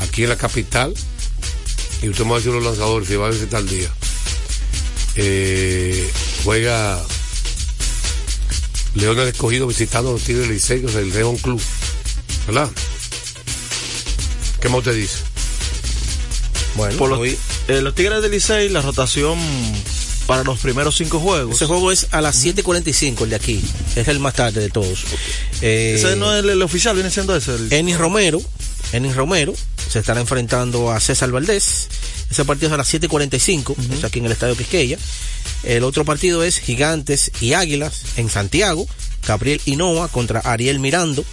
Aquí 0.01 0.23
en 0.23 0.29
la 0.29 0.35
capital. 0.35 0.93
Y 2.01 2.09
usted 2.09 2.25
me 2.25 2.31
va 2.31 2.35
a 2.35 2.39
decir 2.39 2.51
los 2.51 2.63
lanzadores, 2.63 3.07
si 3.07 3.15
va 3.15 3.29
a 3.29 3.31
está 3.31 3.57
al 3.59 3.69
día. 3.69 3.89
Eh, 5.15 6.11
juega 6.43 7.01
León 8.95 9.17
el 9.17 9.29
escogido 9.29 9.65
visitando 9.65 10.09
a 10.09 10.13
los 10.13 10.23
Tigres 10.23 10.49
Liceos, 10.49 10.93
el 10.95 11.09
León 11.11 11.37
Club. 11.37 11.61
¿Verdad? 12.47 12.69
¿Qué 14.59 14.67
más 14.67 14.79
usted 14.79 14.93
dice? 14.93 15.19
Bueno, 16.75 16.97
Por 16.97 17.11
los, 17.11 17.25
eh, 17.25 17.81
los 17.81 17.95
Tigres 17.95 18.21
del 18.21 18.31
Licey, 18.31 18.67
la 18.67 18.81
rotación 18.81 19.39
para 20.27 20.43
los 20.43 20.59
primeros 20.59 20.95
cinco 20.95 21.19
juegos. 21.19 21.55
Ese 21.55 21.65
juego 21.65 21.91
es 21.91 22.07
a 22.11 22.21
las 22.21 22.43
7.45, 22.43 23.23
el 23.23 23.29
de 23.29 23.35
aquí. 23.35 23.63
Es 23.95 24.07
el 24.07 24.19
más 24.19 24.33
tarde 24.33 24.61
de 24.61 24.69
todos. 24.69 25.03
Eh, 25.61 25.95
ese 25.97 26.15
no 26.15 26.33
es 26.33 26.43
el, 26.43 26.49
el 26.49 26.61
oficial, 26.61 26.95
viene 26.95 27.11
siendo 27.11 27.35
ese. 27.35 27.55
El... 27.55 27.71
Enis 27.71 27.97
Romero, 27.97 28.41
Enis 28.91 29.15
Romero 29.15 29.53
se 29.89 29.99
estará 29.99 30.19
enfrentando 30.19 30.91
a 30.91 30.99
César 30.99 31.31
Valdés. 31.31 31.87
Ese 32.29 32.43
partido 32.45 32.67
es 32.67 32.73
a 32.73 32.77
las 32.77 32.93
7.45, 32.93 33.69
uh 33.69 33.75
-huh. 33.75 33.97
es 33.97 34.03
aquí 34.03 34.19
en 34.19 34.25
el 34.25 34.31
Estadio 34.31 34.55
Quisqueya. 34.57 34.97
El 35.63 35.83
otro 35.83 36.05
partido 36.05 36.43
es 36.43 36.59
Gigantes 36.59 37.31
y 37.39 37.53
Águilas 37.53 38.01
en 38.17 38.29
Santiago. 38.29 38.87
Gabriel 39.27 39.61
Hinoa 39.65 40.07
contra 40.09 40.39
Ariel 40.39 40.79
Mirando. 40.79 41.25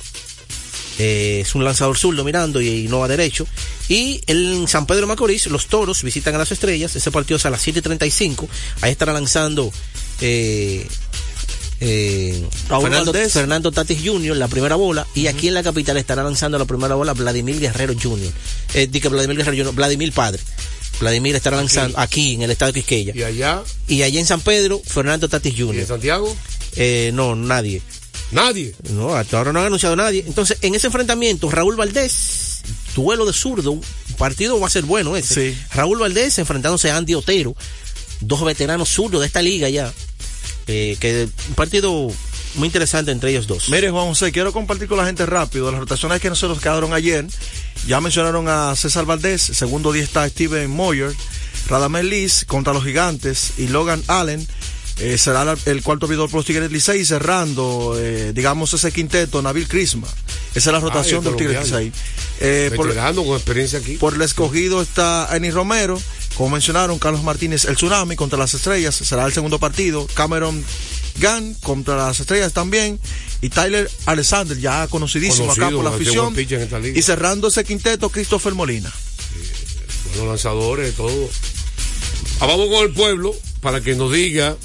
Eh, 0.99 1.41
es 1.41 1.55
un 1.55 1.65
lanzador 1.65 1.99
zurdo 1.99 2.25
mirando 2.25 2.61
y 2.61 2.85
Innova 2.85 3.09
derecho. 3.09 3.47
Y 3.93 4.23
en 4.27 4.67
San 4.69 4.87
Pedro 4.87 5.07
Macorís, 5.07 5.49
los 5.49 5.67
toros 5.67 6.03
visitan 6.03 6.35
a 6.35 6.39
las 6.39 6.51
estrellas. 6.51 6.97
Ese 6.97 7.11
partido 7.11 7.37
es 7.37 7.45
a 7.45 7.51
las 7.51 7.67
7.35. 7.67 8.49
Ahí 8.81 8.91
estará 8.91 9.13
lanzando 9.13 9.71
eh, 10.23 10.87
eh, 11.79 12.43
Fernando, 12.69 13.13
Fernando, 13.13 13.71
Tatis 13.71 13.99
Jr. 14.03 14.35
la 14.35 14.49
primera 14.49 14.77
bola. 14.77 15.07
Y 15.15 15.27
aquí 15.27 15.49
en 15.49 15.55
la 15.55 15.63
capital 15.63 15.99
estará 15.99 16.23
lanzando 16.23 16.59
la 16.59 16.65
primera 16.65 16.95
bola 16.95 17.13
Vladimir 17.13 17.61
Guerrero 17.61 17.93
Jr. 17.93 18.33
Eh, 18.73 18.89
que 18.89 19.09
Vladimir 19.11 19.37
Guerrero 19.37 19.59
Jr., 19.59 19.75
Vladimir 19.75 20.11
Padre. 20.13 20.41
Vladimir 20.99 21.37
estará 21.37 21.59
lanzando 21.59 21.99
aquí, 21.99 22.31
aquí 22.31 22.35
en 22.37 22.43
el 22.45 22.51
estado 22.51 22.73
de 22.73 22.81
Quisqueya. 22.81 23.13
¿Y 23.15 23.23
allá? 23.25 23.63
Y 23.89 24.05
allá 24.05 24.21
en 24.21 24.27
San 24.27 24.41
Pedro, 24.41 24.81
Fernando 24.83 25.29
Tatis 25.29 25.53
Jr. 25.55 25.75
¿Y 25.75 25.81
en 25.81 25.87
Santiago? 25.87 26.35
Eh, 26.77 27.11
no, 27.13 27.37
nadie. 27.37 27.83
Nadie. 28.31 28.75
No, 28.91 29.15
hasta 29.15 29.37
ahora 29.37 29.53
no 29.53 29.61
han 29.61 29.67
anunciado 29.67 29.95
nadie. 29.97 30.25
Entonces, 30.27 30.57
en 30.63 30.75
ese 30.75 30.87
enfrentamiento, 30.87 31.51
Raúl 31.51 31.77
Valdés, 31.77 32.13
duelo 32.95 33.27
de 33.27 33.33
zurdo, 33.33 33.73
un 33.73 33.83
partido 34.19 34.59
va 34.61 34.67
a 34.67 34.71
ser 34.71 34.85
bueno 34.85 35.17
ese. 35.17 35.53
Sí. 35.53 35.59
Raúl 35.73 35.99
Valdés 35.99 36.39
enfrentándose 36.39 36.91
a 36.91 36.97
Andy 36.97 37.15
Otero, 37.15 37.57
dos 38.21 38.45
veteranos 38.45 38.89
zurdos 38.89 39.21
de 39.21 39.27
esta 39.27 39.43
liga 39.43 39.69
ya. 39.69 39.93
Eh, 40.69 40.97
que 41.01 41.29
un 41.49 41.55
partido 41.55 42.11
muy 42.55 42.67
interesante 42.67 43.11
entre 43.11 43.31
ellos 43.31 43.47
dos. 43.47 43.69
Mire, 43.69 43.91
Juan 43.91 44.09
José, 44.09 44.31
quiero 44.31 44.53
compartir 44.53 44.89
con 44.89 44.99
la 44.99 45.07
gente 45.07 45.27
rápido 45.27 45.71
las 45.71 45.81
rotaciones 45.81 46.21
que 46.21 46.29
nosotros 46.29 46.61
quedaron 46.61 46.93
ayer. 46.93 47.27
Ya 47.87 48.01
mencionaron 48.01 48.49
a 48.49 48.77
César 48.77 49.07
Valdés, 49.07 49.43
segundo 49.43 49.93
día 49.93 50.03
está 50.03 50.29
Steven 50.29 50.71
Moyer, 50.71 51.13
Radamel 51.69 52.11
Liz 52.11 52.45
contra 52.47 52.73
los 52.73 52.85
Gigantes 52.85 53.55
y 53.59 53.69
Logan 53.69 54.03
Allen. 54.07 54.47
Eh, 54.99 55.19
será 55.19 55.57
el 55.65 55.83
cuarto 55.83 56.07
abridor 56.07 56.31
por 56.31 56.39
los 56.39 56.47
Tigres 56.47 56.71
Licey 56.71 57.05
cerrando, 57.05 57.97
eh, 57.99 58.33
digamos, 58.35 58.73
ese 58.75 58.93
quinteto, 58.93 59.43
Nabil 59.43 59.67
Crisma. 59.67 60.07
Esa 60.55 60.71
es 60.71 60.73
la 60.73 60.81
rotación 60.81 61.23
Ah, 61.25 61.29
del 61.29 61.37
Tigres 61.37 61.65
Licey. 61.65 61.93
Eh, 62.41 62.71
por, 62.77 62.95
con 62.95 63.35
experiencia 63.35 63.79
aquí. 63.79 63.97
Por 63.97 64.15
el 64.15 64.23
escogido 64.23 64.83
está 64.83 65.29
Eni 65.35 65.51
Romero. 65.51 66.01
Como 66.37 66.51
mencionaron, 66.51 66.99
Carlos 66.99 67.23
Martínez, 67.23 67.65
el 67.67 67.77
Tsunami 67.77 68.17
contra 68.17 68.39
las 68.39 68.55
Estrellas, 68.55 68.95
será 68.95 69.27
el 69.27 69.33
segundo 69.33 69.59
partido. 69.59 70.07
Cameron 70.15 70.65
Gunn 71.21 71.55
contra 71.63 71.97
las 71.97 72.21
Estrellas 72.21 72.53
también. 72.53 72.99
Y 73.41 73.49
Tyler 73.49 73.91
Alexander, 74.07 74.59
ya 74.59 74.87
conocidísimo 74.89 75.49
Conocido, 75.49 75.67
acá 75.67 75.75
por 75.75 75.85
la 75.85 75.91
afición. 75.91 76.35
Y 76.95 77.03
cerrando 77.03 77.49
ese 77.49 77.65
quinteto, 77.65 78.09
Christopher 78.09 78.55
Molina. 78.55 78.91
Sí, 78.91 80.09
buenos 80.11 80.29
lanzadores, 80.29 80.95
todo. 80.95 81.29
Ah, 82.41 82.47
vamos 82.47 82.69
con 82.69 82.85
el 82.87 82.93
pueblo 82.93 83.35
para 83.61 83.81
que 83.81 83.95
nos 83.95 84.13
diga 84.13 84.57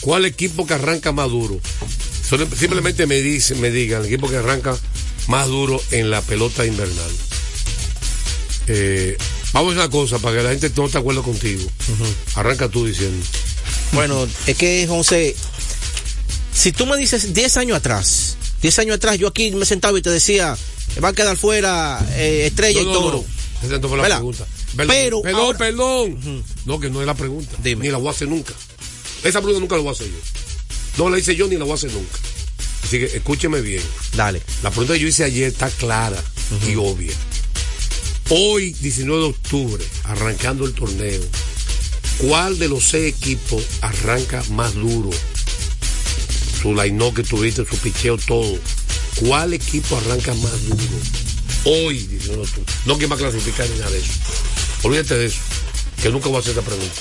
cuál 0.00 0.24
equipo 0.24 0.66
que 0.66 0.74
arranca 0.74 1.12
más 1.12 1.30
duro. 1.30 1.60
Simplemente 2.56 3.06
me, 3.06 3.20
dice, 3.20 3.54
me 3.56 3.70
digan 3.70 4.00
el 4.02 4.06
equipo 4.06 4.28
que 4.28 4.36
arranca 4.36 4.76
más 5.26 5.48
duro 5.48 5.82
en 5.90 6.10
la 6.10 6.22
pelota 6.22 6.64
invernal. 6.64 7.10
Eh, 8.66 9.16
vamos 9.52 9.72
a 9.72 9.76
una 9.76 9.90
cosa 9.90 10.18
para 10.18 10.36
que 10.36 10.42
la 10.42 10.50
gente 10.50 10.70
no 10.76 10.86
esté 10.86 10.98
de 10.98 11.00
acuerdo 11.00 11.22
contigo. 11.22 11.62
Uh 11.62 12.04
-huh. 12.04 12.38
Arranca 12.40 12.68
tú 12.68 12.86
diciendo. 12.86 13.24
Bueno, 13.92 14.28
es 14.46 14.56
que, 14.56 14.86
José, 14.88 15.34
si 16.54 16.72
tú 16.72 16.86
me 16.86 16.96
dices 16.96 17.34
10 17.34 17.56
años 17.56 17.78
atrás, 17.78 18.36
10 18.62 18.78
años 18.80 18.96
atrás, 18.96 19.18
yo 19.18 19.28
aquí 19.28 19.50
me 19.50 19.64
sentaba 19.64 19.98
y 19.98 20.02
te 20.02 20.10
decía, 20.10 20.56
va 21.02 21.08
a 21.08 21.12
quedar 21.12 21.36
fuera 21.36 21.98
eh, 22.12 22.46
estrella 22.46 22.82
no, 22.82 22.90
y 22.90 22.92
toro. 22.92 23.16
No, 23.16 23.22
no. 23.22 23.66
Esa 23.66 23.78
no 23.78 23.88
fue 23.88 23.98
la 23.98 24.16
pregunta. 24.16 24.46
Perdón, 24.76 24.94
Pero. 24.94 25.22
Perdón, 25.22 25.40
ahora... 25.40 25.58
perdón. 25.58 26.12
Uh 26.12 26.18
-huh. 26.18 26.42
No, 26.64 26.80
que 26.80 26.90
no 26.90 27.00
es 27.00 27.06
la 27.06 27.14
pregunta. 27.14 27.56
Dime. 27.62 27.84
Ni 27.84 27.90
la 27.90 27.98
voy 27.98 28.08
a 28.08 28.10
hacer 28.12 28.28
nunca. 28.28 28.54
Esa 29.22 29.40
pregunta 29.40 29.60
nunca 29.60 29.76
la 29.76 29.82
voy 29.82 29.90
a 29.90 29.92
hacer 29.92 30.06
yo. 30.06 30.18
No 30.98 31.10
la 31.10 31.18
hice 31.18 31.36
yo 31.36 31.46
ni 31.46 31.56
la 31.56 31.64
voy 31.64 31.72
a 31.72 31.74
hacer 31.74 31.92
nunca. 31.92 32.18
Así 32.82 32.98
que 32.98 33.04
escúcheme 33.04 33.60
bien. 33.60 33.82
Dale. 34.16 34.42
La 34.62 34.70
pregunta 34.70 34.94
que 34.94 35.00
yo 35.00 35.08
hice 35.08 35.24
ayer 35.24 35.48
está 35.48 35.68
clara 35.70 36.16
uh 36.16 36.54
-huh. 36.64 36.72
y 36.72 36.76
obvia. 36.76 37.12
Hoy, 38.30 38.72
19 38.80 39.22
de 39.22 39.28
octubre, 39.28 39.84
arrancando 40.04 40.64
el 40.64 40.72
torneo, 40.72 41.20
¿cuál 42.18 42.58
de 42.58 42.68
los 42.68 42.84
seis 42.84 43.14
equipos 43.14 43.62
arranca 43.80 44.42
más 44.50 44.74
duro? 44.74 45.10
Su 46.62 46.74
line 46.74 47.12
que 47.12 47.24
tuviste, 47.24 47.64
su 47.68 47.76
picheo, 47.78 48.18
todo. 48.18 48.56
¿Cuál 49.16 49.52
equipo 49.54 49.96
arranca 49.96 50.32
más 50.34 50.64
duro? 50.64 50.98
Hoy, 51.64 51.98
19 52.06 52.36
de 52.36 52.48
octubre. 52.48 52.72
No 52.86 52.98
que 52.98 53.06
va 53.06 53.16
a 53.16 53.18
clasificar 53.18 53.68
ni 53.68 53.78
nada 53.78 53.90
de 53.90 53.98
eso. 53.98 54.12
Olvídate 54.82 55.16
de 55.16 55.26
eso, 55.26 55.38
que 56.00 56.08
nunca 56.10 56.28
voy 56.28 56.36
a 56.36 56.40
hacer 56.40 56.50
esta 56.50 56.62
pregunta. 56.62 57.00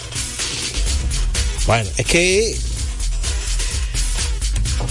Bueno, 1.69 1.87
es 1.97 2.05
que 2.07 2.57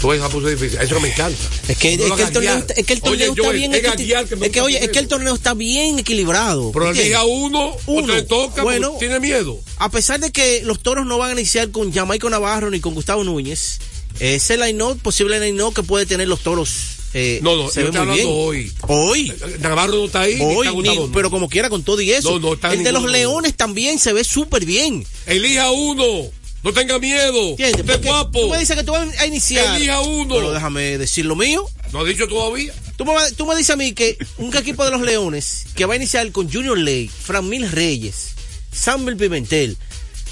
Tú 0.01 0.13
esa 0.13 0.29
puse 0.29 0.51
difícil. 0.55 0.79
Eso 0.81 1.01
me 1.01 1.09
encanta. 1.09 1.37
Es 1.67 1.77
que, 1.77 1.97
no 1.97 2.05
es, 2.05 2.13
que 2.13 2.23
el 2.23 2.33
torneo, 2.33 2.65
es 2.77 2.87
que 2.87 2.93
el 2.93 3.01
torneo 3.01 3.33
oye, 3.33 3.41
está 3.41 3.51
bien 3.51 3.75
es 3.75 3.81
que, 3.81 4.47
es 4.47 4.51
que 4.53 4.61
oye, 4.61 4.85
es 4.85 4.91
que 4.91 4.99
el 5.01 5.09
torneo 5.09 5.35
está 5.35 5.55
bien 5.55 5.99
equilibrado. 5.99 6.71
Pero 6.71 6.91
el 6.91 6.97
día 6.97 7.25
uno, 7.25 7.77
uno 7.87 8.15
le 8.15 8.23
toca, 8.23 8.63
bueno, 8.63 8.95
tiene 9.01 9.19
miedo. 9.19 9.59
A 9.79 9.91
pesar 9.91 10.21
de 10.21 10.31
que 10.31 10.63
los 10.63 10.79
toros 10.79 11.05
no 11.05 11.19
van 11.19 11.31
a 11.31 11.33
iniciar 11.33 11.73
con 11.73 11.93
Jamaico 11.93 12.31
Navarro 12.31 12.71
ni 12.71 12.79
con 12.79 12.95
Gustavo 12.95 13.25
Núñez, 13.25 13.81
ese 14.21 14.57
line 14.57 14.95
posible 15.03 15.41
line 15.41 15.61
que 15.75 15.83
puede 15.83 16.07
tener 16.07 16.29
los 16.29 16.45
toros. 16.45 16.71
Eh, 17.13 17.41
no, 17.43 17.57
no, 17.57 17.71
se 17.71 17.83
ve 17.83 17.91
muy 17.91 18.15
bien. 18.15 18.29
hoy. 18.31 18.73
Hoy. 18.83 19.33
Navarro 19.59 19.95
no 19.95 20.05
está 20.05 20.21
ahí. 20.21 20.39
Hoy, 20.41 20.69
ni 20.69 20.83
ni, 20.83 20.89
está 20.91 21.13
pero 21.13 21.29
como 21.29 21.49
quiera, 21.49 21.71
con 21.71 21.83
todo 21.83 22.01
y 22.03 22.13
eso. 22.13 22.39
No, 22.39 22.39
no 22.39 22.55
está 22.55 22.73
el 22.73 22.85
de 22.85 22.93
los 22.93 23.11
leones 23.11 23.57
también 23.57 23.99
se 23.99 24.13
ve 24.13 24.23
súper 24.23 24.65
bien. 24.65 25.05
Elija 25.27 25.73
uno. 25.73 26.31
No 26.63 26.73
tenga 26.73 26.99
miedo. 26.99 27.51
¿Entiendes? 27.51 27.81
Usted 27.81 27.93
Porque 27.93 28.09
guapo. 28.09 28.41
Tú 28.41 28.49
me 28.51 28.59
dices 28.59 28.77
que 28.77 28.83
tú 28.83 28.93
vas 28.93 29.19
a 29.19 29.27
iniciar. 29.27 29.77
Elija 29.77 30.01
uno. 30.01 30.35
Pero 30.35 30.53
déjame 30.53 30.99
decir 30.99 31.25
lo 31.25 31.37
mío. 31.37 31.69
No 31.93 32.01
ha 32.01 32.05
dicho 32.05 32.27
todavía. 32.27 32.73
Tú 32.97 33.05
me, 33.05 33.13
tú 33.37 33.47
me 33.47 33.55
dices 33.55 33.71
a 33.71 33.77
mí 33.77 33.93
que 33.93 34.19
un 34.39 34.55
equipo 34.57 34.85
de 34.85 34.91
los 34.91 35.03
Leones 35.03 35.67
que 35.75 35.85
va 35.85 35.95
a 35.95 35.97
iniciar 35.97 36.31
con 36.33 36.51
Junior 36.53 36.77
Ley, 36.77 37.09
Fran 37.09 37.49
Mil 37.49 37.71
Reyes, 37.71 38.31
Samuel 38.73 39.17
Pimentel. 39.17 39.77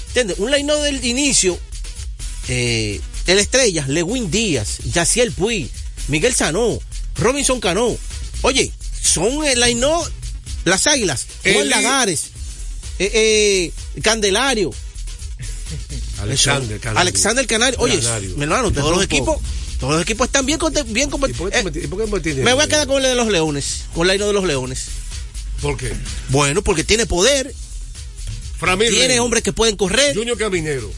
¿Entiendes? 0.07 0.39
Un 0.39 0.51
line 0.51 0.73
del 0.73 1.03
inicio. 1.05 1.57
Eh, 2.49 2.99
el 3.27 3.39
Estrella, 3.39 3.85
Lewin 3.87 4.31
Díaz, 4.31 4.79
Yaciel 4.91 5.31
Puy, 5.31 5.69
Miguel 6.07 6.33
Sanó, 6.33 6.79
Robinson 7.15 7.59
Cano. 7.59 7.97
Oye, 8.41 8.71
son 9.01 9.45
el 9.45 9.59
line 9.59 9.85
las 10.63 10.87
Águilas, 10.87 11.27
Juan 11.43 11.69
Lagares, 11.69 12.31
eh, 12.99 13.11
eh, 13.13 14.01
Candelario. 14.01 14.71
Alexander 16.19 16.79
Canario. 16.79 16.99
Alexander 17.01 17.47
Canario. 17.47 17.79
Oye, 17.79 17.99
Canario. 17.99 18.35
mi 18.37 18.43
hermano, 18.43 18.71
todos 18.71 18.95
los 18.95 19.03
equipos, 19.03 19.37
todos 19.79 19.93
los 19.93 20.01
equipos 20.01 20.27
están 20.27 20.45
bien, 20.45 20.59
bien 20.87 21.07
¿Y 21.09 21.11
por 21.11 21.51
qué 21.51 21.87
tú 21.87 21.97
competitivos. 21.97 22.43
me- 22.45 22.53
voy 22.53 22.63
a 22.63 22.67
quedar 22.67 22.87
con 22.87 22.97
el 22.97 23.03
de 23.09 23.15
los 23.15 23.27
Leones, 23.27 23.85
con 23.93 24.07
la 24.07 24.13
de 24.13 24.19
los 24.33 24.43
Leones. 24.45 24.85
¿Por 25.61 25.77
qué? 25.77 25.91
Bueno, 26.29 26.61
porque 26.61 26.83
tiene 26.83 27.05
poder, 27.05 27.53
Framil 28.59 28.89
tiene 28.89 29.19
hombres 29.19 29.43
que 29.43 29.53
pueden 29.53 29.75
correr. 29.75 30.15
Junior 30.15 30.37
Caminero. 30.37 30.91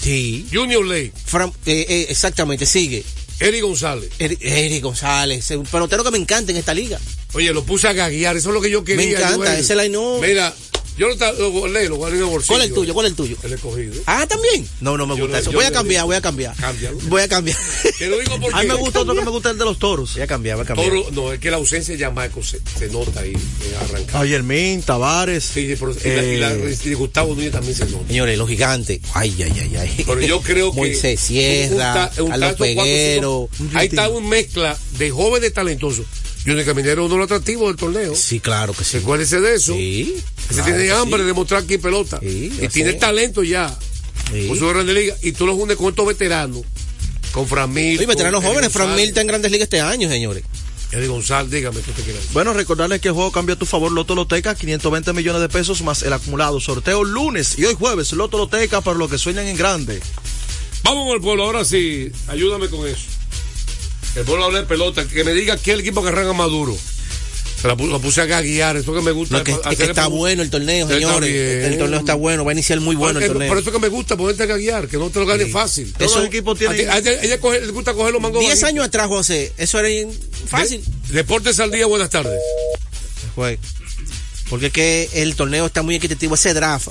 Sí. 0.00 0.46
Junior. 0.52 0.84
Fran- 1.26 1.52
eh, 1.66 1.86
eh, 1.88 2.06
exactamente, 2.08 2.66
sigue. 2.66 3.04
Eric 3.40 3.62
González. 3.62 4.10
Eri- 4.18 4.38
Eric 4.40 4.82
González, 4.82 5.50
un 5.52 5.64
pelotero 5.64 6.04
que 6.04 6.10
me 6.10 6.18
encanta 6.18 6.50
en 6.52 6.58
esta 6.58 6.74
liga. 6.74 6.98
Oye, 7.34 7.52
lo 7.52 7.64
puse 7.64 7.88
a 7.88 7.92
gaguear, 7.92 8.36
eso 8.36 8.50
es 8.50 8.54
lo 8.54 8.60
que 8.60 8.70
yo 8.70 8.84
quería. 8.84 9.04
Me 9.04 9.12
encanta, 9.12 9.36
Joel. 9.36 9.60
ese 9.60 9.74
line-up. 9.76 10.20
Mira, 10.20 10.54
yo 10.98 11.08
lo, 11.08 11.14
lo 11.50 11.68
leo, 11.68 11.88
lo 11.90 11.96
guardo 11.96 12.16
en 12.16 12.22
el 12.22 12.28
bolsillo. 12.28 12.48
¿Cuál 12.54 12.62
es 12.62 12.68
el 12.68 12.74
tuyo? 12.74 12.94
¿Cuál 12.94 13.06
es 13.06 13.10
el 13.12 13.16
tuyo? 13.16 13.36
El 13.42 13.52
escogido. 13.52 13.94
Ah, 14.06 14.26
también. 14.28 14.66
No, 14.80 14.96
no 14.96 15.06
me 15.06 15.14
gusta 15.14 15.38
eso. 15.38 15.50
yo 15.50 15.58
Voy 15.58 15.66
a 15.66 15.72
cambiar, 15.72 16.04
voy 16.04 16.16
a 16.16 16.20
cambiar. 16.20 16.54
Cámbialo. 16.56 16.98
Voy 17.04 17.22
a 17.22 17.28
cambiar. 17.28 17.56
Te 17.98 18.08
lo 18.08 18.18
digo 18.18 18.38
porque. 18.40 18.56
A 18.58 18.62
mí 18.62 18.68
me 18.68 18.74
gusta 18.78 19.00
otro 19.00 19.14
que 19.14 19.22
me 19.22 19.30
gusta 19.30 19.50
el 19.50 19.58
de 19.58 19.64
los 19.64 19.78
toros. 19.78 20.12
Voy 20.14 20.22
a 20.22 20.26
cambiar, 20.26 20.56
voy 20.56 20.64
a 20.64 20.66
cambiar. 20.66 20.88
Toro, 20.88 21.06
no, 21.12 21.32
es 21.32 21.38
que 21.40 21.50
la 21.50 21.56
ausencia 21.56 21.96
de 21.96 22.04
Jamaico 22.04 22.42
se, 22.42 22.60
se 22.78 22.88
nota 22.88 23.20
ahí 23.20 23.32
eh, 23.32 23.76
arrancado. 23.80 24.18
Javier 24.18 24.42
Min, 24.42 24.82
Tavares. 24.82 25.44
Sí, 25.44 25.74
pero- 25.78 25.92
y, 25.92 26.08
la, 26.08 26.22
y 26.24 26.36
la- 26.38 26.52
eh, 26.70 26.78
y 26.84 26.94
Gustavo 26.94 27.34
Núñez 27.34 27.52
también 27.52 27.74
se 27.74 27.86
nota. 27.86 28.06
Señores, 28.08 28.36
los 28.38 28.48
gigantes. 28.48 29.00
Ay, 29.14 29.34
ay, 29.42 29.52
ay, 29.60 29.76
ay. 29.76 30.04
Pero 30.06 30.20
yo 30.20 30.40
creo 30.40 30.72
que. 30.72 30.76
Moisés 30.80 31.20
Sierra, 31.20 32.10
Carlos 32.14 32.54
Peguero. 32.58 33.48
Ahí 33.74 33.86
está 33.88 34.08
una 34.08 34.26
mezcla 34.28 34.76
de 34.98 35.10
jóvenes 35.10 35.52
talentosos. 35.52 36.06
Junior 36.44 36.64
Caminero 36.66 37.04
uno 37.04 37.14
de 37.14 37.20
los 37.20 37.26
atractivos 37.26 37.68
del 37.68 37.76
torneo. 37.76 38.16
Sí, 38.16 38.40
claro 38.40 38.72
que 38.72 38.82
sí. 38.82 38.98
Recuérdese 38.98 39.40
de 39.40 39.54
eso. 39.54 39.74
Sí. 39.74 40.16
Ese 40.50 40.54
claro 40.54 40.64
tiene 40.64 40.84
que 40.84 40.92
hambre 40.92 41.16
sí. 41.16 41.20
de 41.22 41.26
demostrar 41.26 41.62
aquí 41.62 41.78
pelota. 41.78 42.18
Sí, 42.20 42.52
y 42.60 42.68
tiene 42.68 42.92
sé. 42.92 42.98
talento 42.98 43.42
ya. 43.42 43.76
Sí. 44.32 44.46
Por 44.48 44.58
su 44.58 44.68
grande 44.68 44.92
liga. 44.92 45.16
Y 45.22 45.32
tú 45.32 45.46
lo 45.46 45.54
unes 45.54 45.76
con 45.76 45.88
estos 45.88 46.06
veteranos. 46.06 46.62
Con 47.32 47.48
Framil. 47.48 47.98
Oye, 47.98 48.06
veteranos 48.06 48.42
con 48.42 48.50
jóvenes, 48.50 48.72
Fran. 48.72 48.94
Mil 48.94 49.08
está 49.08 49.22
en 49.22 49.26
Grandes 49.26 49.50
Ligas 49.50 49.64
este 49.64 49.80
año, 49.80 50.08
señores. 50.08 50.44
Eddie 50.92 51.08
González, 51.08 51.50
dígame 51.50 51.80
qué 51.80 51.92
te 51.92 52.02
quieres 52.02 52.20
decir. 52.20 52.34
Bueno, 52.34 52.52
recordarles 52.52 53.00
que 53.00 53.08
el 53.08 53.14
juego 53.14 53.32
cambia 53.32 53.54
a 53.54 53.58
tu 53.58 53.64
favor 53.64 53.90
Loto 53.90 54.14
Loteca, 54.14 54.54
520 54.54 55.14
millones 55.14 55.40
de 55.40 55.48
pesos 55.48 55.80
más 55.80 56.02
el 56.02 56.12
acumulado. 56.12 56.60
Sorteo 56.60 57.02
lunes 57.02 57.58
y 57.58 57.64
hoy 57.64 57.74
jueves, 57.74 58.12
Loto 58.12 58.36
Loteca 58.36 58.82
para 58.82 58.98
los 58.98 59.10
que 59.10 59.16
sueñan 59.16 59.46
en 59.46 59.56
grande. 59.56 60.02
Vamos 60.82 61.06
con 61.06 61.14
el 61.14 61.22
pueblo, 61.22 61.44
ahora 61.44 61.64
sí, 61.64 62.12
ayúdame 62.28 62.68
con 62.68 62.86
eso. 62.86 63.06
El 64.16 64.24
pueblo 64.24 64.44
habla 64.44 64.60
de 64.60 64.66
pelota, 64.66 65.08
que 65.08 65.24
me 65.24 65.32
diga 65.32 65.56
qué 65.56 65.72
el 65.72 65.80
equipo 65.80 66.02
que 66.02 66.08
arranca 66.08 66.34
Maduro. 66.34 66.76
Se 67.62 67.68
la, 67.68 67.76
pu- 67.76 67.88
la 67.90 68.00
puse 68.00 68.20
a 68.20 68.26
gaguear, 68.26 68.76
esto 68.76 68.92
que 68.92 69.00
me 69.02 69.12
gusta. 69.12 69.34
No, 69.36 69.38
es 69.38 69.44
que, 69.44 69.52
es 69.52 69.58
que 69.60 69.68
hacer 69.68 69.90
está 69.90 70.08
bueno 70.08 70.42
el 70.42 70.50
torneo, 70.50 70.88
señores. 70.88 71.30
El 71.30 71.78
torneo 71.78 72.00
está 72.00 72.14
bueno, 72.14 72.44
va 72.44 72.50
a 72.50 72.54
iniciar 72.54 72.80
muy 72.80 72.96
bueno 72.96 73.20
el 73.20 73.26
Por- 73.26 73.32
torneo. 73.34 73.48
Por 73.48 73.58
eso 73.58 73.70
es 73.70 73.74
que 73.76 73.80
me 73.80 73.88
gusta 73.88 74.16
ponerte 74.16 74.42
a 74.42 74.46
gaguear, 74.46 74.88
que 74.88 74.96
no 74.98 75.08
te 75.10 75.20
lo 75.20 75.26
ganes 75.26 75.52
fácil. 75.52 75.92
Todos 75.96 76.16
los 76.16 76.26
equipos 76.26 76.58
tienen- 76.58 76.90
A, 76.90 76.98
ella, 76.98 77.12
ella 77.22 77.40
coge- 77.40 77.60
le 77.60 77.70
gusta 77.70 77.94
coger 77.94 78.12
los 78.12 78.20
mangos. 78.20 78.40
Diez 78.40 78.64
años 78.64 78.84
atrás, 78.84 79.06
José, 79.06 79.52
eso 79.56 79.78
era 79.78 80.10
fácil. 80.48 80.82
De- 81.08 81.14
Deportes 81.14 81.60
al 81.60 81.70
día, 81.70 81.86
buenas 81.86 82.10
tardes. 82.10 82.38
Fue. 83.36 83.58
Porque 84.50 84.66
es 84.66 84.72
que 84.72 85.08
el 85.14 85.36
torneo 85.36 85.66
está 85.66 85.82
muy 85.82 85.94
equitativo, 85.94 86.34
ese 86.34 86.52
draft. 86.54 86.88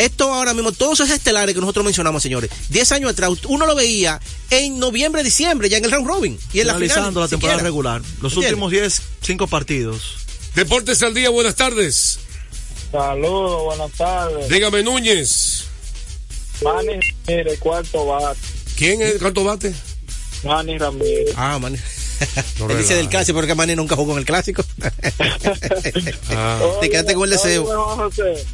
Esto 0.00 0.32
ahora 0.32 0.54
mismo, 0.54 0.72
todos 0.72 1.00
esos 1.00 1.10
estelares 1.10 1.54
que 1.54 1.60
nosotros 1.60 1.84
mencionamos, 1.84 2.22
señores, 2.22 2.50
10 2.70 2.92
años 2.92 3.10
atrás, 3.10 3.30
uno 3.48 3.66
lo 3.66 3.74
veía 3.74 4.18
en 4.48 4.78
noviembre, 4.78 5.22
diciembre, 5.22 5.68
ya 5.68 5.76
en 5.76 5.84
el 5.84 5.90
round 5.90 6.06
robin. 6.06 6.38
Y 6.54 6.60
en 6.60 6.68
la 6.68 6.72
final, 6.72 6.88
Finalizando 6.88 7.20
la 7.20 7.28
temporada 7.28 7.58
siquiera. 7.58 7.68
regular. 7.68 8.00
Los 8.22 8.32
¿Entiendes? 8.32 8.52
últimos 8.52 8.70
10, 8.72 9.02
5 9.20 9.46
partidos. 9.46 10.16
Deportes 10.54 11.02
al 11.02 11.12
día, 11.12 11.28
buenas 11.28 11.54
tardes. 11.54 12.18
Saludos, 12.90 13.64
buenas 13.64 13.92
tardes. 13.92 14.48
Dígame, 14.48 14.82
Núñez. 14.82 15.64
Manny 16.62 16.98
Ramírez, 17.26 17.58
cuarto 17.58 18.06
bate. 18.06 18.38
¿Quién 18.76 19.02
es? 19.02 19.18
¿Cuánto 19.18 19.44
bate? 19.44 19.74
Manny 20.44 20.78
Ramírez. 20.78 21.34
Ah, 21.36 21.58
man. 21.58 21.76
No 22.58 22.70
Él 22.70 22.78
dice 22.78 22.94
del 22.94 23.08
clásico, 23.08 23.38
porque 23.38 23.54
Manny 23.54 23.74
nunca 23.76 23.96
jugó 23.96 24.12
en 24.12 24.18
el 24.18 24.24
clásico. 24.26 24.62
Ah. 26.30 26.58
Te 26.80 26.90
quedaste 26.90 27.14
con 27.14 27.24
el 27.24 27.30
deseo. 27.30 27.64
Oye, 27.64 28.02
José, 28.02 28.46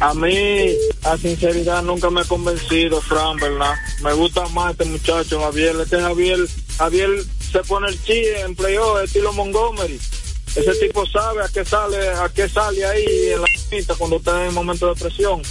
A 0.00 0.14
mí, 0.14 0.74
a 1.02 1.16
sinceridad, 1.18 1.82
nunca 1.82 2.08
me 2.10 2.22
ha 2.22 2.24
convencido, 2.24 3.00
Fran, 3.02 3.36
¿verdad? 3.36 3.74
Me 4.02 4.12
gusta 4.14 4.46
más 4.48 4.72
este 4.72 4.86
muchacho, 4.86 5.40
Javier. 5.40 5.76
Este 5.82 6.00
Javier, 6.00 6.38
Javier 6.78 7.10
se 7.52 7.58
pone 7.60 7.88
el 7.88 8.02
chi 8.02 8.22
en 8.44 8.54
playoff, 8.56 9.02
estilo 9.04 9.32
Montgomery. 9.34 10.00
Ese 10.56 10.74
tipo 10.76 11.06
sabe 11.06 11.42
a 11.44 11.48
qué 11.48 11.64
sale, 11.64 12.08
a 12.08 12.28
qué 12.34 12.48
sale 12.48 12.84
ahí 12.84 13.04
en 13.34 13.40
la 13.42 13.46
pista 13.70 13.94
cuando 13.94 14.16
está 14.16 14.46
en 14.46 14.54
momento 14.54 14.92
de 14.92 15.00
presión. 15.00 15.42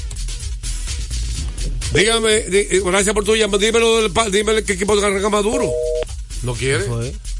Dígame, 1.93 2.41
di- 2.41 2.58
eh, 2.70 2.82
gracias 2.84 3.14
por 3.14 3.24
tu 3.24 3.36
llamada. 3.36 3.64
Dímelo 3.64 4.02
del 4.02 4.12
pa- 4.12 4.30
dímele 4.30 4.64
qué 4.64 4.74
equipo 4.74 4.93
arranca 4.93 5.30
Maduro. 5.30 5.72
No 6.43 6.54
quiere. 6.54 6.86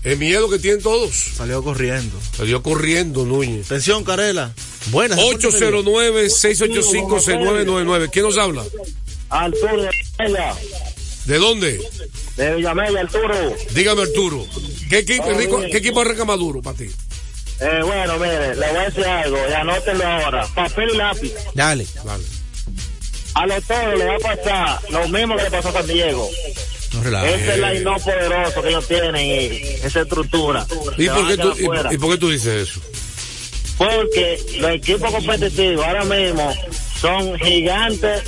El 0.04 0.18
miedo 0.18 0.50
que 0.50 0.60
tienen 0.60 0.82
todos. 0.82 1.12
Salió 1.36 1.62
corriendo. 1.64 2.18
Salió 2.38 2.62
corriendo, 2.64 3.26
Núñez. 3.26 3.66
Atención, 3.66 4.04
Carela. 4.04 4.54
Buenas. 4.92 5.20
809-685-6999. 5.20 8.10
¿Quién 8.12 8.26
nos 8.26 8.38
habla? 8.38 8.64
Arturo 9.30 9.82
de 9.84 9.90
Villamella, 10.20 10.56
¿De 11.26 11.38
dónde? 11.38 11.82
de 12.38 12.56
Villamella, 12.56 13.02
Arturo. 13.02 13.56
Dígame, 13.76 14.02
Arturo. 14.04 14.46
¿Qué 14.90 15.00
equipo, 15.00 15.26
Oh, 15.28 15.34
Rico. 15.38 15.62
¿qué 15.70 15.78
equipo 15.78 16.00
arranca 16.02 16.24
Maduro 16.26 16.62
para 16.62 16.78
ti? 16.78 16.90
Eh, 17.60 17.82
bueno, 17.84 18.18
mire, 18.18 18.56
le 18.56 18.68
voy 18.70 18.78
a 18.78 18.84
decir 18.86 19.06
algo, 19.06 19.38
y 19.50 19.54
anótenlo 19.54 20.06
ahora. 20.08 20.48
Papel 20.56 20.90
y 20.94 20.98
lápiz. 20.98 21.34
Dale. 21.54 21.86
Dale. 22.06 22.24
A 23.36 23.46
los 23.46 23.64
toros 23.66 24.00
le 24.00 24.06
va 24.06 24.16
a 24.16 24.20
pasar 24.20 24.80
lo 24.90 25.08
mismo 25.10 25.36
que 25.36 25.44
le 25.44 25.52
pasó 25.52 25.68
a 25.70 25.74
San 25.74 25.86
Diego. 25.88 26.28
No. 26.94 27.26
Ese 27.26 27.54
es 27.54 27.60
el 27.60 27.84
no 27.84 27.98
poderoso 27.98 28.62
que 28.62 28.70
ellos 28.70 28.88
tienen 28.88 29.16
y 29.16 29.58
esa 29.84 30.02
estructura. 30.02 30.66
¿Y 30.98 31.08
por, 31.08 31.28
qué 31.28 31.38
tú, 31.38 31.54
quedar 31.54 31.66
fuera. 31.66 31.92
y, 31.92 31.96
y 31.96 31.98
por 31.98 32.12
qué 32.12 32.18
tú 32.18 32.30
dices 32.30 32.70
eso? 32.70 32.82
Porque 33.78 34.40
los 34.60 34.72
equipos 34.72 35.12
competitivos 35.12 35.86
ahora 35.86 36.04
mismo 36.04 36.54
son 37.00 37.38
gigantes 37.40 38.24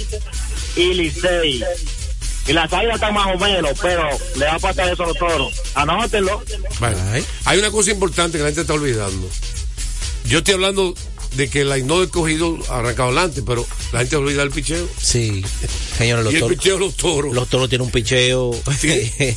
y 0.76 0.94
licey. 0.94 1.64
Y 2.48 2.54
las 2.54 2.72
águilas 2.72 2.96
están 2.96 3.14
más 3.14 3.36
o 3.36 3.38
menos, 3.38 3.72
pero 3.82 4.08
le 4.36 4.46
va 4.46 4.56
a 4.56 4.60
pasar 4.60 4.92
eso 4.92 5.04
a 5.04 5.08
los 5.08 5.18
toros. 5.18 5.62
Anótenlo. 5.76 6.42
Bueno, 6.80 6.98
hay 7.46 7.60
una 7.60 7.70
cosa 7.70 7.92
importante 7.92 8.38
que 8.38 8.44
la 8.44 8.50
gente 8.50 8.62
está 8.62 8.74
olvidando. 8.74 9.28
Yo 10.26 10.40
estoy 10.40 10.54
hablando 10.54 10.94
de 11.36 11.50
que 11.50 11.64
la 11.64 11.78
no 11.80 12.04
escogido 12.04 12.58
ha 12.70 12.80
arrancado 12.80 13.10
adelante, 13.10 13.42
pero 13.46 13.66
la 13.94 14.00
gente 14.00 14.16
olvida 14.18 14.44
el 14.44 14.52
picheo. 14.52 14.88
Sí. 15.02 15.44
Señores, 15.98 16.24
los 16.26 16.34
y 16.34 16.36
el 16.38 16.42
toros. 16.42 16.58
picheo 16.58 16.74
de 16.76 16.80
los 16.86 16.96
toros. 16.96 17.34
Los 17.34 17.50
toros 17.50 17.70
tienen 17.70 17.86
un 17.86 17.92
picheo. 17.92 18.52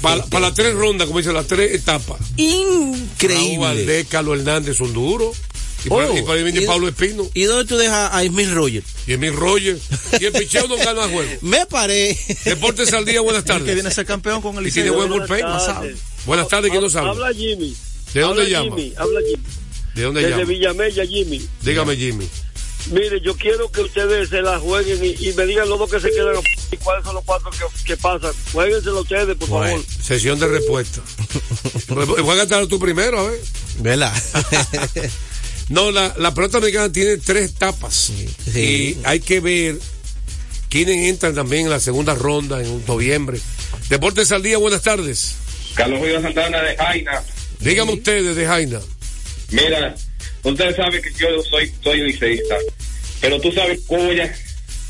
Para 0.00 0.26
las 0.40 0.54
tres 0.54 0.74
rondas, 0.74 1.06
como 1.06 1.18
dice, 1.20 1.32
las 1.32 1.46
tres 1.46 1.72
etapas. 1.74 2.18
Raúl 2.18 2.96
Increíble. 2.98 3.58
Valdés, 3.58 4.06
Carlos 4.08 4.38
Hernández 4.38 4.76
son 4.76 4.92
duros. 4.92 5.36
Y 5.84 5.90
para, 5.90 6.08
Oh, 6.10 6.16
y 6.18 6.22
para 6.22 6.34
ahí 6.38 6.42
viene 6.44 6.62
y- 6.62 6.66
Pablo 6.66 6.88
Espino. 6.88 7.28
¿Y 7.34 7.42
dónde 7.44 7.66
tú 7.66 7.76
dejas 7.76 8.10
a 8.12 8.22
Smith 8.24 8.48
Rogers? 8.52 8.86
Y 9.06 9.12
Emil 9.12 9.34
Roger. 9.34 9.78
Y 10.18 10.24
el 10.24 10.32
picheo 10.32 10.66
no 10.66 10.76
gana 10.78 11.06
juego. 11.08 11.30
Me 11.42 11.66
paré. 11.66 12.18
Deportes 12.44 12.90
al 12.94 13.04
día, 13.04 13.20
buenas 13.20 13.40
El 13.42 13.46
que 13.46 13.52
tardes. 13.52 13.74
viene 13.74 13.88
a 13.90 13.92
ser 13.92 14.06
campeón 14.06 14.40
con 14.40 14.56
el 14.56 14.66
Y 14.66 14.72
tiene 14.72 14.90
buen 14.90 15.10
bullpen. 15.10 15.42
Pasado. 15.42 15.86
Buenas 16.24 16.48
tardes, 16.48 16.70
¿quién 16.70 16.82
nos 16.82 16.96
habla? 16.96 17.10
Habla 17.10 17.32
Jimmy. 17.34 17.76
¿De 18.14 18.20
dónde 18.22 18.42
Habla 18.44 18.48
llama? 18.64 18.76
Jimmy, 18.76 18.92
habla 18.96 19.20
Jimmy. 19.28 19.42
¿De 19.94 20.02
dónde 20.02 20.20
Desde 20.22 20.36
llama? 20.38 20.44
Villamella, 20.50 21.06
Jimmy. 21.06 21.48
Dígame, 21.62 21.96
Jimmy. 21.96 22.28
Mire, 22.90 23.18
yo 23.22 23.34
quiero 23.36 23.70
que 23.72 23.80
ustedes 23.80 24.28
se 24.28 24.42
la 24.42 24.58
jueguen 24.58 25.02
y, 25.02 25.28
y 25.28 25.32
me 25.32 25.46
digan 25.46 25.66
los 25.68 25.78
dos 25.78 25.90
que 25.90 26.00
se 26.00 26.10
quedan 26.10 26.34
y 26.70 26.76
cuáles 26.76 27.02
son 27.04 27.14
los 27.14 27.24
cuatro 27.24 27.50
que, 27.50 27.58
que 27.84 27.96
pasan. 27.96 28.32
Jueguenselo 28.52 29.00
ustedes, 29.00 29.36
por 29.36 29.48
Bueno, 29.48 29.82
favor. 29.82 30.02
sesión 30.02 30.38
de 30.38 30.48
respuesta. 30.48 31.00
Voy 31.88 32.30
a 32.30 32.34
gastar 32.34 32.66
tú 32.66 32.78
primero, 32.78 33.20
a 33.20 33.30
ver. 33.30 33.40
¿Verdad? 33.78 34.12
No, 35.70 35.90
la, 35.90 36.14
la 36.18 36.34
pelota 36.34 36.58
americana 36.58 36.92
tiene 36.92 37.16
tres 37.16 37.52
etapas. 37.52 37.94
sí. 37.94 38.28
Y 38.58 38.98
hay 39.04 39.20
que 39.20 39.40
ver 39.40 39.78
quiénes 40.68 41.08
entran 41.08 41.34
también 41.34 41.64
en 41.64 41.70
la 41.70 41.80
segunda 41.80 42.14
ronda 42.14 42.60
en 42.62 42.84
noviembre. 42.86 43.40
Deportes 43.88 44.30
al 44.32 44.42
día, 44.42 44.58
buenas 44.58 44.82
tardes. 44.82 45.36
Carlos 45.74 46.00
Julio 46.00 46.20
Santana 46.20 46.60
de 46.62 46.76
Jaina. 46.76 47.22
Dígame 47.60 47.94
ustedes 47.94 48.36
de 48.36 48.44
Jaina. 48.46 48.80
Mira, 49.54 49.94
ustedes 50.42 50.76
saben 50.76 51.00
que 51.00 51.12
yo 51.12 51.28
soy, 51.48 51.72
soy 51.82 52.00
liceísta, 52.02 52.56
pero 53.20 53.40
tú 53.40 53.52
sabes 53.52 53.80
cómo 53.86 54.04
voy 54.04 54.20
a 54.20 54.34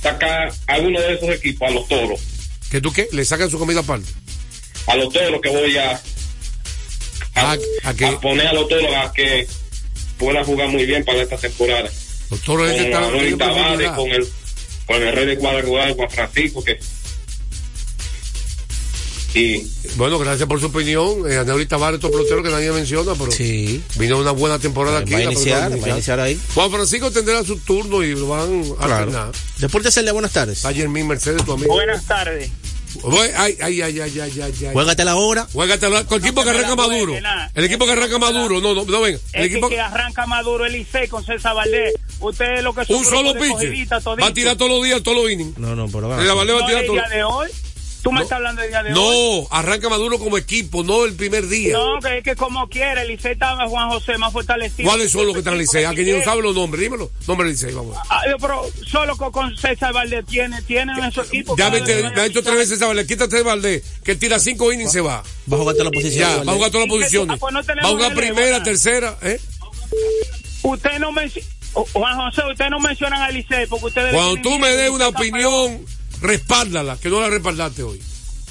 sacar 0.02 0.52
a 0.66 0.72
alguno 0.74 1.00
de 1.00 1.14
esos 1.14 1.28
equipos, 1.30 1.68
a 1.68 1.72
los 1.72 1.86
toros, 1.88 2.20
¿Que 2.70 2.80
tú 2.80 2.92
qué? 2.92 3.06
¿Le 3.12 3.24
sacan 3.24 3.50
su 3.50 3.58
comida 3.58 3.80
aparte? 3.80 4.10
a 4.86 4.96
los 4.96 5.12
toros 5.12 5.40
que 5.40 5.48
voy 5.48 5.76
a, 5.76 5.92
a, 5.92 6.00
Ah, 7.36 7.56
¿A 7.84 7.94
qué? 7.94 8.06
a 8.06 8.20
poner 8.20 8.46
a 8.48 8.52
los 8.54 8.68
toros 8.68 8.92
a 8.94 9.12
que 9.12 9.46
puedan 10.18 10.44
jugar 10.44 10.68
muy 10.68 10.84
bien 10.86 11.04
para 11.04 11.22
esta 11.22 11.36
temporada. 11.36 11.90
Los 12.30 12.40
toros 12.40 12.68
Con 12.70 12.80
este 12.80 12.90
con 12.90 14.10
el, 14.10 14.26
con 14.86 15.02
el 15.02 15.12
rey 15.14 15.26
de 15.26 15.36
cuadrangular, 15.38 15.92
Juan 15.94 16.10
Francisco, 16.10 16.62
que 16.64 16.78
Sí. 19.34 19.68
Bueno, 19.96 20.18
gracias 20.20 20.48
por 20.48 20.60
su 20.60 20.66
opinión. 20.66 21.30
Eh, 21.30 21.36
Aneuri 21.38 21.66
Tavares, 21.66 21.98
otro 21.98 22.10
pelotero 22.12 22.42
que 22.42 22.50
nadie 22.50 22.70
menciona, 22.70 23.14
pero 23.18 23.32
Sí. 23.32 23.82
vino 23.96 24.16
una 24.18 24.30
buena 24.30 24.60
temporada 24.60 25.00
aquí. 25.00 25.12
Va 25.12 25.18
a 25.18 25.22
iniciar, 25.24 25.72
va 25.82 25.86
a 25.86 25.90
iniciar 25.90 26.20
ahí. 26.20 26.40
Juan 26.54 26.70
Francisco 26.70 27.10
tendrá 27.10 27.42
su 27.42 27.56
turno 27.58 28.02
y 28.04 28.14
lo 28.14 28.28
van 28.28 28.62
a 28.78 28.86
Claro. 28.86 28.94
alternar. 28.94 29.32
Deportes 29.58 29.92
Celia, 29.92 30.12
buenas 30.12 30.32
tardes. 30.32 30.64
Ayer 30.64 30.88
mi 30.88 31.02
Mercedes, 31.02 31.44
tu 31.44 31.52
amigo. 31.52 31.74
Buenas 31.74 32.04
tardes. 32.06 32.48
Voy- 33.02 33.28
Ay, 33.36 33.58
ay, 33.60 33.82
ay, 33.82 34.00
ay, 34.00 34.20
ay, 34.20 34.40
ay, 34.40 34.54
ay. 34.66 34.72
Juégate 34.72 35.04
la 35.04 35.16
hora. 35.16 35.48
Juégate 35.52 35.90
la- 35.90 36.04
con 36.04 36.18
el 36.18 36.24
equipo 36.24 36.44
que 36.44 36.50
arranca 36.50 36.76
Maduro. 36.76 37.14
El 37.54 37.64
equipo 37.64 37.86
que 37.86 37.92
arranca 37.92 38.18
Maduro. 38.18 38.60
No, 38.60 38.72
no, 38.72 38.84
no, 38.84 39.00
venga. 39.00 39.18
El 39.32 39.42
Es 39.46 39.50
equipo 39.50 39.68
que, 39.68 39.80
arranca 39.80 40.26
Maduro 40.26 40.64
el 40.64 40.76
ICE 40.76 41.08
con 41.08 41.24
César 41.26 41.56
Valdés. 41.56 41.92
Usted 42.20 42.58
es 42.58 42.62
lo 42.62 42.72
que 42.72 42.84
son 42.84 42.96
un 42.98 43.04
solo 43.04 43.32
pitcher. 43.34 43.88
Va 44.22 44.26
a 44.28 44.32
tirar 44.32 44.56
todos 44.56 44.70
los 44.70 44.84
días, 44.84 45.02
todos 45.02 45.16
los 45.24 45.28
innings. 45.32 45.58
No, 45.58 45.74
no, 45.74 45.88
pero 45.88 46.04
El 46.20 46.28
Valdés 46.28 46.54
va 46.54 46.58
a 46.58 46.60
No, 46.60 46.66
tirar 46.66 46.80
el 46.82 46.86
todo. 46.86 46.94
día 46.94 47.08
de 47.08 47.24
hoy. 47.24 47.48
Tú 48.04 48.12
me 48.12 48.20
estás 48.22 48.36
hablando 48.36 48.60
del 48.60 48.70
día 48.70 48.82
de 48.82 48.92
hoy. 48.92 49.40
No, 49.42 49.48
arranca 49.50 49.88
Maduro 49.88 50.18
como 50.18 50.36
equipo, 50.36 50.84
no 50.84 51.06
el 51.06 51.14
primer 51.14 51.48
día. 51.48 51.72
No, 51.76 51.98
que 52.00 52.18
es 52.18 52.22
que 52.24 52.36
como 52.36 52.68
quiere, 52.68 53.00
el 53.00 53.10
ICE 53.12 53.32
está 53.32 53.56
Juan 53.66 53.88
José 53.88 54.18
más 54.18 54.30
fortalecido. 54.30 54.86
¿Cuáles 54.90 55.10
son 55.10 55.24
los 55.24 55.32
que 55.32 55.38
están 55.38 55.54
en 55.54 55.60
Licey? 55.60 55.84
A 55.84 55.94
que 55.94 56.04
ni 56.04 56.12
no 56.12 56.22
sabe 56.22 56.42
los 56.42 56.54
nombres, 56.54 56.82
dímelo. 56.82 57.10
Nombre 57.26 57.48
Licey, 57.48 57.72
vamos. 57.72 57.96
Ah, 58.10 58.20
pero 58.38 58.62
solo 58.86 59.16
con, 59.16 59.56
César 59.56 59.94
Valdés 59.94 60.26
tiene, 60.26 60.60
tienen 60.62 60.98
en 61.02 61.10
su 61.12 61.22
equipo. 61.22 61.56
Ya 61.56 61.70
me, 61.70 61.80
te- 61.80 62.02
me 62.10 62.20
ha 62.20 62.24
dicho 62.24 62.42
tres 62.42 62.56
veces 62.56 62.72
esa 62.72 62.86
Valdés, 62.88 63.06
quítate 63.06 63.36
de 63.36 63.42
Valdés, 63.42 63.82
que 64.04 64.10
él 64.12 64.18
tira 64.18 64.38
cinco 64.38 64.70
innings 64.70 64.90
y 64.90 64.92
se 64.92 65.00
va. 65.00 65.22
Va 65.50 65.56
a 65.56 65.60
jugar 65.60 65.74
toda 65.74 65.86
la 65.86 65.90
posición. 65.90 66.28
Ya, 66.38 66.44
va 66.44 66.52
a 66.52 66.54
jugar 66.56 66.70
todas 66.70 66.86
las 66.86 66.94
¿Y 66.94 66.98
qué 66.98 67.04
posiciones. 67.04 67.38
pues 67.40 67.52
no 67.54 67.60
Va 67.60 67.64
tenemos 67.66 67.90
a 67.90 67.94
jugar 67.94 68.10
relevo, 68.14 68.34
primera, 68.34 68.50
nada? 68.58 68.64
tercera, 68.64 69.18
¿eh? 69.22 69.40
Usted 70.62 70.98
no 70.98 71.10
menciona. 71.12 71.48
Juan 71.92 72.16
José, 72.16 72.42
usted 72.52 72.68
no 72.70 72.78
mencionan 72.80 73.22
al 73.22 73.34
Licey 73.34 73.66
porque 73.66 73.86
ustedes. 73.86 74.12
Cuando 74.14 74.40
tú 74.42 74.58
me 74.58 74.68
des 74.68 74.82
de 74.82 74.90
una 74.90 75.08
opinión, 75.08 75.84
respáldala, 76.24 76.96
que 77.00 77.08
no 77.08 77.20
la 77.20 77.30
respaldaste 77.30 77.82
hoy. 77.82 78.00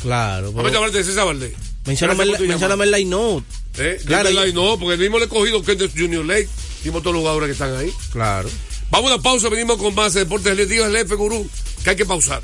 Claro. 0.01 0.51
Vamos 0.53 0.71
a 0.73 0.77
hablar 0.77 0.91
de 0.91 1.03
César 1.03 1.25
Valdés. 1.25 1.53
Mencióname 1.85 2.23
el, 2.23 2.35
el 2.35 2.91
line-out. 2.91 3.43
Eh, 3.77 3.99
Claro, 4.05 4.29
y- 4.29 4.53
no, 4.53 4.77
porque 4.79 4.93
el 4.93 4.99
mismo 4.99 5.19
le 5.19 5.25
he 5.25 5.29
cogido 5.29 5.61
que 5.63 5.73
es 5.73 5.77
de 5.79 5.89
Junior 5.89 6.23
Lake. 6.25 6.47
Dimos 6.83 7.01
todos 7.01 7.13
los 7.15 7.21
jugadores 7.21 7.47
que 7.47 7.53
están 7.53 7.75
ahí. 7.75 7.91
Claro. 8.11 8.49
Vamos 8.91 9.11
a 9.11 9.15
una 9.15 9.23
pausa, 9.23 9.49
venimos 9.49 9.77
con 9.77 9.93
más 9.95 10.13
de 10.13 10.21
deportes. 10.21 10.55
Les 10.55 10.69
digo 10.69 10.85
al 10.85 10.95
jefe 10.95 11.15
gurú 11.15 11.47
que 11.83 11.89
hay 11.89 11.95
que 11.95 12.05
pausar. 12.05 12.43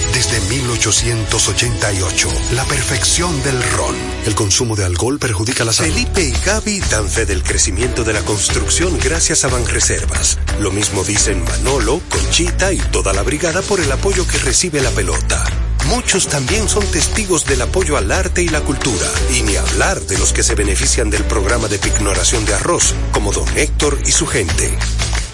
desde 0.13 0.39
1888, 0.41 2.29
la 2.53 2.63
perfección 2.65 3.41
del 3.43 3.61
ron. 3.71 3.95
El 4.25 4.35
consumo 4.35 4.75
de 4.75 4.85
alcohol 4.85 5.19
perjudica 5.19 5.63
la 5.63 5.73
salud. 5.73 5.91
Felipe 5.91 6.23
y 6.23 6.31
Gaby 6.45 6.79
dan 6.91 7.09
fe 7.09 7.25
del 7.25 7.43
crecimiento 7.43 8.03
de 8.03 8.13
la 8.13 8.21
construcción 8.21 8.97
gracias 8.99 9.43
a 9.45 9.47
Banreservas. 9.47 10.37
Lo 10.59 10.71
mismo 10.71 11.03
dicen 11.03 11.43
Manolo, 11.43 12.01
Conchita 12.09 12.73
y 12.73 12.79
toda 12.79 13.13
la 13.13 13.23
brigada 13.23 13.61
por 13.61 13.79
el 13.79 13.91
apoyo 13.91 14.27
que 14.27 14.37
recibe 14.37 14.81
la 14.81 14.91
pelota. 14.91 15.43
Muchos 15.87 16.27
también 16.27 16.69
son 16.69 16.85
testigos 16.85 17.45
del 17.45 17.61
apoyo 17.61 17.97
al 17.97 18.11
arte 18.11 18.43
y 18.43 18.47
la 18.47 18.61
cultura, 18.61 19.07
y 19.35 19.41
ni 19.41 19.55
hablar 19.55 19.99
de 20.01 20.17
los 20.17 20.31
que 20.31 20.43
se 20.43 20.55
benefician 20.55 21.09
del 21.09 21.23
programa 21.25 21.67
de 21.67 21.79
pignoración 21.79 22.45
de 22.45 22.53
arroz, 22.53 22.93
como 23.11 23.31
don 23.31 23.47
Héctor 23.57 23.99
y 24.05 24.11
su 24.11 24.25
gente. 24.25 24.77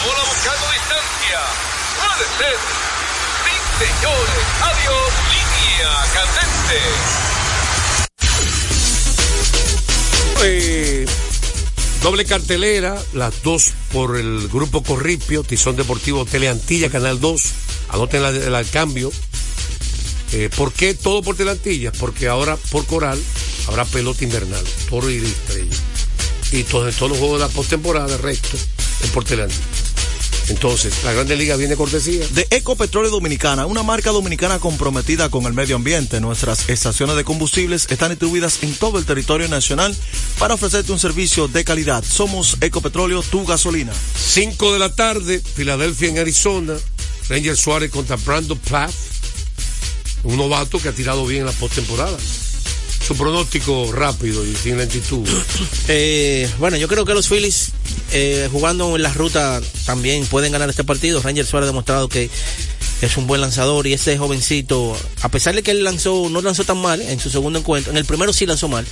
La 0.00 0.06
bola 0.06 0.20
buscando 0.24 0.66
distancia. 0.72 1.40
Puede 2.00 2.24
ser. 2.38 2.56
Sí, 3.44 3.54
señores. 3.84 4.42
Adiós. 4.62 5.12
Línea 5.28 5.92
candente. 6.14 6.80
Eh, 10.42 11.06
doble 12.02 12.24
cartelera, 12.24 12.96
las 13.12 13.42
dos 13.42 13.72
por 13.92 14.16
el 14.16 14.48
grupo 14.48 14.82
Corripio, 14.82 15.44
Tizón 15.44 15.76
Deportivo 15.76 16.24
Teleantilla, 16.24 16.88
Canal 16.88 17.20
2. 17.20 17.42
Anoten 17.90 18.24
el 18.24 18.70
cambio. 18.70 19.12
Eh, 20.32 20.48
¿Por 20.56 20.72
qué 20.72 20.94
todo 20.94 21.22
por 21.22 21.36
Teleantilla? 21.36 21.92
Porque 21.92 22.26
ahora 22.26 22.56
por 22.70 22.86
Coral 22.86 23.22
habrá 23.68 23.84
pelota 23.84 24.24
invernal, 24.24 24.64
toro 24.88 25.10
y 25.10 25.18
estrella. 25.18 25.76
Y 26.52 26.62
todos, 26.62 26.96
todos 26.96 27.10
los 27.10 27.18
juegos 27.18 27.38
de 27.38 27.46
la 27.46 27.52
postemporada, 27.52 28.16
resto, 28.16 28.56
es 29.04 29.10
por 29.10 29.24
Teleantilla. 29.24 29.79
Entonces, 30.50 31.04
la 31.04 31.12
Grande 31.12 31.36
Liga 31.36 31.54
viene 31.54 31.76
cortesía. 31.76 32.26
De 32.32 32.46
Ecopetróleo 32.50 33.10
Dominicana, 33.10 33.66
una 33.66 33.84
marca 33.84 34.10
dominicana 34.10 34.58
comprometida 34.58 35.28
con 35.28 35.44
el 35.46 35.52
medio 35.52 35.76
ambiente. 35.76 36.20
Nuestras 36.20 36.68
estaciones 36.68 37.14
de 37.14 37.22
combustibles 37.22 37.86
están 37.88 38.10
distribuidas 38.10 38.58
en 38.62 38.74
todo 38.74 38.98
el 38.98 39.06
territorio 39.06 39.46
nacional 39.46 39.94
para 40.40 40.54
ofrecerte 40.54 40.90
un 40.90 40.98
servicio 40.98 41.46
de 41.46 41.62
calidad. 41.62 42.04
Somos 42.04 42.56
Ecopetróleo, 42.60 43.22
tu 43.22 43.46
gasolina. 43.46 43.92
5 44.16 44.72
de 44.72 44.78
la 44.80 44.92
tarde, 44.92 45.40
Filadelfia 45.40 46.08
en 46.08 46.18
Arizona, 46.18 46.74
Ranger 47.28 47.56
Suárez 47.56 47.90
contra 47.92 48.16
Brandon 48.16 48.58
Plath, 48.58 48.92
un 50.24 50.36
novato 50.36 50.80
que 50.80 50.88
ha 50.88 50.92
tirado 50.92 51.26
bien 51.26 51.42
en 51.42 51.46
la 51.46 51.52
postemporada. 51.52 52.18
Su 53.06 53.16
pronóstico 53.16 53.92
rápido 53.92 54.44
y 54.44 54.54
sin 54.56 54.78
lentitud. 54.78 55.26
Eh, 55.88 56.48
bueno, 56.58 56.76
yo 56.76 56.86
creo 56.86 57.04
que 57.04 57.14
los 57.14 57.28
Phillies 57.28 57.72
eh, 58.12 58.48
jugando 58.50 58.96
en 58.96 59.02
la 59.02 59.12
ruta 59.12 59.60
también 59.86 60.26
pueden 60.26 60.52
ganar 60.52 60.68
este 60.68 60.84
partido. 60.84 61.22
Ranger 61.22 61.46
Suárez 61.46 61.66
ha 61.66 61.72
demostrado 61.72 62.08
que 62.08 62.30
es 63.06 63.16
un 63.16 63.26
buen 63.26 63.40
lanzador 63.40 63.86
y 63.86 63.92
este 63.92 64.16
jovencito, 64.18 64.96
a 65.22 65.28
pesar 65.28 65.54
de 65.54 65.62
que 65.62 65.70
él 65.70 65.84
lanzó, 65.84 66.28
no 66.30 66.40
lanzó 66.42 66.64
tan 66.64 66.78
mal 66.78 67.00
en 67.00 67.18
su 67.20 67.30
segundo 67.30 67.58
encuentro, 67.58 67.90
en 67.92 67.98
el 67.98 68.04
primero 68.04 68.32
sí 68.32 68.46
lanzó 68.46 68.68
mal, 68.68 68.86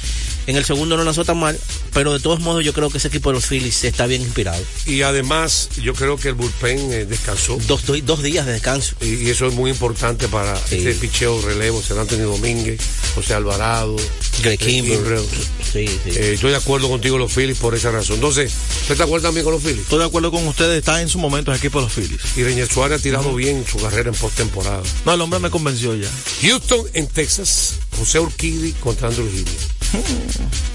en 0.46 0.56
el 0.56 0.64
segundo 0.64 0.96
no 0.96 1.04
lanzó 1.04 1.24
tan 1.24 1.38
mal, 1.38 1.58
pero 1.92 2.12
de 2.12 2.20
todos 2.20 2.40
modos 2.40 2.64
yo 2.64 2.72
creo 2.72 2.90
que 2.90 2.98
ese 2.98 3.08
equipo 3.08 3.30
de 3.30 3.34
los 3.34 3.46
Phillies 3.46 3.84
está 3.84 4.06
bien 4.06 4.22
inspirado. 4.22 4.62
Y 4.86 5.02
además, 5.02 5.68
yo 5.82 5.94
creo 5.94 6.16
que 6.16 6.28
el 6.28 6.34
bullpen 6.34 6.92
eh, 6.92 7.04
descansó. 7.06 7.58
Dos, 7.66 7.84
do- 7.86 7.96
dos 8.02 8.22
días 8.22 8.46
de 8.46 8.52
descanso. 8.52 8.94
Y, 9.00 9.26
y 9.26 9.30
eso 9.30 9.46
es 9.46 9.54
muy 9.54 9.70
importante 9.70 10.28
para 10.28 10.58
este 10.70 10.94
picheo 10.94 11.40
relevo. 11.42 11.82
Será 11.82 12.02
Antonio 12.02 12.28
Domínguez, 12.28 12.80
José 13.14 13.34
Alvarado, 13.34 13.96
Greg 14.42 14.54
eh, 14.62 14.64
Kimbrell. 14.64 15.24
Sí, 15.70 15.86
sí. 15.86 16.10
Eh, 16.10 16.32
estoy 16.34 16.50
de 16.52 16.56
acuerdo 16.56 16.88
contigo, 16.88 17.18
los 17.18 17.32
Phillies, 17.32 17.58
por 17.58 17.74
esa 17.74 17.90
razón. 17.90 18.16
Entonces, 18.16 18.52
¿usted 18.82 18.96
te 18.96 19.02
acuerda 19.02 19.28
también 19.28 19.44
con 19.44 19.52
los 19.52 19.62
Phillies? 19.62 19.82
Estoy 19.82 19.98
de 19.98 20.04
acuerdo 20.06 20.30
con 20.30 20.46
ustedes, 20.46 20.78
está 20.78 21.02
en 21.02 21.08
su 21.08 21.18
momento 21.18 21.50
el 21.52 21.58
equipo 21.58 21.80
de 21.80 21.84
los 21.86 21.92
Phillies. 21.92 22.20
Y 22.36 22.44
Ranger 22.44 22.68
Suárez 22.68 23.00
ha 23.00 23.02
tirado 23.02 23.34
bien 23.34 23.64
su 23.70 23.76
carrera 23.78 23.97
en 24.06 24.14
postemporada. 24.14 24.82
No, 25.04 25.14
el 25.14 25.20
hombre 25.20 25.40
me 25.40 25.50
convenció 25.50 25.94
ya. 25.94 26.08
Houston 26.42 26.86
en 26.94 27.06
Texas, 27.06 27.74
José 27.98 28.20
Urquidi 28.20 28.72
contra 28.72 29.08
Andrew 29.08 29.26
Heaney. 29.26 29.56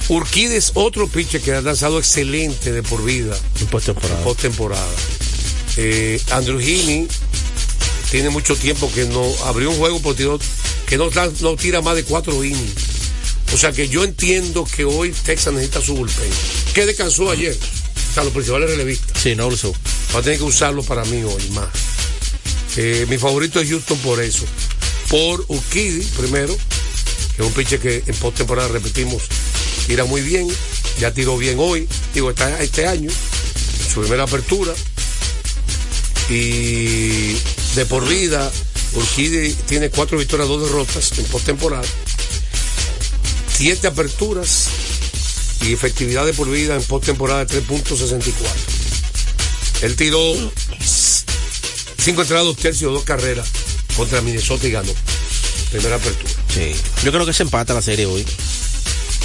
Urquidi 0.10 0.56
es 0.56 0.72
otro 0.74 1.08
pitcher 1.08 1.42
que 1.42 1.54
ha 1.54 1.62
lanzado 1.62 2.00
excelente 2.00 2.72
de 2.72 2.84
por 2.84 3.04
vida 3.04 3.38
en 3.62 3.68
postemporada. 3.68 4.24
postemporada. 4.24 4.92
Eh, 5.78 6.22
Andrew 6.32 6.60
Heaney 6.60 7.08
tiene 8.12 8.30
mucho 8.30 8.56
tiempo 8.56 8.92
que 8.94 9.06
no 9.06 9.24
abrió 9.46 9.72
un 9.72 9.78
juego 9.78 10.00
por 10.00 10.16
tiro 10.16 10.40
que 10.86 10.98
no, 10.98 11.10
tira 11.56 11.82
más 11.82 11.96
de 11.96 12.04
cuatro 12.04 12.44
innings. 12.44 12.74
O 13.54 13.58
sea 13.58 13.72
que 13.72 13.88
yo 13.88 14.04
entiendo 14.04 14.66
que 14.66 14.84
hoy 14.86 15.12
Texas 15.26 15.54
necesita 15.54 15.82
su 15.82 15.96
bullpen. 15.96 16.30
Que 16.74 16.86
descansó 16.86 17.32
ayer. 17.32 17.58
O 18.12 18.14
sea, 18.14 18.24
los 18.24 18.34
principales 18.34 18.70
relevistas. 18.70 19.22
Sí, 19.22 19.36
no 19.36 19.50
lo 19.50 19.56
usó. 19.56 19.74
Va 20.14 20.20
a 20.20 20.22
tener 20.22 20.38
que 20.38 20.44
usarlo 20.44 20.84
para 20.84 21.04
mí 21.06 21.24
hoy 21.24 21.50
más. 21.52 21.70
Eh, 22.76 23.06
mi 23.08 23.18
favorito 23.18 23.60
es 23.60 23.70
Houston 23.70 23.98
por 24.00 24.22
eso. 24.22 24.46
Por 25.10 25.46
Urquidi, 25.48 26.04
primero, 26.18 26.56
que 27.36 27.42
es 27.42 27.48
un 27.48 27.54
pitcher 27.54 27.80
que 27.80 28.04
en 28.06 28.16
postemporada 28.16 28.68
repetimos, 28.70 29.24
tira 29.86 30.06
muy 30.06 30.22
bien, 30.22 30.48
ya 31.00 31.14
tiró 31.14 31.38
bien 31.38 31.58
hoy, 31.60 31.88
digo, 32.14 32.32
está 32.32 32.62
este 32.62 32.88
año. 32.88 33.12
su 33.94 34.02
primera 34.02 34.24
apertura. 34.24 34.74
Y 36.30 37.34
de 37.76 37.86
por 37.88 38.08
vida, 38.08 38.52
Urquidi 38.94 39.54
tiene 39.68 39.90
cuatro 39.90 40.18
victorias, 40.18 40.48
dos 40.48 40.64
derrotas 40.64 41.12
en 41.18 41.26
postemporada. 41.26 41.88
Siete 43.56 43.88
aperturas 43.88 44.70
y 45.62 45.74
efectividad 45.74 46.26
de 46.26 46.34
por 46.34 46.50
vida 46.50 46.76
en 46.76 46.84
postemporada 46.84 47.46
de 47.46 47.62
3.64. 47.62 48.34
Él 49.84 49.96
tiró 49.96 50.20
cinco 52.04 52.22
entradas, 52.22 52.45
dos 52.45 52.58
tercios, 52.58 52.93
dos 52.93 53.04
carreras 53.04 53.47
contra 53.95 54.22
Minnesota 54.22 54.68
y 54.68 54.72
ganó. 54.72 54.91
Primera 55.72 55.95
apertura. 55.95 56.32
Sí. 56.54 56.72
Yo 57.04 57.12
creo 57.12 57.26
que 57.26 57.34
se 57.34 57.43
empata 57.43 57.74
la 57.74 57.82
serie 57.82 58.06
hoy. 58.06 58.26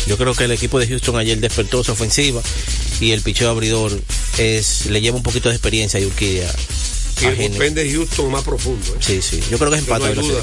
Yo 0.06 0.16
creo 0.16 0.34
que 0.34 0.44
el 0.44 0.52
equipo 0.52 0.78
de 0.78 0.86
Houston 0.86 1.16
ayer 1.18 1.38
despertó 1.38 1.84
su 1.84 1.92
ofensiva 1.92 2.40
y 3.00 3.10
el 3.12 3.20
picheo 3.20 3.50
abridor 3.50 3.92
es, 4.38 4.86
le 4.86 5.00
lleva 5.00 5.16
un 5.16 5.22
poquito 5.22 5.48
de 5.50 5.54
experiencia 5.56 6.00
a 6.00 6.06
Urquidia. 6.06 6.50
Y 7.20 7.26
el 7.26 7.34
bullpen 7.34 7.74
de 7.74 7.92
Houston 7.92 8.30
más 8.30 8.44
profundo. 8.44 8.94
¿eh? 8.94 8.98
Sí, 9.00 9.20
sí. 9.20 9.40
Yo 9.50 9.58
creo 9.58 9.70
que 9.70 9.78
es 9.78 9.86
no 9.86 9.96
empate 9.96 10.14
serie. 10.14 10.38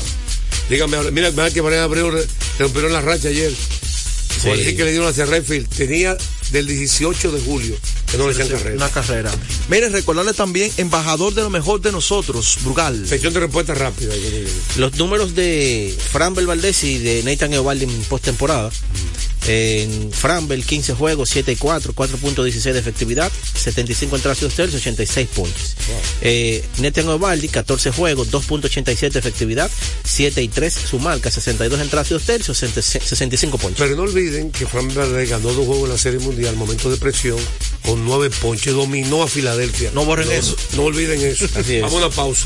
Dígame, 0.69 1.11
mira, 1.11 1.31
mira 1.31 1.49
que 1.49 1.61
Brian 1.61 1.83
Abreu 1.83 2.11
re- 2.11 2.27
rompieron 2.59 2.91
la 2.93 3.01
racha 3.01 3.29
ayer. 3.29 3.51
Sí. 3.51 4.47
Por 4.47 4.57
decir 4.57 4.75
que 4.75 4.83
le 4.83 4.91
dieron 4.91 5.07
hacia 5.07 5.25
Redfield. 5.25 5.67
Tenía 5.69 6.17
del 6.51 6.67
18 6.67 7.31
de 7.31 7.41
julio 7.41 7.75
que 8.09 8.17
no 8.17 8.27
le 8.27 8.33
echan 8.33 8.47
carrera. 8.47 8.75
Una 8.75 8.89
carrera. 8.89 9.31
Miren, 9.69 9.91
recordarle 9.91 10.33
también, 10.33 10.71
embajador 10.77 11.33
de 11.33 11.41
lo 11.41 11.49
mejor 11.49 11.81
de 11.81 11.91
nosotros, 11.91 12.57
Brugal. 12.63 13.07
Sección 13.07 13.33
de 13.33 13.41
respuesta 13.41 13.73
rápida. 13.73 14.13
Los 14.77 14.95
números 14.95 15.35
de 15.35 15.95
Framber 16.11 16.45
Valdés 16.45 16.83
y 16.83 16.97
de 16.99 17.23
Nathan 17.23 17.53
Eovaldi 17.53 17.85
en 17.85 18.03
postemporada. 18.03 18.71
En 19.47 20.11
Framber, 20.11 20.59
15 20.63 20.95
juegos, 20.95 21.29
7 21.29 21.51
y 21.51 21.55
4, 21.55 21.93
4.16 21.93 22.73
de 22.73 22.79
efectividad, 22.79 23.31
75 23.53 24.15
entradas 24.15 24.39
y 24.39 24.45
dos 24.45 24.55
tercios, 24.55 24.81
86 24.81 25.27
puntos. 25.35 25.75
Eh, 26.21 26.65
Nathan 26.79 27.05
Eovaldi, 27.05 27.47
14 27.49 27.91
juegos, 27.91 28.31
2.87 28.31 29.11
de 29.11 29.19
efectividad, 29.19 29.69
7 30.03 30.41
y 30.41 30.47
3 30.47 30.73
su 30.73 30.97
marca, 30.97 31.29
62 31.29 31.79
entradas 31.79 32.09
y 32.09 32.15
dos 32.15 32.23
tercios, 32.23 32.57
65 32.57 33.57
puntos. 33.59 33.77
Pero 33.77 33.95
no 33.95 34.03
olviden 34.03 34.51
que 34.51 34.65
Fran 34.65 34.91
Valdez 34.93 35.29
ganó 35.29 35.53
dos 35.53 35.65
juegos 35.67 35.83
en 35.83 35.89
la 35.91 35.97
Serie 35.99 36.19
Mundial, 36.19 36.34
momento 36.55 36.89
de 36.89 36.97
presión, 36.97 37.37
con 37.83 38.05
nueve 38.05 38.29
ponches, 38.29 38.73
dominó 38.73 39.23
a 39.23 39.27
Filadelfia. 39.27 39.91
No 39.93 40.05
borren 40.05 40.31
eso. 40.31 40.55
No 40.75 40.83
olviden 40.83 41.21
eso. 41.21 41.45
Así 41.55 41.75
es. 41.75 41.81
Vamos 41.81 42.01
a 42.01 42.07
una 42.07 42.15
pausa. 42.15 42.45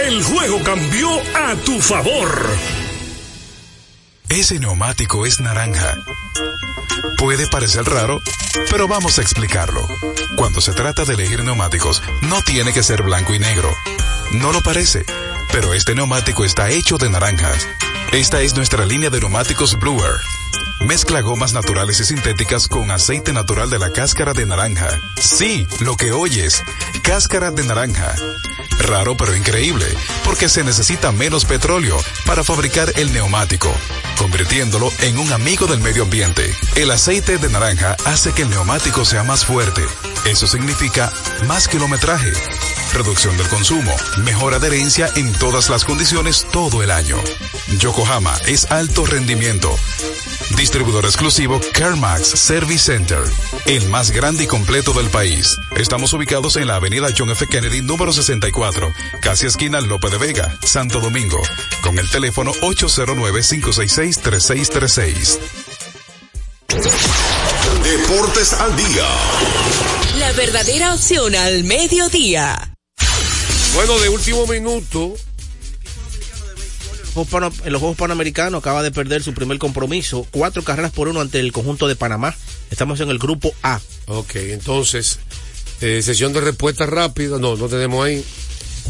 el 0.07 0.23
juego 0.23 0.61
cambió 0.63 1.09
a 1.35 1.55
tu 1.55 1.81
favor. 1.81 2.49
Ese 4.29 4.59
neumático 4.59 5.25
es 5.25 5.39
naranja. 5.39 5.95
Puede 7.17 7.47
parecer 7.47 7.83
raro, 7.85 8.19
pero 8.69 8.87
vamos 8.87 9.19
a 9.19 9.21
explicarlo. 9.21 9.81
Cuando 10.37 10.61
se 10.61 10.73
trata 10.73 11.05
de 11.05 11.13
elegir 11.13 11.43
neumáticos, 11.43 12.01
no 12.21 12.41
tiene 12.41 12.73
que 12.73 12.83
ser 12.83 13.03
blanco 13.03 13.33
y 13.33 13.39
negro. 13.39 13.69
No 14.33 14.51
lo 14.51 14.61
parece, 14.61 15.05
pero 15.51 15.73
este 15.73 15.93
neumático 15.95 16.45
está 16.45 16.69
hecho 16.69 16.97
de 16.97 17.09
naranjas. 17.09 17.67
Esta 18.11 18.41
es 18.41 18.55
nuestra 18.55 18.85
línea 18.85 19.09
de 19.09 19.19
neumáticos 19.19 19.77
Bluer. 19.79 20.15
Mezcla 20.81 21.21
gomas 21.21 21.53
naturales 21.53 21.99
y 21.99 22.05
sintéticas 22.05 22.67
con 22.67 22.89
aceite 22.91 23.33
natural 23.33 23.69
de 23.69 23.79
la 23.79 23.91
cáscara 23.91 24.33
de 24.33 24.45
naranja. 24.45 24.89
Sí, 25.17 25.67
lo 25.79 25.95
que 25.95 26.11
oyes, 26.11 26.63
cáscara 27.03 27.51
de 27.51 27.63
naranja. 27.63 28.15
Raro 28.79 29.15
pero 29.15 29.35
increíble, 29.35 29.85
porque 30.25 30.49
se 30.49 30.63
necesita 30.63 31.11
menos 31.11 31.45
petróleo 31.45 31.97
para 32.25 32.43
fabricar 32.43 32.91
el 32.95 33.13
neumático, 33.13 33.71
convirtiéndolo 34.17 34.91
en 35.01 35.19
un 35.19 35.31
amigo 35.31 35.67
del 35.67 35.79
medio 35.79 36.03
ambiente. 36.03 36.51
El 36.75 36.89
aceite 36.89 37.37
de 37.37 37.49
naranja 37.49 37.95
hace 38.05 38.33
que 38.33 38.41
el 38.41 38.49
neumático 38.49 39.05
sea 39.05 39.23
más 39.23 39.45
fuerte. 39.45 39.85
Eso 40.25 40.47
significa 40.47 41.11
más 41.47 41.67
kilometraje, 41.67 42.31
reducción 42.93 43.37
del 43.37 43.47
consumo, 43.49 43.95
mejor 44.23 44.55
adherencia 44.55 45.09
en 45.15 45.31
todas 45.33 45.69
las 45.69 45.85
condiciones 45.85 46.47
todo 46.51 46.81
el 46.81 46.91
año. 46.91 47.17
Yokohama 47.77 48.33
es 48.47 48.69
alto 48.71 49.05
rendimiento. 49.05 49.73
Distribuidor 50.57 51.05
exclusivo 51.05 51.61
CarMax 51.73 52.27
Service 52.27 52.91
Center, 52.91 53.21
el 53.65 53.87
más 53.89 54.11
grande 54.11 54.43
y 54.43 54.47
completo 54.47 54.93
del 54.93 55.09
país. 55.09 55.57
Estamos 55.75 56.13
ubicados 56.13 56.57
en 56.57 56.67
la 56.67 56.75
avenida 56.75 57.07
John 57.17 57.31
F. 57.31 57.47
Kennedy 57.47 57.81
número 57.81 58.13
64, 58.13 58.93
casi 59.21 59.47
esquina 59.47 59.81
Lope 59.81 60.09
de 60.09 60.17
Vega, 60.17 60.57
Santo 60.63 60.99
Domingo, 60.99 61.41
con 61.81 61.97
el 61.99 62.09
teléfono 62.09 62.53
809-566-3636. 62.53 65.39
Deportes 67.83 68.53
al 68.53 68.75
día. 68.75 69.05
La 70.19 70.31
verdadera 70.33 70.93
opción 70.93 71.35
al 71.35 71.63
mediodía. 71.63 72.73
Bueno, 73.73 73.97
de 73.99 74.09
último 74.09 74.45
minuto, 74.47 75.15
en 77.15 77.71
los 77.73 77.79
Juegos 77.79 77.97
Panamericanos 77.97 78.59
acaba 78.59 78.83
de 78.83 78.91
perder 78.91 79.21
su 79.23 79.33
primer 79.33 79.57
compromiso, 79.57 80.25
cuatro 80.31 80.63
carreras 80.63 80.91
por 80.91 81.07
uno 81.07 81.21
ante 81.21 81.39
el 81.39 81.51
conjunto 81.51 81.87
de 81.87 81.95
Panamá. 81.95 82.35
Estamos 82.69 82.99
en 83.01 83.09
el 83.09 83.19
grupo 83.19 83.53
A. 83.63 83.81
Ok, 84.07 84.35
entonces, 84.35 85.19
eh, 85.81 86.01
sesión 86.01 86.31
de 86.33 86.41
respuesta 86.41 86.85
rápida. 86.85 87.37
No, 87.37 87.55
no 87.55 87.67
tenemos 87.67 88.05
ahí. 88.05 88.23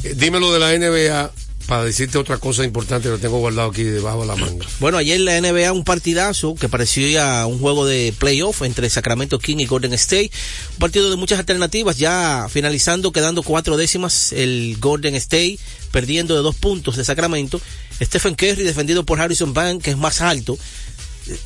Eh, 0.03 0.13
dímelo 0.15 0.51
de 0.53 0.59
la 0.59 0.77
NBA 0.77 1.31
para 1.67 1.85
decirte 1.85 2.17
otra 2.17 2.37
cosa 2.37 2.63
importante 2.63 3.03
que 3.03 3.11
lo 3.11 3.17
tengo 3.17 3.39
guardado 3.39 3.69
aquí 3.69 3.83
debajo 3.83 4.21
de 4.21 4.27
la 4.27 4.35
manga. 4.35 4.65
Bueno, 4.79 4.97
ayer 4.97 5.17
en 5.17 5.25
la 5.25 5.39
NBA 5.39 5.71
un 5.71 5.83
partidazo 5.83 6.55
que 6.55 6.67
parecía 6.67 7.45
un 7.45 7.59
juego 7.59 7.85
de 7.85 8.13
playoff 8.17 8.63
entre 8.63 8.89
Sacramento 8.89 9.39
King 9.39 9.57
y 9.59 9.65
Golden 9.65 9.93
State. 9.93 10.31
Un 10.73 10.79
partido 10.79 11.09
de 11.09 11.15
muchas 11.15 11.39
alternativas, 11.39 11.97
ya 11.97 12.47
finalizando, 12.49 13.11
quedando 13.11 13.43
cuatro 13.43 13.77
décimas 13.77 14.33
el 14.33 14.77
Golden 14.79 15.15
State, 15.15 15.59
perdiendo 15.91 16.35
de 16.35 16.41
dos 16.41 16.55
puntos 16.55 16.97
de 16.97 17.05
Sacramento. 17.05 17.61
Stephen 18.01 18.35
Curry 18.35 18.63
defendido 18.63 19.05
por 19.05 19.19
Harrison 19.19 19.53
Bank, 19.53 19.81
que 19.81 19.91
es 19.91 19.97
más 19.97 20.21
alto. 20.21 20.57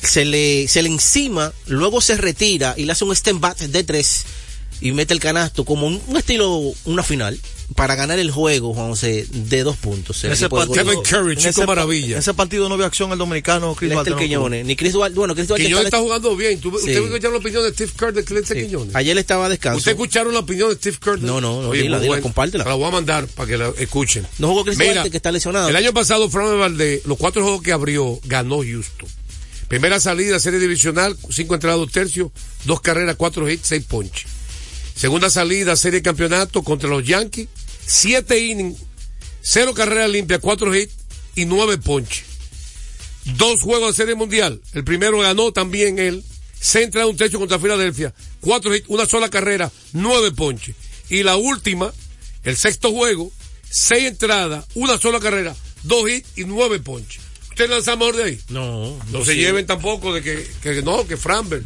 Se 0.01 0.25
le, 0.25 0.67
se 0.67 0.81
le 0.81 0.89
encima, 0.89 1.51
luego 1.67 1.99
se 2.01 2.15
retira 2.15 2.75
y 2.77 2.85
le 2.85 2.93
hace 2.93 3.03
un 3.03 3.11
stand 3.11 3.41
back 3.41 3.57
de 3.57 3.83
tres 3.83 4.25
y 4.81 4.91
mete 4.91 5.13
el 5.13 5.19
canasto 5.19 5.65
como 5.65 5.87
un, 5.87 6.01
un 6.07 6.17
estilo, 6.17 6.73
una 6.85 7.01
final, 7.03 7.39
para 7.75 7.95
ganar 7.95 8.19
el 8.19 8.29
juego, 8.29 8.73
Juan 8.73 8.89
José, 8.89 9.25
de 9.31 9.63
dos 9.63 9.75
puntos. 9.77 10.23
El 10.23 10.33
Ese 10.33 10.49
partido, 10.49 10.75
en 10.81 11.37
ese 11.37 11.65
pa- 11.65 11.83
en 11.83 12.17
ese 12.19 12.33
partido 12.35 12.69
no 12.69 12.77
vio 12.77 12.85
acción 12.85 13.11
el 13.11 13.17
dominicano 13.17 13.73
Chris 13.73 13.89
Lester 13.89 14.05
Duarte, 14.05 14.11
no 14.11 14.17
Quiñones, 14.19 14.65
ni 14.65 14.75
Chris 14.75 14.93
Duarte, 14.93 15.17
bueno, 15.17 15.33
Chris 15.33 15.47
Duarte 15.47 15.63
Quiñones 15.65 15.85
está- 15.85 15.97
está 15.97 16.03
jugando 16.05 16.35
bien. 16.35 16.59
¿Tú- 16.59 16.69
Sí. 16.71 16.75
¿Usted 16.89 17.03
escucharon 17.05 17.33
la 17.33 17.39
opinión 17.39 17.63
de 17.63 17.69
Steve 17.73 17.91
Kerr 17.97 18.13
de 18.13 18.35
Lester 18.35 18.63
Quiñones? 18.65 18.95
Ayer 18.95 19.17
estaba 19.17 19.45
a 19.47 19.49
descanso. 19.49 19.77
¿Usted 19.79 19.91
escucharon 19.93 20.33
la 20.33 20.39
opinión 20.41 20.69
de 20.69 20.75
Steve 20.75 20.97
Kerr? 21.03 21.21
No, 21.21 21.41
no, 21.41 21.61
no, 21.63 21.69
Oye, 21.69 21.81
dila, 21.83 21.99
dila, 21.99 22.21
compártela. 22.21 22.63
La 22.65 22.75
voy 22.75 22.87
a 22.87 22.91
mandar 22.91 23.25
para 23.27 23.47
que 23.49 23.57
la 23.57 23.69
escuchen. 23.79 24.27
No 24.37 24.49
jugó 24.49 24.63
Chris 24.65 24.77
Mira, 24.77 24.93
Duarte, 24.93 25.09
que 25.11 25.17
está 25.17 25.31
lesionado. 25.31 25.67
El 25.69 25.75
año 25.75 25.91
pasado, 25.93 26.29
Fran 26.29 26.59
Valdez, 26.59 27.01
los 27.05 27.17
cuatro 27.17 27.41
juegos 27.43 27.63
que 27.63 27.71
abrió, 27.71 28.19
ganó 28.25 28.57
Houston. 28.61 29.09
Primera 29.67 29.99
salida, 29.99 30.39
serie 30.39 30.59
divisional, 30.59 31.17
cinco 31.31 31.55
entradas, 31.55 31.79
dos 31.79 31.91
tercios, 31.91 32.29
dos 32.65 32.81
carreras, 32.81 33.15
cuatro 33.15 33.49
hits, 33.49 33.65
seis 33.67 33.83
ponches. 33.83 34.25
Segunda 34.95 35.29
salida, 35.29 35.75
serie 35.75 35.99
de 35.99 36.03
campeonato 36.03 36.63
contra 36.63 36.89
los 36.89 37.05
Yankees, 37.05 37.49
siete 37.85 38.39
innings, 38.39 38.77
cero 39.41 39.73
carreras 39.73 40.09
limpias, 40.09 40.39
cuatro 40.39 40.73
hits 40.73 40.93
y 41.35 41.45
nueve 41.45 41.77
ponches. 41.77 42.23
Dos 43.25 43.61
juegos 43.61 43.89
de 43.95 44.03
serie 44.03 44.15
mundial. 44.15 44.61
El 44.73 44.83
primero 44.83 45.19
ganó 45.19 45.51
también 45.51 45.99
él. 45.99 46.23
Se 46.59 46.83
entra 46.83 47.05
un 47.07 47.17
techo 47.17 47.39
contra 47.39 47.59
Filadelfia. 47.59 48.13
Cuatro 48.39 48.73
hits, 48.73 48.87
una 48.87 49.05
sola 49.05 49.29
carrera, 49.29 49.71
nueve 49.93 50.31
ponches. 50.31 50.75
Y 51.09 51.23
la 51.23 51.35
última, 51.35 51.93
el 52.43 52.55
sexto 52.55 52.91
juego, 52.91 53.31
seis 53.69 54.05
entradas, 54.05 54.65
una 54.75 54.97
sola 54.97 55.19
carrera, 55.19 55.55
dos 55.83 56.09
hits 56.09 56.29
y 56.37 56.45
nueve 56.45 56.79
ponches. 56.79 57.21
¿Usted 57.49 57.69
lanza 57.69 57.95
mejor 57.95 58.15
de 58.15 58.23
ahí? 58.23 58.39
No. 58.49 58.95
No, 58.95 59.05
no 59.11 59.25
se 59.25 59.33
sí. 59.33 59.39
lleven 59.39 59.65
tampoco 59.65 60.13
de 60.13 60.21
que, 60.21 60.47
que 60.61 60.81
no, 60.81 61.05
que 61.05 61.17
Framberg. 61.17 61.63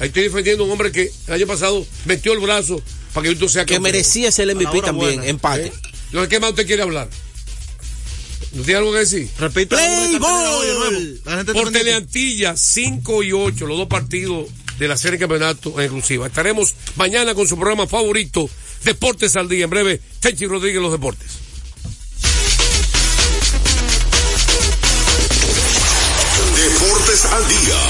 Ahí 0.00 0.08
estoy 0.08 0.24
defendiendo 0.24 0.64
a 0.64 0.66
un 0.66 0.72
hombre 0.72 0.90
que 0.90 1.12
el 1.26 1.34
año 1.34 1.46
pasado 1.46 1.86
metió 2.06 2.32
el 2.32 2.40
brazo 2.40 2.82
para 3.12 3.24
que 3.24 3.30
usted 3.34 3.48
sea 3.48 3.64
Que 3.66 3.78
merecía 3.80 4.32
ser 4.32 4.48
el 4.48 4.56
MVP 4.56 4.80
también, 4.80 5.16
buena. 5.16 5.26
empate. 5.26 5.66
¿Eh? 5.66 5.72
¿De 6.12 6.28
qué 6.28 6.40
más 6.40 6.50
usted 6.50 6.66
quiere 6.66 6.82
hablar? 6.82 7.08
¿No 8.52 8.62
tiene 8.62 8.78
algo 8.78 8.92
que 8.92 8.98
decir? 8.98 9.28
Repita. 9.38 9.76
Play 9.76 10.18
ball. 10.18 11.20
La 11.24 11.36
gente 11.36 11.52
Por 11.52 11.70
Teleantilla, 11.70 12.56
5 12.56 13.22
y 13.22 13.32
8, 13.32 13.66
los 13.66 13.78
dos 13.78 13.88
partidos 13.88 14.48
de 14.78 14.88
la 14.88 14.96
serie 14.96 15.18
de 15.18 15.20
campeonato 15.20 15.74
en 15.78 15.82
exclusiva. 15.82 16.26
Estaremos 16.26 16.74
mañana 16.96 17.34
con 17.34 17.46
su 17.46 17.56
programa 17.56 17.86
favorito, 17.86 18.48
Deportes 18.84 19.36
al 19.36 19.48
Día. 19.48 19.64
En 19.64 19.70
breve, 19.70 20.00
Tenchi 20.20 20.46
Rodríguez, 20.46 20.80
los 20.80 20.90
deportes. 20.92 21.28
Deportes 26.56 27.24
al 27.26 27.48
día. 27.48 27.89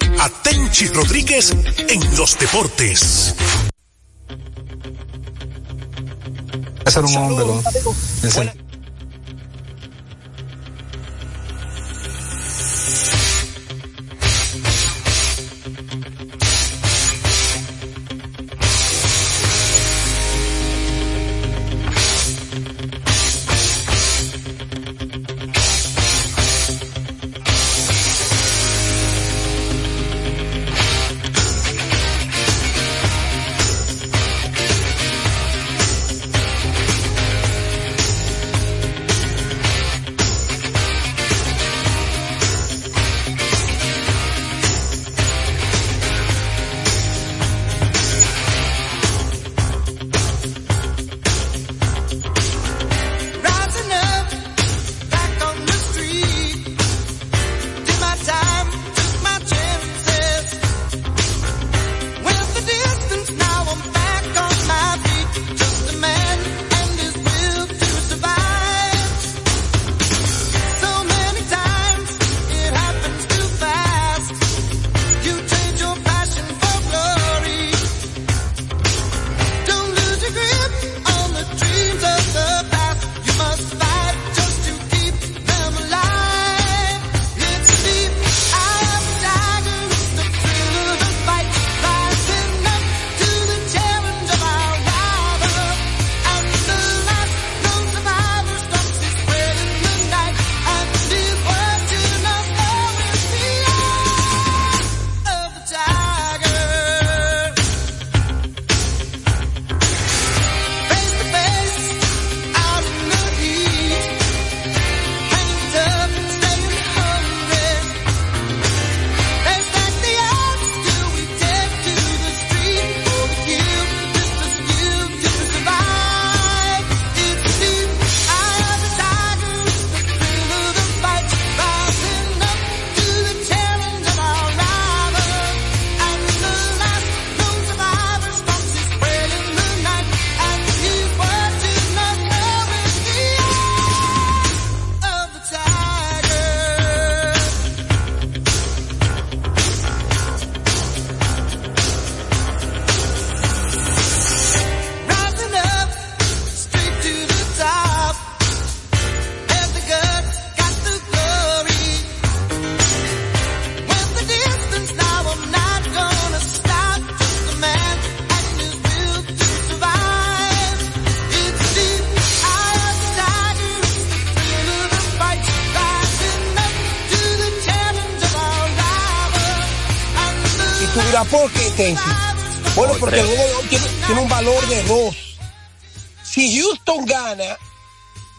a 0.21 0.29
Tenchi 0.29 0.87
Rodríguez 0.87 1.51
en 1.87 2.15
los 2.15 2.37
deportes. 2.37 3.33
ser 6.85 7.05
un 7.05 7.15
hombre. 7.15 7.45
¿no? 7.47 8.70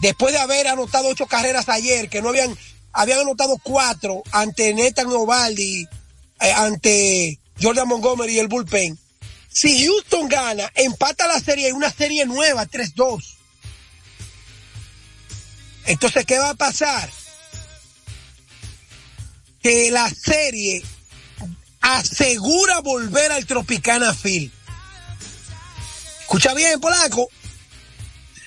Después 0.03 0.33
de 0.33 0.39
haber 0.39 0.67
anotado 0.67 1.07
ocho 1.07 1.25
carreras 1.25 1.69
ayer, 1.69 2.09
que 2.09 2.21
no 2.21 2.29
habían, 2.29 2.55
habían 2.91 3.19
anotado 3.21 3.57
cuatro 3.63 4.21
ante 4.31 4.73
Nathan 4.73 5.07
Ovaldi, 5.07 5.87
eh, 6.41 6.51
ante 6.51 7.39
Jordan 7.61 7.87
Montgomery 7.87 8.35
y 8.35 8.39
el 8.39 8.47
bullpen. 8.47 8.99
Si 9.49 9.85
Houston 9.85 10.27
gana, 10.27 10.69
empata 10.75 11.25
la 11.27 11.39
serie 11.39 11.69
en 11.69 11.75
una 11.75 11.91
serie 11.91 12.25
nueva, 12.25 12.65
3-2. 12.65 13.23
Entonces, 15.85 16.25
¿qué 16.25 16.37
va 16.39 16.49
a 16.49 16.55
pasar? 16.55 17.09
Que 19.61 19.91
la 19.91 20.09
serie 20.09 20.83
asegura 21.81 22.79
volver 22.81 23.31
al 23.31 23.45
Tropicana 23.45 24.13
Field. 24.13 24.51
Escucha 26.21 26.53
bien, 26.53 26.79
Polaco. 26.81 27.29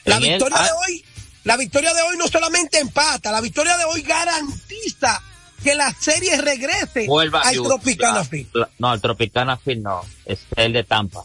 La 0.04 0.16
En 0.16 0.24
el- 0.24 0.30
victoria 0.30 0.58
de 0.58 0.68
ah. 0.68 0.74
hoy, 0.86 1.04
la 1.46 1.56
victoria 1.56 1.94
de 1.94 2.02
hoy 2.02 2.16
no 2.18 2.28
solamente 2.28 2.78
empata, 2.78 3.32
la 3.32 3.40
victoria 3.40 3.76
de 3.78 3.84
hoy 3.84 4.02
garantiza 4.02 5.22
que 5.62 5.74
la 5.74 5.92
serie 5.98 6.36
regrese 6.40 7.06
Vuelva 7.06 7.40
al 7.40 7.54
Tropicana. 7.54 8.24
Field. 8.24 8.50
No, 8.78 8.92
el 8.92 9.00
Tropicana 9.00 9.56
Field 9.56 9.82
no. 9.82 10.02
Es 10.24 10.40
el 10.56 10.72
de 10.74 10.84
Tampa. 10.84 11.22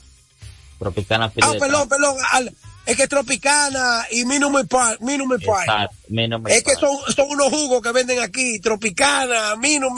Tropicana 0.79 1.29
Field 1.29 1.47
Ah, 1.47 1.51
perdón, 1.59 1.89
Tampa. 1.89 1.95
perdón. 1.97 2.17
al- 2.31 2.55
es 2.85 2.97
que 2.97 3.07
Tropicana 3.07 4.05
y 4.11 4.25
Minimum 4.25 4.67
Park, 4.67 4.99
Minimum 5.01 5.39
Park. 5.45 5.65
Exacto, 5.67 5.95
Minimum 6.09 6.47
Es 6.47 6.63
que 6.63 6.73
son, 6.75 6.97
son 7.15 7.27
unos 7.29 7.49
jugos 7.49 7.81
que 7.81 7.91
venden 7.91 8.19
aquí, 8.19 8.59
Tropicana, 8.59 9.55
Minimum. 9.57 9.95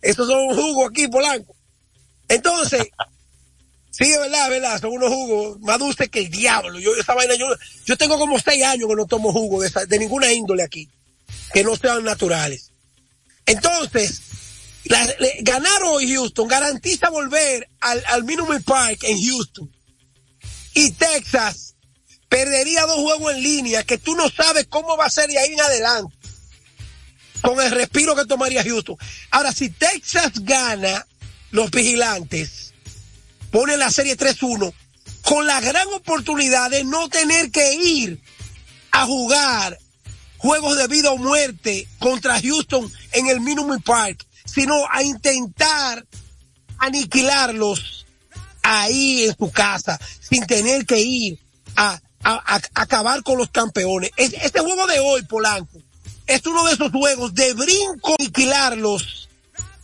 Esos 0.00 0.26
son 0.28 0.54
jugos 0.54 0.90
aquí, 0.90 1.08
Polanco. 1.08 1.54
Entonces, 2.28 2.88
sí, 3.96 4.04
es 4.12 4.18
verdad, 4.18 4.44
es 4.44 4.50
verdad, 4.50 4.80
son 4.80 4.90
unos 4.92 5.08
jugos 5.12 5.60
más 5.60 5.78
dulces 5.78 6.08
que 6.10 6.20
el 6.20 6.30
diablo. 6.30 6.78
Yo, 6.78 6.94
esa 6.96 7.14
vaina, 7.14 7.34
yo, 7.34 7.46
yo 7.84 7.96
tengo 7.96 8.18
como 8.18 8.38
seis 8.38 8.64
años 8.64 8.88
que 8.88 8.94
no 8.96 9.06
tomo 9.06 9.32
jugo 9.32 9.60
de, 9.62 9.68
esa- 9.68 9.86
de 9.86 9.98
ninguna 9.98 10.32
índole 10.32 10.62
aquí, 10.62 10.88
que 11.52 11.64
no 11.64 11.76
sean 11.76 12.04
naturales. 12.04 12.70
Entonces, 13.46 14.20
la- 14.84 15.14
ganar 15.40 15.82
hoy 15.84 16.12
Houston 16.12 16.48
garantiza 16.48 17.10
volver 17.10 17.68
al, 17.80 18.02
al 18.08 18.24
Minute 18.24 18.60
Park 18.64 18.98
en 19.02 19.20
Houston. 19.22 19.70
Y 20.74 20.90
Texas 20.92 21.74
perdería 22.28 22.84
dos 22.86 22.98
juegos 22.98 23.34
en 23.34 23.42
línea 23.42 23.82
que 23.84 23.98
tú 23.98 24.14
no 24.14 24.28
sabes 24.28 24.66
cómo 24.68 24.96
va 24.96 25.06
a 25.06 25.10
ser 25.10 25.28
de 25.28 25.38
ahí 25.38 25.52
en 25.54 25.60
adelante. 25.60 26.14
Con 27.40 27.60
el 27.60 27.70
respiro 27.70 28.16
que 28.16 28.24
tomaría 28.26 28.62
Houston. 28.64 28.96
Ahora, 29.30 29.52
si 29.52 29.70
Texas 29.70 30.32
gana, 30.40 31.06
los 31.50 31.70
vigilantes 31.70 32.65
ponen 33.56 33.78
la 33.78 33.90
serie 33.90 34.18
3-1 34.18 34.70
con 35.22 35.46
la 35.46 35.62
gran 35.62 35.88
oportunidad 35.94 36.70
de 36.70 36.84
no 36.84 37.08
tener 37.08 37.50
que 37.50 37.72
ir 37.72 38.20
a 38.90 39.06
jugar 39.06 39.78
juegos 40.36 40.76
de 40.76 40.86
vida 40.88 41.10
o 41.10 41.16
muerte 41.16 41.88
contra 41.98 42.38
Houston 42.38 42.92
en 43.12 43.28
el 43.28 43.40
Minute 43.40 43.82
Park, 43.82 44.26
sino 44.44 44.74
a 44.90 45.02
intentar 45.02 46.04
aniquilarlos 46.76 48.04
ahí 48.62 49.24
en 49.24 49.34
su 49.38 49.50
casa, 49.50 49.98
sin 50.20 50.46
tener 50.46 50.84
que 50.84 51.00
ir 51.00 51.38
a, 51.76 51.98
acabar 52.74 53.22
con 53.22 53.38
los 53.38 53.48
campeones. 53.48 54.10
Es- 54.18 54.34
Este 54.34 54.60
juego 54.60 54.86
de 54.86 55.00
hoy, 55.00 55.22
Polanco, 55.22 55.78
es 56.26 56.44
uno 56.44 56.66
de 56.66 56.74
esos 56.74 56.90
juegos 56.92 57.32
de 57.34 57.54
brinco, 57.54 58.16
aniquilarlos 58.18 59.30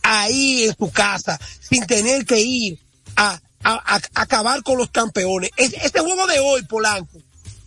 ahí 0.03 0.65
en 0.65 0.75
su 0.77 0.91
casa, 0.91 1.39
sin 1.67 1.87
tener 1.87 2.23
que 2.27 2.39
ir 2.39 2.79
a, 3.15 3.41
a- 3.63 3.95
a- 3.95 4.21
acabar 4.21 4.61
con 4.63 4.77
los 4.77 4.89
campeones. 4.91 5.51
Es- 5.57 5.73
Este 5.73 5.99
juego 5.99 6.27
de 6.27 6.39
hoy, 6.39 6.63
Polanco, 6.63 7.17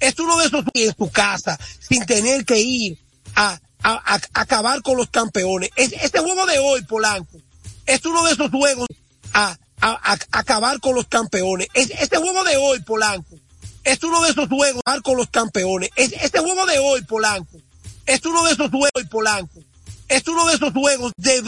es 0.01 0.19
uno 0.19 0.37
de 0.39 0.47
esos 0.47 0.65
en 0.75 0.95
su 0.97 1.11
casa, 1.11 1.59
sin 1.81 2.05
tener 2.07 2.45
que 2.45 2.59
ir 2.61 2.99
a, 3.35 3.59
a- 3.83 4.15
a- 4.15 4.41
acabar 4.41 4.83
con 4.83 4.97
los 4.97 5.09
campeones. 5.11 5.71
Es- 5.77 5.93
Este 5.93 6.19
juego 6.21 6.45
de 6.47 6.59
hoy, 6.59 6.83
Polanco, 6.83 7.39
es 7.87 8.05
uno 8.05 8.25
de 8.25 8.33
esos 8.33 8.51
juegos 8.51 8.87
a, 9.33 9.57
a- 9.81 10.13
a- 10.13 10.39
acabar 10.39 10.81
con 10.81 10.95
los 10.95 11.07
campeones. 11.07 11.69
Es- 11.75 11.91
Este 11.91 12.17
juego 12.19 12.45
de 12.45 12.57
hoy, 12.57 12.81
Polanco, 12.81 13.37
es 13.85 14.03
uno 14.03 14.23
de 14.23 14.31
esos 14.31 14.49
juegos 14.49 14.81
acabar 14.85 15.03
con 15.03 15.17
los 15.17 15.31
campeones. 15.31 15.91
Es- 15.97 16.13
Este 16.13 16.41
juego 16.41 16.67
de 16.67 16.79
hoy, 16.79 17.03
Polanco, 17.05 17.59
es 18.07 18.25
uno 18.25 18.45
de 18.45 18.53
esos 18.53 18.71
juegos, 18.71 18.91
Polanco, 19.11 19.61
es 20.09 20.27
uno 20.29 20.47
de 20.47 20.55
esos 20.55 20.73
juegos 20.73 21.13
de 21.17 21.41